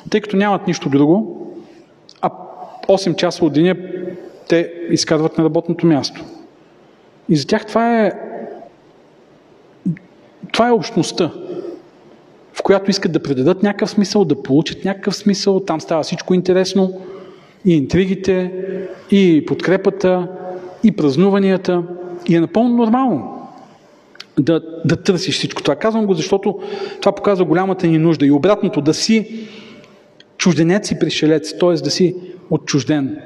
Тъй 0.09 0.21
като 0.21 0.37
нямат 0.37 0.67
нищо 0.67 0.89
друго, 0.89 1.39
а 2.21 2.29
8 2.87 3.15
часа 3.15 3.45
от 3.45 3.53
деня 3.53 3.75
те 4.49 4.73
изкарват 4.89 5.37
на 5.37 5.43
работното 5.43 5.87
място. 5.87 6.25
И 7.29 7.35
за 7.35 7.47
тях 7.47 7.65
това 7.65 7.99
е 7.99 8.11
това 10.51 10.67
е 10.67 10.71
общността, 10.71 11.31
в 12.53 12.63
която 12.63 12.91
искат 12.91 13.11
да 13.11 13.23
предадат 13.23 13.63
някакъв 13.63 13.89
смисъл, 13.89 14.25
да 14.25 14.43
получат 14.43 14.85
някакъв 14.85 15.15
смисъл. 15.15 15.59
Там 15.59 15.81
става 15.81 16.03
всичко 16.03 16.33
интересно. 16.33 17.01
И 17.65 17.77
интригите, 17.77 18.51
и 19.11 19.45
подкрепата, 19.45 20.27
и 20.83 20.91
празнуванията. 20.91 21.83
И 22.25 22.35
е 22.35 22.39
напълно 22.39 22.75
нормално 22.75 23.47
да, 24.39 24.61
да 24.85 24.95
търсиш 25.03 25.35
всичко 25.35 25.63
това. 25.63 25.75
Казвам 25.75 26.05
го, 26.05 26.13
защото 26.13 26.59
това 26.99 27.11
показва 27.11 27.45
голямата 27.45 27.87
ни 27.87 27.97
нужда. 27.97 28.25
И 28.25 28.31
обратното, 28.31 28.81
да 28.81 28.93
си 28.93 29.47
чужденец 30.37 30.91
и 30.91 30.99
пришелец, 30.99 31.57
т.е. 31.59 31.73
да 31.73 31.91
си 31.91 32.15
отчужден. 32.49 33.17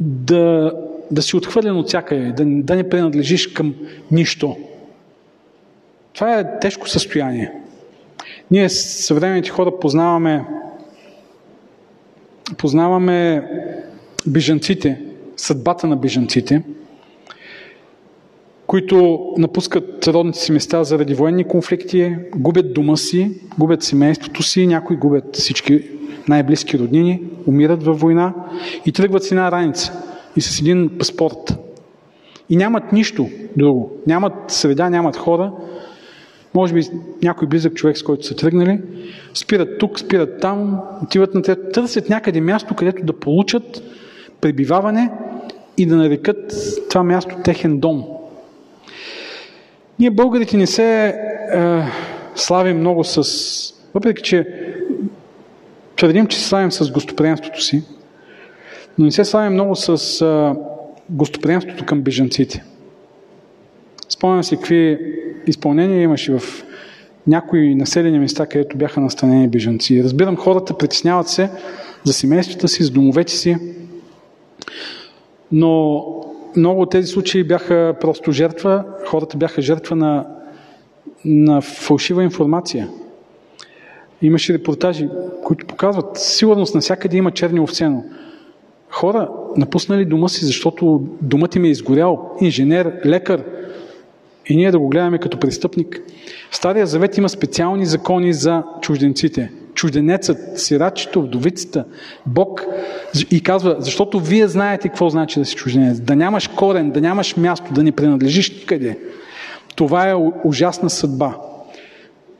Да, 0.00 0.72
да 1.10 1.22
си 1.22 1.36
отхвърлен 1.36 1.76
от 1.76 1.88
всякъде, 1.88 2.32
да, 2.32 2.44
да 2.46 2.76
не 2.76 2.88
принадлежиш 2.88 3.46
към 3.46 3.74
нищо. 4.10 4.56
Това 6.12 6.38
е 6.38 6.58
тежко 6.60 6.88
състояние. 6.88 7.52
Ние 8.50 8.68
съвременните 8.68 9.50
хора 9.50 9.78
познаваме 9.80 10.44
познаваме 12.58 13.48
бежанците, 14.26 15.00
съдбата 15.36 15.86
на 15.86 15.96
бежанците, 15.96 16.62
които 18.74 19.32
напускат 19.38 20.08
родните 20.08 20.38
си 20.38 20.52
места 20.52 20.84
заради 20.84 21.14
военни 21.14 21.44
конфликти, 21.44 22.16
губят 22.36 22.74
дома 22.74 22.96
си, 22.96 23.40
губят 23.58 23.82
семейството 23.82 24.42
си, 24.42 24.66
някои 24.66 24.96
губят 24.96 25.36
всички 25.36 25.90
най-близки 26.28 26.78
роднини, 26.78 27.22
умират 27.46 27.82
във 27.82 28.00
война 28.00 28.34
и 28.86 28.92
тръгват 28.92 29.24
с 29.24 29.30
една 29.30 29.52
раница 29.52 29.92
и 30.36 30.40
с 30.40 30.60
един 30.60 30.90
паспорт. 30.98 31.58
И 32.50 32.56
нямат 32.56 32.92
нищо 32.92 33.28
друго. 33.56 33.92
Нямат 34.06 34.32
среда, 34.48 34.90
нямат 34.90 35.16
хора, 35.16 35.52
може 36.54 36.74
би 36.74 36.82
някой 37.22 37.48
близък 37.48 37.74
човек, 37.74 37.98
с 37.98 38.02
който 38.02 38.26
са 38.26 38.36
тръгнали, 38.36 38.80
спират 39.34 39.78
тук, 39.78 40.00
спират 40.00 40.40
там, 40.40 40.80
отиват 41.02 41.34
на 41.34 41.42
трето, 41.42 41.62
търсят 41.72 42.08
някъде 42.08 42.40
място, 42.40 42.74
където 42.74 43.04
да 43.04 43.12
получат 43.12 43.82
пребиваване 44.40 45.10
и 45.76 45.86
да 45.86 45.96
нарекат 45.96 46.54
това 46.90 47.02
място 47.02 47.36
техен 47.44 47.78
дом. 47.78 48.04
Ние 49.98 50.10
българите 50.10 50.56
не 50.56 50.66
се 50.66 51.06
е, 51.06 51.14
славим 52.34 52.78
много 52.78 53.04
с... 53.04 53.22
Въпреки, 53.94 54.22
че 54.22 54.48
твърдим, 55.96 56.26
че 56.26 56.38
се 56.38 56.48
славим 56.48 56.72
с 56.72 56.92
гостоприемството 56.92 57.62
си, 57.62 57.82
но 58.98 59.04
не 59.04 59.10
се 59.10 59.24
славим 59.24 59.52
много 59.52 59.76
с 59.76 60.20
е, 60.20 60.58
гостоприемството 61.10 61.86
към 61.86 62.02
бежанците. 62.02 62.64
Спомням 64.08 64.44
си 64.44 64.56
какви 64.56 64.98
изпълнения 65.46 66.02
имаше 66.02 66.38
в 66.38 66.64
някои 67.26 67.74
населени 67.74 68.18
места, 68.18 68.46
където 68.46 68.76
бяха 68.76 69.00
настанени 69.00 69.48
бежанци. 69.48 70.04
Разбирам, 70.04 70.36
хората 70.36 70.78
притесняват 70.78 71.28
се 71.28 71.50
за 72.04 72.12
семействата 72.12 72.68
си, 72.68 72.82
за 72.82 72.90
домовете 72.90 73.32
си, 73.32 73.56
но 75.52 76.04
много 76.56 76.80
от 76.80 76.90
тези 76.90 77.06
случаи 77.06 77.44
бяха 77.44 77.96
просто 78.00 78.32
жертва, 78.32 78.84
хората 79.06 79.36
бяха 79.36 79.62
жертва 79.62 79.96
на, 79.96 80.26
на 81.24 81.60
фалшива 81.60 82.24
информация. 82.24 82.88
Имаше 84.22 84.54
репортажи, 84.54 85.08
които 85.44 85.66
показват, 85.66 86.18
сигурност 86.18 86.74
навсякъде 86.74 87.16
има 87.16 87.30
черни 87.30 87.60
овцено. 87.60 88.04
Хора 88.90 89.28
напуснали 89.56 90.04
дома 90.04 90.28
си, 90.28 90.44
защото 90.44 91.08
домът 91.22 91.56
им 91.56 91.64
е 91.64 91.68
изгорял. 91.68 92.36
Инженер, 92.40 93.00
лекар, 93.06 93.44
и 94.46 94.56
ние 94.56 94.70
да 94.70 94.78
го 94.78 94.88
гледаме 94.88 95.18
като 95.18 95.38
престъпник. 95.38 96.02
В 96.50 96.56
Стария 96.56 96.86
Завет 96.86 97.16
има 97.16 97.28
специални 97.28 97.86
закони 97.86 98.32
за 98.32 98.62
чужденците. 98.80 99.52
Чужденецът, 99.74 100.38
сирачето, 100.60 101.22
вдовицата, 101.22 101.84
Бог 102.26 102.66
и 103.30 103.40
казва, 103.42 103.76
защото 103.78 104.20
вие 104.20 104.48
знаете 104.48 104.88
какво 104.88 105.10
значи 105.10 105.38
да 105.38 105.44
си 105.44 105.54
чужденец. 105.54 106.00
Да 106.00 106.16
нямаш 106.16 106.48
корен, 106.48 106.90
да 106.90 107.00
нямаш 107.00 107.36
място, 107.36 107.72
да 107.72 107.82
не 107.82 107.92
принадлежиш 107.92 108.50
никъде. 108.50 108.98
Това 109.76 110.10
е 110.10 110.14
ужасна 110.44 110.90
съдба. 110.90 111.36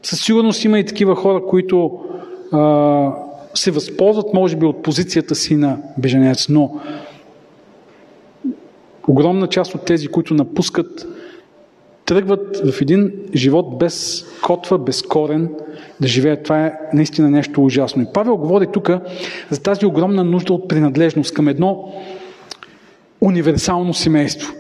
Със 0.02 0.20
сигурност 0.20 0.64
има 0.64 0.78
и 0.78 0.86
такива 0.86 1.16
хора, 1.16 1.46
които 1.46 2.00
а, 2.52 3.12
се 3.54 3.70
възползват, 3.70 4.34
може 4.34 4.56
би, 4.56 4.66
от 4.66 4.82
позицията 4.82 5.34
си 5.34 5.56
на 5.56 5.78
беженец, 5.98 6.48
но 6.48 6.80
огромна 9.08 9.46
част 9.46 9.74
от 9.74 9.84
тези, 9.84 10.08
които 10.08 10.34
напускат 10.34 11.06
тръгват 12.06 12.72
в 12.72 12.80
един 12.80 13.12
живот 13.34 13.78
без 13.78 14.26
котва, 14.42 14.78
без 14.78 15.02
корен 15.02 15.48
да 16.00 16.08
живеят. 16.08 16.42
Това 16.42 16.66
е 16.66 16.72
наистина 16.92 17.30
нещо 17.30 17.64
ужасно. 17.64 18.02
И 18.02 18.06
Павел 18.14 18.36
говори 18.36 18.66
тук 18.72 18.90
за 19.50 19.62
тази 19.62 19.86
огромна 19.86 20.24
нужда 20.24 20.52
от 20.52 20.68
принадлежност 20.68 21.34
към 21.34 21.48
едно 21.48 21.92
универсално 23.20 23.94
семейство. 23.94 24.54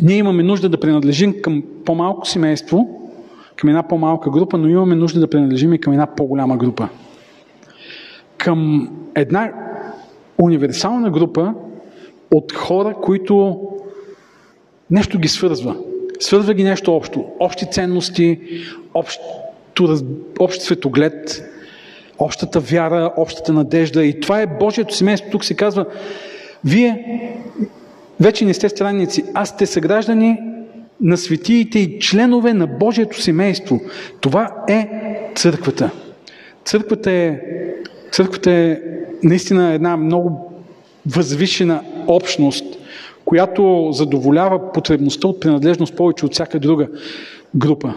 Ние 0.00 0.16
имаме 0.16 0.42
нужда 0.42 0.68
да 0.68 0.80
принадлежим 0.80 1.34
към 1.42 1.62
по-малко 1.84 2.26
семейство, 2.26 3.10
към 3.56 3.68
една 3.68 3.88
по-малка 3.88 4.30
група, 4.30 4.58
но 4.58 4.68
имаме 4.68 4.94
нужда 4.94 5.20
да 5.20 5.30
принадлежим 5.30 5.74
и 5.74 5.80
към 5.80 5.92
една 5.92 6.06
по-голяма 6.06 6.56
група. 6.56 6.88
Към 8.36 8.90
една 9.14 9.52
универсална 10.38 11.10
група 11.10 11.54
от 12.30 12.52
хора, 12.52 12.94
които 13.02 13.60
нещо 14.90 15.18
ги 15.18 15.28
свързва. 15.28 15.76
Свързва 16.20 16.54
ги 16.54 16.64
нещо 16.64 16.96
общо. 16.96 17.24
Общи 17.40 17.66
ценности, 17.70 18.40
общ, 18.94 19.20
общ 20.38 20.62
светоглед, 20.62 21.44
общата 22.18 22.60
вяра, 22.60 23.12
общата 23.16 23.52
надежда. 23.52 24.04
И 24.04 24.20
това 24.20 24.40
е 24.40 24.46
Божието 24.46 24.94
семейство. 24.94 25.30
Тук 25.30 25.44
се 25.44 25.54
казва, 25.54 25.86
вие 26.64 27.04
вече 28.20 28.44
не 28.44 28.54
сте 28.54 28.68
странници, 28.68 29.24
а 29.34 29.44
сте 29.44 29.66
съграждани 29.66 30.38
на 31.00 31.16
светиите 31.16 31.78
и 31.78 31.98
членове 32.00 32.54
на 32.54 32.66
Божието 32.66 33.22
семейство. 33.22 33.80
Това 34.20 34.64
е 34.68 34.88
църквата. 35.34 35.90
Църквата 36.64 37.10
е, 37.10 37.40
църквата 38.12 38.50
е 38.50 38.80
наистина 39.22 39.72
една 39.72 39.96
много 39.96 40.52
възвишена 41.06 41.82
общност, 42.06 42.64
която 43.28 43.88
задоволява 43.92 44.72
потребността 44.72 45.28
от 45.28 45.40
принадлежност 45.40 45.96
повече 45.96 46.26
от 46.26 46.32
всяка 46.34 46.60
друга 46.60 46.88
група. 47.56 47.94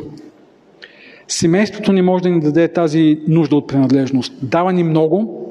Семейството 1.27 1.93
не 1.93 2.01
може 2.01 2.23
да 2.23 2.29
ни 2.29 2.39
даде 2.39 2.67
тази 2.67 3.19
нужда 3.27 3.55
от 3.55 3.67
принадлежност. 3.67 4.33
Дава 4.41 4.73
ни 4.73 4.83
много, 4.83 5.47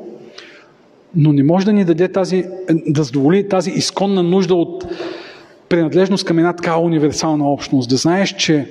но 1.15 1.33
не 1.33 1.43
може 1.43 1.67
да 1.67 1.73
ни 1.73 1.85
даде 1.85 2.09
тази, 2.09 2.45
да 2.87 3.03
задоволи 3.03 3.49
тази 3.49 3.71
изконна 3.71 4.23
нужда 4.23 4.55
от 4.55 4.85
принадлежност 5.69 6.25
към 6.25 6.39
една 6.39 6.53
такава 6.53 6.83
универсална 6.83 7.51
общност. 7.51 7.91
Да 7.91 7.97
знаеш, 7.97 8.35
че 8.39 8.69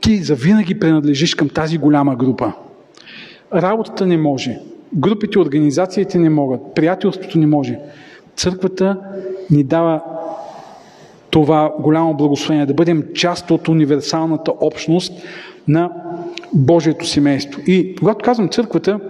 ти 0.00 0.16
завинаги 0.16 0.78
принадлежиш 0.78 1.34
към 1.34 1.48
тази 1.48 1.78
голяма 1.78 2.16
група. 2.16 2.52
Работата 3.54 4.06
не 4.06 4.16
може. 4.16 4.58
Групите, 4.94 5.38
организациите 5.38 6.18
не 6.18 6.30
могат. 6.30 6.60
Приятелството 6.74 7.38
не 7.38 7.46
може. 7.46 7.78
Църквата 8.36 8.96
ни 9.50 9.64
дава 9.64 10.02
това 11.30 11.72
голямо 11.78 12.14
благословение, 12.14 12.66
да 12.66 12.74
бъдем 12.74 13.04
част 13.14 13.50
от 13.50 13.68
универсалната 13.68 14.52
общност 14.60 15.12
на 15.68 15.90
Божието 16.52 17.06
семейство. 17.06 17.60
И 17.66 17.96
когато 17.96 18.24
казвам 18.24 18.48
църквата 18.48 19.00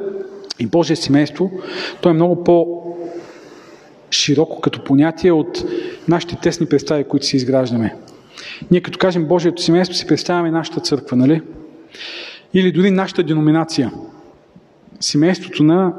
и 0.58 0.66
Божие 0.66 0.96
семейство, 0.96 1.50
то 2.00 2.08
е 2.08 2.12
много 2.12 2.44
по- 2.44 2.96
широко 4.10 4.60
като 4.60 4.84
понятие 4.84 5.32
от 5.32 5.64
нашите 6.08 6.36
тесни 6.36 6.66
представи, 6.66 7.04
които 7.04 7.26
си 7.26 7.36
изграждаме. 7.36 7.94
Ние 8.70 8.80
като 8.80 8.98
кажем 8.98 9.26
Божието 9.26 9.62
семейство, 9.62 9.96
си 9.96 10.06
представяме 10.06 10.50
нашата 10.50 10.80
църква, 10.80 11.16
нали? 11.16 11.42
Или 12.54 12.72
дори 12.72 12.90
нашата 12.90 13.22
деноминация. 13.22 13.92
Семейството 15.00 15.62
на 15.62 15.94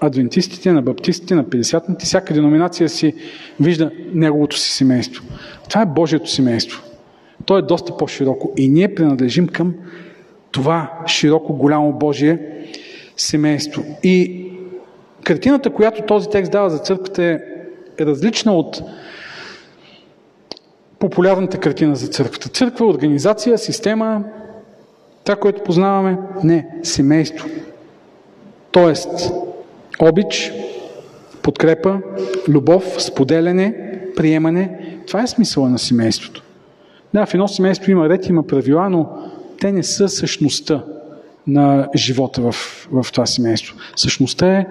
адвентистите, 0.00 0.72
на 0.72 0.82
баптистите, 0.82 1.34
на 1.34 1.44
50-ните, 1.44 2.04
всяка 2.04 2.34
деноминация 2.34 2.88
си 2.88 3.14
вижда 3.60 3.90
неговото 4.12 4.58
си 4.58 4.70
семейство. 4.70 5.24
Това 5.68 5.82
е 5.82 5.86
Божието 5.86 6.30
семейство. 6.30 6.82
То 7.44 7.58
е 7.58 7.62
доста 7.62 7.96
по-широко. 7.96 8.52
И 8.56 8.68
ние 8.68 8.94
принадлежим 8.94 9.48
към 9.48 9.74
това 10.50 10.92
широко, 11.06 11.52
голямо 11.52 11.92
Божие 11.92 12.40
семейство. 13.16 13.84
И 14.02 14.44
картината, 15.24 15.70
която 15.70 16.02
този 16.02 16.28
текст 16.30 16.52
дава 16.52 16.70
за 16.70 16.78
църквата 16.78 17.22
е 17.22 17.40
различна 18.00 18.52
от 18.52 18.82
популярната 20.98 21.58
картина 21.58 21.96
за 21.96 22.08
църквата. 22.08 22.48
Църква, 22.48 22.86
организация, 22.86 23.58
система, 23.58 24.24
това, 25.24 25.36
което 25.36 25.62
познаваме, 25.62 26.18
не, 26.44 26.68
семейство. 26.82 27.48
Тоест, 28.70 29.32
обич, 29.98 30.52
подкрепа, 31.42 32.00
любов, 32.48 33.02
споделяне, 33.02 33.74
приемане. 34.16 34.78
Това 35.06 35.22
е 35.22 35.26
смисъла 35.26 35.68
на 35.68 35.78
семейството. 35.78 36.42
Да, 37.14 37.26
в 37.26 37.34
едно 37.34 37.48
семейство 37.48 37.90
има 37.90 38.08
ред, 38.08 38.28
има 38.28 38.46
правила, 38.46 38.90
но 38.90 39.08
те 39.60 39.72
не 39.72 39.82
са 39.82 40.08
същността 40.08 40.84
на 41.46 41.88
живота 41.96 42.40
в, 42.40 42.52
в 42.92 43.06
това 43.12 43.26
семейство. 43.26 43.76
Същността 43.96 44.58
е 44.58 44.66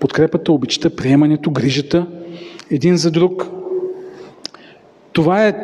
подкрепата, 0.00 0.52
обичата, 0.52 0.96
приемането, 0.96 1.50
грижата 1.50 2.06
един 2.70 2.96
за 2.96 3.10
друг. 3.10 3.46
Това 5.12 5.46
е 5.46 5.54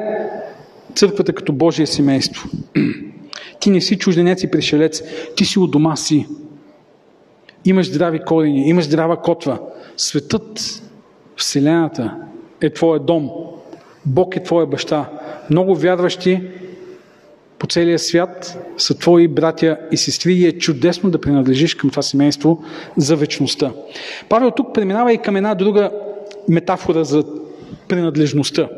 църквата 0.95 1.33
като 1.33 1.53
Божие 1.53 1.87
семейство. 1.87 2.49
Ти 3.61 3.71
не 3.71 3.81
си 3.81 3.99
чужденец 3.99 4.43
и 4.43 4.51
пришелец, 4.51 5.03
ти 5.37 5.45
си 5.45 5.59
у 5.59 5.67
дома 5.67 5.97
си. 5.97 6.27
Имаш 7.65 7.87
здрави 7.87 8.19
корени, 8.19 8.69
имаш 8.69 8.85
здрава 8.85 9.17
котва. 9.17 9.59
Светът, 9.97 10.83
Вселената 11.37 12.17
е 12.61 12.71
твоя 12.71 13.01
дом. 13.01 13.31
Бог 14.07 14.37
е 14.37 14.43
твоя 14.43 14.67
баща. 14.67 15.11
Много 15.51 15.75
вярващи 15.75 16.41
по 17.59 17.67
целия 17.67 17.99
свят 17.99 18.59
са 18.79 18.99
твои 18.99 19.29
братя 19.29 19.79
и 19.93 19.97
сестри 19.97 20.35
и 20.35 20.47
е 20.47 20.59
чудесно 20.59 21.11
да 21.11 21.21
принадлежиш 21.21 21.75
към 21.75 21.91
това 21.91 22.03
семейство 22.03 22.65
за 22.97 23.17
вечността. 23.17 23.73
Павел 24.29 24.51
тук 24.51 24.75
преминава 24.75 25.12
и 25.12 25.19
към 25.19 25.37
една 25.37 25.55
друга 25.55 25.91
метафора 26.49 27.05
за 27.05 27.25
принадлежността. 27.89 28.69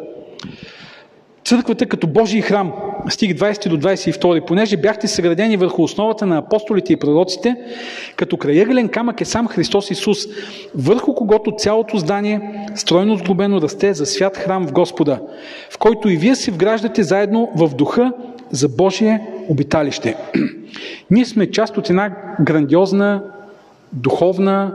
Църквата 1.47 1.86
като 1.86 2.07
Божий 2.07 2.40
храм, 2.40 2.72
стих 3.09 3.32
20 3.32 3.68
до 3.68 3.76
22, 3.76 4.47
понеже 4.47 4.76
бяхте 4.76 5.09
съградени 5.09 5.57
върху 5.57 5.82
основата 5.82 6.26
на 6.26 6.38
апостолите 6.38 6.92
и 6.92 6.97
пророците, 6.97 7.57
като 8.16 8.36
краягълен 8.36 8.88
камък 8.88 9.20
е 9.20 9.24
сам 9.24 9.49
Христос 9.49 9.90
Исус, 9.90 10.18
върху 10.74 11.14
когото 11.14 11.53
цялото 11.59 11.99
здание, 11.99 12.66
стройно 12.74 13.16
сглобено, 13.16 13.62
расте 13.62 13.94
за 13.94 14.07
свят 14.07 14.36
храм 14.36 14.66
в 14.66 14.72
Господа, 14.72 15.20
в 15.70 15.78
който 15.78 16.09
и 16.09 16.16
вие 16.16 16.34
се 16.34 16.51
вграждате 16.51 17.03
заедно 17.03 17.51
в 17.57 17.68
духа 17.74 18.12
за 18.51 18.68
Божие 18.68 19.26
обиталище. 19.49 20.16
Ние 21.11 21.24
сме 21.24 21.51
част 21.51 21.76
от 21.76 21.90
една 21.90 22.16
грандиозна 22.40 23.22
духовна 23.92 24.72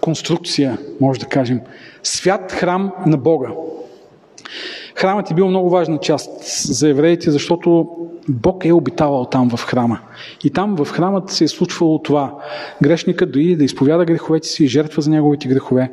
конструкция, 0.00 0.78
може 1.00 1.20
да 1.20 1.26
кажем. 1.26 1.60
Свят 2.02 2.52
храм 2.52 2.92
на 3.06 3.16
Бога. 3.16 3.48
Храмът 4.98 5.30
е 5.30 5.34
бил 5.34 5.48
много 5.48 5.70
важна 5.70 5.98
част 5.98 6.30
за 6.72 6.88
евреите, 6.88 7.30
защото 7.30 7.88
Бог 8.28 8.64
е 8.64 8.72
обитавал 8.72 9.24
там 9.24 9.50
в 9.56 9.64
храма. 9.64 10.00
И 10.44 10.50
там 10.50 10.76
в 10.76 10.90
храмът 10.90 11.30
се 11.30 11.44
е 11.44 11.48
случвало 11.48 12.02
това. 12.02 12.34
Грешникът 12.82 13.32
дойде 13.32 13.56
да 13.56 13.64
изповяда 13.64 14.04
греховете 14.04 14.48
си 14.48 14.64
и 14.64 14.68
жертва 14.68 15.02
за 15.02 15.10
неговите 15.10 15.48
грехове. 15.48 15.90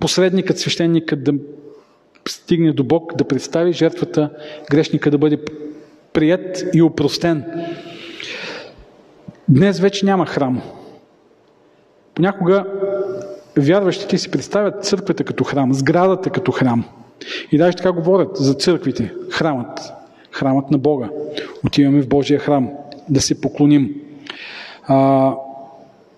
Посредникът, 0.00 0.58
свещеникът 0.58 1.24
да 1.24 1.32
стигне 2.28 2.72
до 2.72 2.84
Бог, 2.84 3.16
да 3.16 3.24
представи 3.24 3.72
жертвата, 3.72 4.30
грешника 4.70 5.10
да 5.10 5.18
бъде 5.18 5.38
прият 6.12 6.64
и 6.74 6.82
упростен. 6.82 7.44
Днес 9.48 9.80
вече 9.80 10.06
няма 10.06 10.26
храм. 10.26 10.62
Понякога 12.14 12.64
вярващите 13.56 14.18
си 14.18 14.30
представят 14.30 14.84
църквата 14.84 15.24
като 15.24 15.44
храм, 15.44 15.74
сградата 15.74 16.30
като 16.30 16.52
храм. 16.52 16.84
И 17.52 17.58
даже 17.58 17.76
така 17.76 17.92
говорят 17.92 18.36
за 18.36 18.54
църквите, 18.54 19.14
храмът, 19.30 19.92
храмът 20.30 20.70
на 20.70 20.78
Бога. 20.78 21.08
Отиваме 21.66 22.02
в 22.02 22.08
Божия 22.08 22.38
храм 22.38 22.70
да 23.08 23.20
се 23.20 23.40
поклоним. 23.40 23.94
А, 24.84 25.34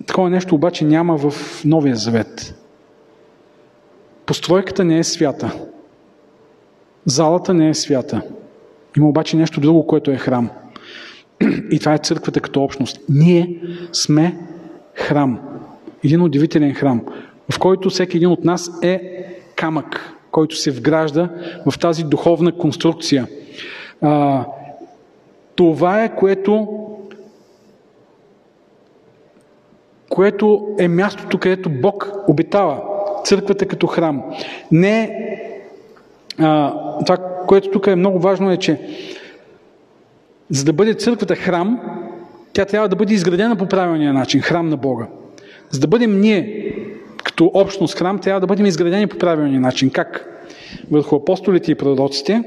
такова 0.07 0.31
нещо 0.31 0.55
обаче 0.55 0.85
няма 0.85 1.19
в 1.19 1.35
Новия 1.65 1.97
Завет. 1.97 2.55
Постройката 4.27 4.85
не 4.85 4.99
е 4.99 5.05
свята. 5.05 5.53
Залата 7.07 7.55
не 7.55 7.69
е 7.69 7.75
свята. 7.75 8.23
Има 8.97 9.09
обаче 9.09 9.37
нещо 9.37 9.61
друго, 9.61 9.87
което 9.87 10.11
е 10.11 10.17
храм. 10.17 10.51
И 11.71 11.79
това 11.79 11.95
е 11.95 11.99
църквата 11.99 12.41
като 12.41 12.63
общност. 12.63 13.01
Ние 13.09 13.61
сме 13.93 14.39
храм. 14.95 15.41
Един 16.05 16.23
удивителен 16.23 16.75
храм, 16.75 17.03
в 17.53 17.59
който 17.59 17.91
всеки 17.91 18.17
един 18.17 18.29
от 18.29 18.45
нас 18.45 18.71
е 18.83 19.25
камък, 19.57 20.13
който 20.33 20.57
се 20.57 20.71
вгражда 20.71 21.29
в 21.67 21.79
тази 21.79 22.05
духовна 22.05 22.53
конструкция. 22.53 23.27
А, 24.01 24.45
това 25.55 26.05
е 26.05 26.17
което 26.17 26.69
което 30.09 30.69
е 30.79 30.89
мястото, 30.89 31.39
където 31.39 31.71
Бог 31.71 32.13
обитава. 32.29 32.83
Църквата 33.25 33.67
като 33.67 33.87
храм. 33.87 34.23
Не 34.73 35.19
а, 36.39 36.75
това, 37.07 37.17
което 37.47 37.71
тук 37.71 37.87
е 37.87 37.97
много 37.97 38.19
важно 38.19 38.51
е, 38.51 38.57
че 38.57 38.81
за 40.51 40.65
да 40.65 40.73
бъде 40.73 40.95
църквата 40.95 41.37
храм, 41.37 41.81
тя 42.53 42.65
трябва 42.65 42.89
да 42.89 42.97
бъде 42.97 43.15
изградена 43.15 43.57
по 43.57 43.67
правилния 43.67 44.13
начин, 44.13 44.41
храм 44.41 44.69
на 44.69 44.77
Бога. 44.77 45.07
За 45.71 45.81
да 45.81 45.87
бъдем 45.87 46.21
ние 46.21 46.75
като 47.33 47.51
общност 47.55 47.99
храм, 47.99 48.19
трябва 48.19 48.41
да 48.41 48.47
бъдем 48.47 48.67
изградени 48.67 49.07
по 49.07 49.19
правилния 49.19 49.61
начин. 49.61 49.91
Как? 49.91 50.29
Върху 50.91 51.17
апостолите 51.17 51.73
и 51.73 51.75
пророците, 51.75 52.43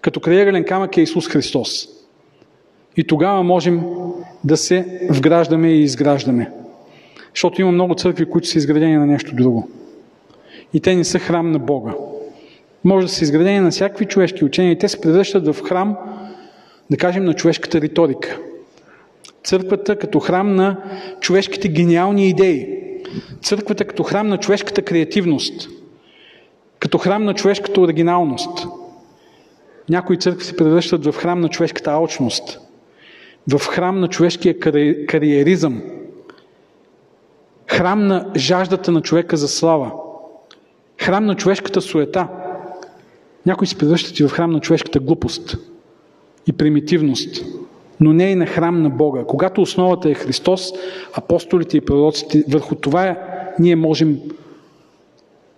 като 0.00 0.20
крайъгълен 0.20 0.64
камък 0.64 0.96
е 0.96 1.00
Исус 1.00 1.28
Христос. 1.28 1.88
И 2.96 3.04
тогава 3.04 3.42
можем 3.42 3.82
да 4.44 4.56
се 4.56 5.06
вграждаме 5.10 5.68
и 5.68 5.82
изграждаме. 5.82 6.50
Защото 7.34 7.60
има 7.60 7.72
много 7.72 7.94
църкви, 7.94 8.30
които 8.30 8.48
са 8.48 8.58
изградени 8.58 8.96
на 8.96 9.06
нещо 9.06 9.34
друго. 9.34 9.68
И 10.74 10.80
те 10.80 10.96
не 10.96 11.04
са 11.04 11.18
храм 11.18 11.52
на 11.52 11.58
Бога. 11.58 11.92
Може 12.84 13.06
да 13.06 13.12
са 13.12 13.24
изградени 13.24 13.60
на 13.60 13.70
всякакви 13.70 14.06
човешки 14.06 14.44
учения 14.44 14.72
и 14.72 14.78
те 14.78 14.88
се 14.88 15.00
превръщат 15.00 15.46
в 15.46 15.62
храм, 15.62 15.96
да 16.90 16.96
кажем, 16.96 17.24
на 17.24 17.34
човешката 17.34 17.80
риторика. 17.80 18.38
Църквата 19.44 19.96
като 19.96 20.20
храм 20.20 20.54
на 20.54 20.76
човешките 21.20 21.68
гениални 21.68 22.28
идеи. 22.28 22.81
Църквата 23.42 23.84
като 23.84 24.02
храм 24.02 24.28
на 24.28 24.38
човешката 24.38 24.82
креативност. 24.82 25.68
Като 26.78 26.98
храм 26.98 27.24
на 27.24 27.34
човешката 27.34 27.80
оригиналност. 27.80 28.66
Някои 29.88 30.18
църкви 30.18 30.44
се 30.44 30.56
превръщат 30.56 31.06
в 31.06 31.12
храм 31.12 31.40
на 31.40 31.48
човешката 31.48 31.90
алчност. 31.90 32.60
В 33.52 33.66
храм 33.66 34.00
на 34.00 34.08
човешкия 34.08 34.58
кари... 34.58 35.06
кариеризъм. 35.06 35.82
Храм 37.66 38.06
на 38.06 38.30
жаждата 38.36 38.92
на 38.92 39.02
човека 39.02 39.36
за 39.36 39.48
слава. 39.48 39.92
Храм 41.00 41.26
на 41.26 41.36
човешката 41.36 41.80
суета. 41.80 42.28
Някои 43.46 43.66
се 43.66 43.78
превръщат 43.78 44.18
и 44.18 44.24
в 44.24 44.30
храм 44.30 44.50
на 44.50 44.60
човешката 44.60 45.00
глупост 45.00 45.56
и 46.46 46.52
примитивност. 46.52 47.44
Но 48.02 48.12
не 48.12 48.30
и 48.30 48.34
на 48.34 48.46
храм 48.46 48.82
на 48.82 48.90
Бога. 48.90 49.24
Когато 49.24 49.62
основата 49.62 50.10
е 50.10 50.14
Христос, 50.14 50.72
апостолите 51.14 51.76
и 51.76 51.80
пророците, 51.80 52.44
върху 52.48 52.74
това 52.74 53.18
ние 53.58 53.76
можем 53.76 54.18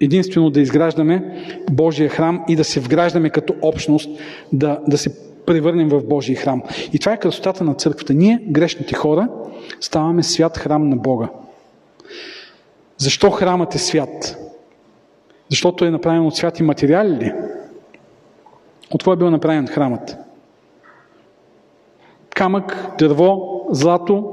единствено 0.00 0.50
да 0.50 0.60
изграждаме 0.60 1.44
Божия 1.70 2.08
храм 2.08 2.44
и 2.48 2.56
да 2.56 2.64
се 2.64 2.80
вграждаме 2.80 3.30
като 3.30 3.54
общност, 3.62 4.10
да, 4.52 4.80
да 4.88 4.98
се 4.98 5.16
превърнем 5.46 5.88
в 5.88 6.02
Божия 6.04 6.36
храм. 6.36 6.62
И 6.92 6.98
това 6.98 7.12
е 7.12 7.20
красотата 7.20 7.64
на 7.64 7.74
църквата. 7.74 8.14
Ние, 8.14 8.42
грешните 8.48 8.94
хора, 8.94 9.28
ставаме 9.80 10.22
свят 10.22 10.58
храм 10.58 10.88
на 10.88 10.96
Бога. 10.96 11.28
Защо 12.96 13.30
храмът 13.30 13.74
е 13.74 13.78
свят? 13.78 14.36
Защото 15.50 15.84
е 15.84 15.90
направен 15.90 16.26
от 16.26 16.36
святи 16.36 16.62
материали 16.62 17.14
ли? 17.14 17.32
От 18.90 19.00
какво 19.00 19.12
е 19.12 19.16
бил 19.16 19.30
направен 19.30 19.66
храмът? 19.66 20.23
Камък, 22.34 22.96
дърво, 22.98 23.60
злато. 23.70 24.30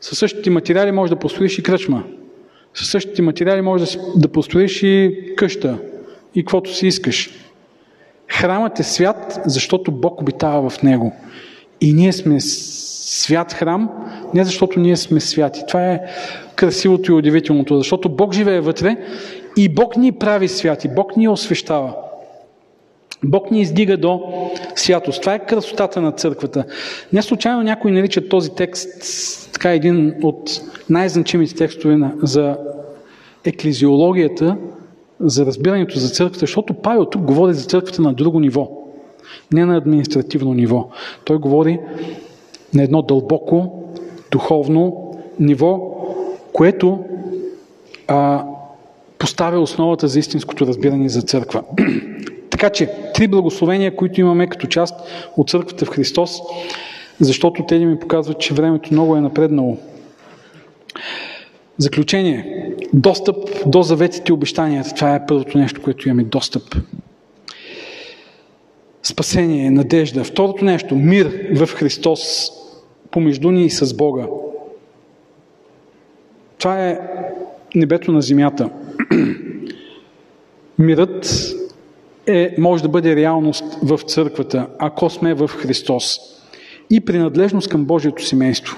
Със 0.00 0.18
същите 0.18 0.50
материали 0.50 0.92
може 0.92 1.10
да 1.10 1.18
построиш 1.18 1.58
и 1.58 1.62
кръчма. 1.62 2.02
Със 2.74 2.90
същите 2.90 3.22
материали 3.22 3.60
може 3.60 3.98
да, 4.16 4.28
построиш 4.28 4.82
и 4.82 5.18
къща. 5.36 5.78
И 6.34 6.42
каквото 6.42 6.74
си 6.74 6.86
искаш. 6.86 7.30
Храмът 8.28 8.80
е 8.80 8.82
свят, 8.82 9.40
защото 9.46 9.92
Бог 9.92 10.20
обитава 10.20 10.70
в 10.70 10.82
него. 10.82 11.12
И 11.80 11.92
ние 11.92 12.12
сме 12.12 12.40
свят 12.40 13.52
храм, 13.52 13.90
не 14.34 14.44
защото 14.44 14.80
ние 14.80 14.96
сме 14.96 15.20
святи. 15.20 15.60
Това 15.68 15.92
е 15.92 16.00
красивото 16.56 17.12
и 17.12 17.14
удивителното, 17.14 17.76
защото 17.78 18.08
Бог 18.08 18.34
живее 18.34 18.60
вътре 18.60 18.96
и 19.56 19.68
Бог 19.68 19.96
ни 19.96 20.12
прави 20.12 20.48
святи, 20.48 20.88
Бог 20.88 21.16
ни 21.16 21.28
освещава. 21.28 21.94
Бог 23.24 23.50
ни 23.50 23.60
издига 23.60 23.96
до 23.96 24.20
святост. 24.74 25.20
Това 25.20 25.34
е 25.34 25.46
красотата 25.46 26.00
на 26.00 26.12
църквата. 26.12 26.64
Не 27.12 27.22
случайно 27.22 27.62
някой 27.62 27.90
нарича 27.90 28.28
този 28.28 28.50
текст 28.50 28.88
така 29.52 29.72
един 29.72 30.14
от 30.22 30.60
най-значимите 30.90 31.54
текстове 31.54 31.96
за 32.22 32.56
еклезиологията, 33.44 34.56
за 35.20 35.46
разбирането 35.46 35.98
за 35.98 36.08
църквата, 36.08 36.38
защото 36.38 36.74
Павел 36.74 37.04
тук 37.04 37.22
говори 37.22 37.54
за 37.54 37.64
църквата 37.64 38.02
на 38.02 38.12
друго 38.12 38.40
ниво, 38.40 38.70
не 39.52 39.64
на 39.64 39.76
административно 39.76 40.54
ниво. 40.54 40.88
Той 41.24 41.38
говори 41.38 41.80
на 42.74 42.82
едно 42.82 43.02
дълбоко, 43.02 43.84
духовно 44.30 45.14
ниво, 45.40 45.80
което 46.52 46.98
а, 48.08 48.44
поставя 49.18 49.60
основата 49.60 50.08
за 50.08 50.18
истинското 50.18 50.66
разбиране 50.66 51.08
за 51.08 51.22
църква. 51.22 51.62
така 52.58 52.70
че, 52.70 52.90
три 53.14 53.28
благословения, 53.28 53.96
които 53.96 54.20
имаме 54.20 54.46
като 54.46 54.66
част 54.66 54.94
от 55.36 55.50
църквата 55.50 55.84
в 55.84 55.88
Христос, 55.88 56.40
защото 57.20 57.64
те 57.68 57.78
ми 57.78 57.98
показват, 57.98 58.40
че 58.40 58.54
времето 58.54 58.88
много 58.92 59.16
е 59.16 59.20
напреднало. 59.20 59.78
Заключение. 61.78 62.66
Достъп 62.92 63.36
до 63.66 63.82
заветите 63.82 64.24
и 64.28 64.32
обещанията. 64.32 64.94
Това 64.94 65.14
е 65.14 65.26
първото 65.26 65.58
нещо, 65.58 65.82
което 65.82 66.08
имаме. 66.08 66.24
Достъп. 66.24 66.62
Спасение, 69.02 69.70
надежда. 69.70 70.24
Второто 70.24 70.64
нещо. 70.64 70.96
Мир 70.96 71.32
в 71.54 71.66
Христос 71.66 72.50
помежду 73.10 73.50
ни 73.50 73.64
и 73.64 73.70
с 73.70 73.94
Бога. 73.94 74.26
Това 76.58 76.88
е 76.88 76.98
небето 77.74 78.12
на 78.12 78.22
земята. 78.22 78.70
Мирът 80.78 81.54
е, 82.28 82.54
може 82.58 82.82
да 82.82 82.88
бъде 82.88 83.16
реалност 83.16 83.64
в 83.82 83.98
църквата, 83.98 84.66
ако 84.78 85.10
сме 85.10 85.34
в 85.34 85.48
Христос. 85.48 86.18
И 86.90 87.00
принадлежност 87.00 87.68
към 87.68 87.84
Божието 87.84 88.26
семейство. 88.26 88.76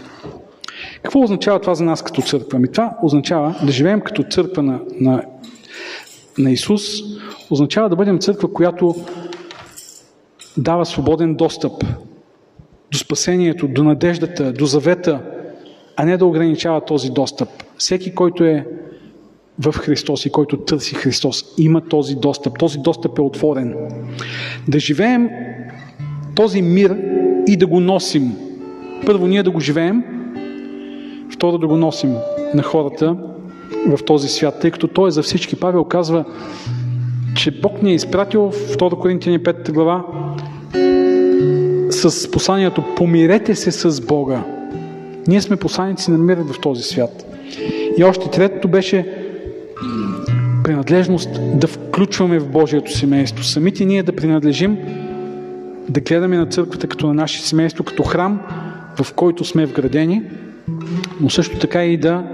Какво 1.03 1.21
означава 1.23 1.61
това 1.61 1.75
за 1.75 1.85
нас 1.85 2.03
като 2.03 2.23
църква? 2.23 2.57
Ами 2.57 2.73
това 2.73 2.97
означава 3.03 3.55
да 3.67 3.73
живеем 3.73 4.01
като 4.01 4.23
църква 4.23 4.63
на, 4.63 4.81
на, 5.01 5.25
на 6.39 6.51
Исус, 6.51 6.83
означава 7.51 7.89
да 7.89 7.97
бъдем 7.97 8.19
църква, 8.19 8.53
която 8.53 8.95
дава 10.57 10.87
свободен 10.87 11.35
достъп 11.35 11.85
до 12.93 12.99
спасението, 12.99 13.69
до 13.69 13.85
надеждата, 13.85 14.53
до 14.53 14.67
завета, 14.67 15.21
а 15.97 16.05
не 16.05 16.17
да 16.17 16.27
ограничава 16.27 16.85
този 16.85 17.11
достъп. 17.11 17.49
Всеки, 17.77 18.15
който 18.15 18.45
е 18.45 18.67
в 19.61 19.73
Христос 19.73 20.27
и 20.27 20.31
който 20.31 20.57
търси 20.57 20.95
Христос, 20.95 21.45
има 21.59 21.81
този 21.81 22.15
достъп. 22.15 22.59
Този 22.59 22.79
достъп 22.79 23.19
е 23.19 23.23
отворен. 23.23 23.75
Да 24.69 24.79
живеем 24.79 25.29
този 26.35 26.63
мир 26.63 26.97
и 27.47 27.57
да 27.57 27.67
го 27.67 27.81
носим. 27.81 28.33
Първо 29.07 29.27
ние 29.27 29.43
да 29.43 29.51
го 29.51 29.61
живеем, 29.61 30.05
второ 31.33 31.59
да 31.59 31.67
го 31.67 31.77
носим 31.77 32.15
на 32.55 32.63
хората 32.63 33.17
в 33.87 34.05
този 34.05 34.29
свят, 34.29 34.59
тъй 34.61 34.71
като 34.71 34.89
той 34.89 35.09
е 35.09 35.11
за 35.11 35.23
всички. 35.23 35.57
Павел 35.57 35.85
казва, 35.85 36.25
че 37.37 37.61
Бог 37.61 37.83
ни 37.83 37.91
е 37.91 37.95
изпратил 37.95 38.51
в 38.51 38.77
2 38.77 38.99
Коринтияни 38.99 39.39
5 39.39 39.73
глава 39.73 40.05
с 41.91 42.31
посланието 42.31 42.85
Помирете 42.97 43.55
се 43.55 43.71
с 43.71 44.01
Бога. 44.01 44.45
Ние 45.27 45.41
сме 45.41 45.57
посланици 45.57 46.11
на 46.11 46.19
мира 46.19 46.45
в 46.45 46.61
този 46.61 46.83
свят. 46.83 47.27
И 47.99 48.05
още 48.05 48.31
третото 48.31 48.69
беше 48.69 49.20
принадлежност 50.71 51.29
да 51.55 51.67
включваме 51.67 52.39
в 52.39 52.49
Божието 52.49 52.93
семейство. 52.93 53.45
Самите 53.45 53.85
ние 53.85 54.03
да 54.03 54.13
принадлежим, 54.13 54.79
да 55.89 56.01
гледаме 56.01 56.37
на 56.37 56.47
църквата 56.47 56.87
като 56.87 57.07
на 57.07 57.15
наше 57.15 57.43
семейство, 57.43 57.85
като 57.85 58.03
храм, 58.03 58.41
в 59.03 59.15
който 59.15 59.45
сме 59.45 59.67
вградени, 59.67 60.23
но 61.21 61.31
също 61.31 61.59
така 61.59 61.85
и 61.85 61.97
да 61.97 62.25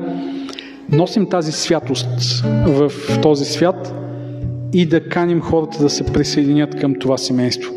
носим 0.93 1.28
тази 1.28 1.53
святост 1.53 2.45
в 2.66 2.93
този 3.22 3.45
свят 3.45 3.95
и 4.72 4.87
да 4.87 5.09
каним 5.09 5.41
хората 5.41 5.82
да 5.82 5.91
се 5.91 6.07
присъединят 6.07 6.80
към 6.80 6.95
това 6.95 7.18
семейство. 7.18 7.72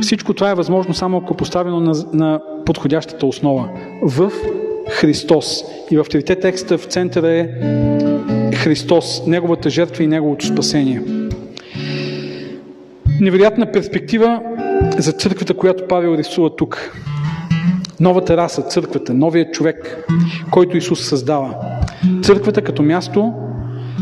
Всичко 0.00 0.34
това 0.34 0.50
е 0.50 0.54
възможно 0.54 0.94
само 0.94 1.16
ако 1.16 1.34
е 1.34 1.36
поставено 1.36 1.80
на, 1.80 1.94
на 2.12 2.40
подходящата 2.66 3.26
основа. 3.26 3.68
В 4.02 4.32
Христос. 4.90 5.64
И 5.90 5.96
в 5.96 6.04
трите 6.10 6.36
текста 6.36 6.78
в 6.78 6.84
центъра 6.84 7.30
е 7.30 7.48
Христос, 8.64 9.26
Неговата 9.26 9.70
жертва 9.70 10.04
и 10.04 10.06
Неговото 10.06 10.46
спасение. 10.46 11.02
Невероятна 13.20 13.72
перспектива 13.72 14.40
за 14.98 15.12
църквата, 15.12 15.54
която 15.54 15.86
Павел 15.88 16.14
рисува 16.18 16.56
тук. 16.56 16.92
Новата 18.00 18.36
раса, 18.36 18.62
църквата, 18.62 19.14
новият 19.14 19.54
човек, 19.54 20.06
който 20.50 20.76
Исус 20.76 21.08
създава. 21.08 21.54
Църквата 22.22 22.62
като 22.62 22.82
място, 22.82 23.32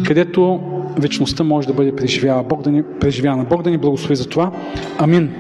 където 0.06 0.60
вечността 0.98 1.44
може 1.44 1.66
да 1.66 1.74
бъде 1.74 1.96
преживява. 1.96 2.42
Бог 2.42 2.62
да 2.62 2.70
ни, 2.70 2.82
преживяна. 3.00 3.44
Бог 3.44 3.62
да 3.62 3.70
ни 3.70 3.78
благослови 3.78 4.16
за 4.16 4.28
това. 4.28 4.52
Амин. 4.98 5.30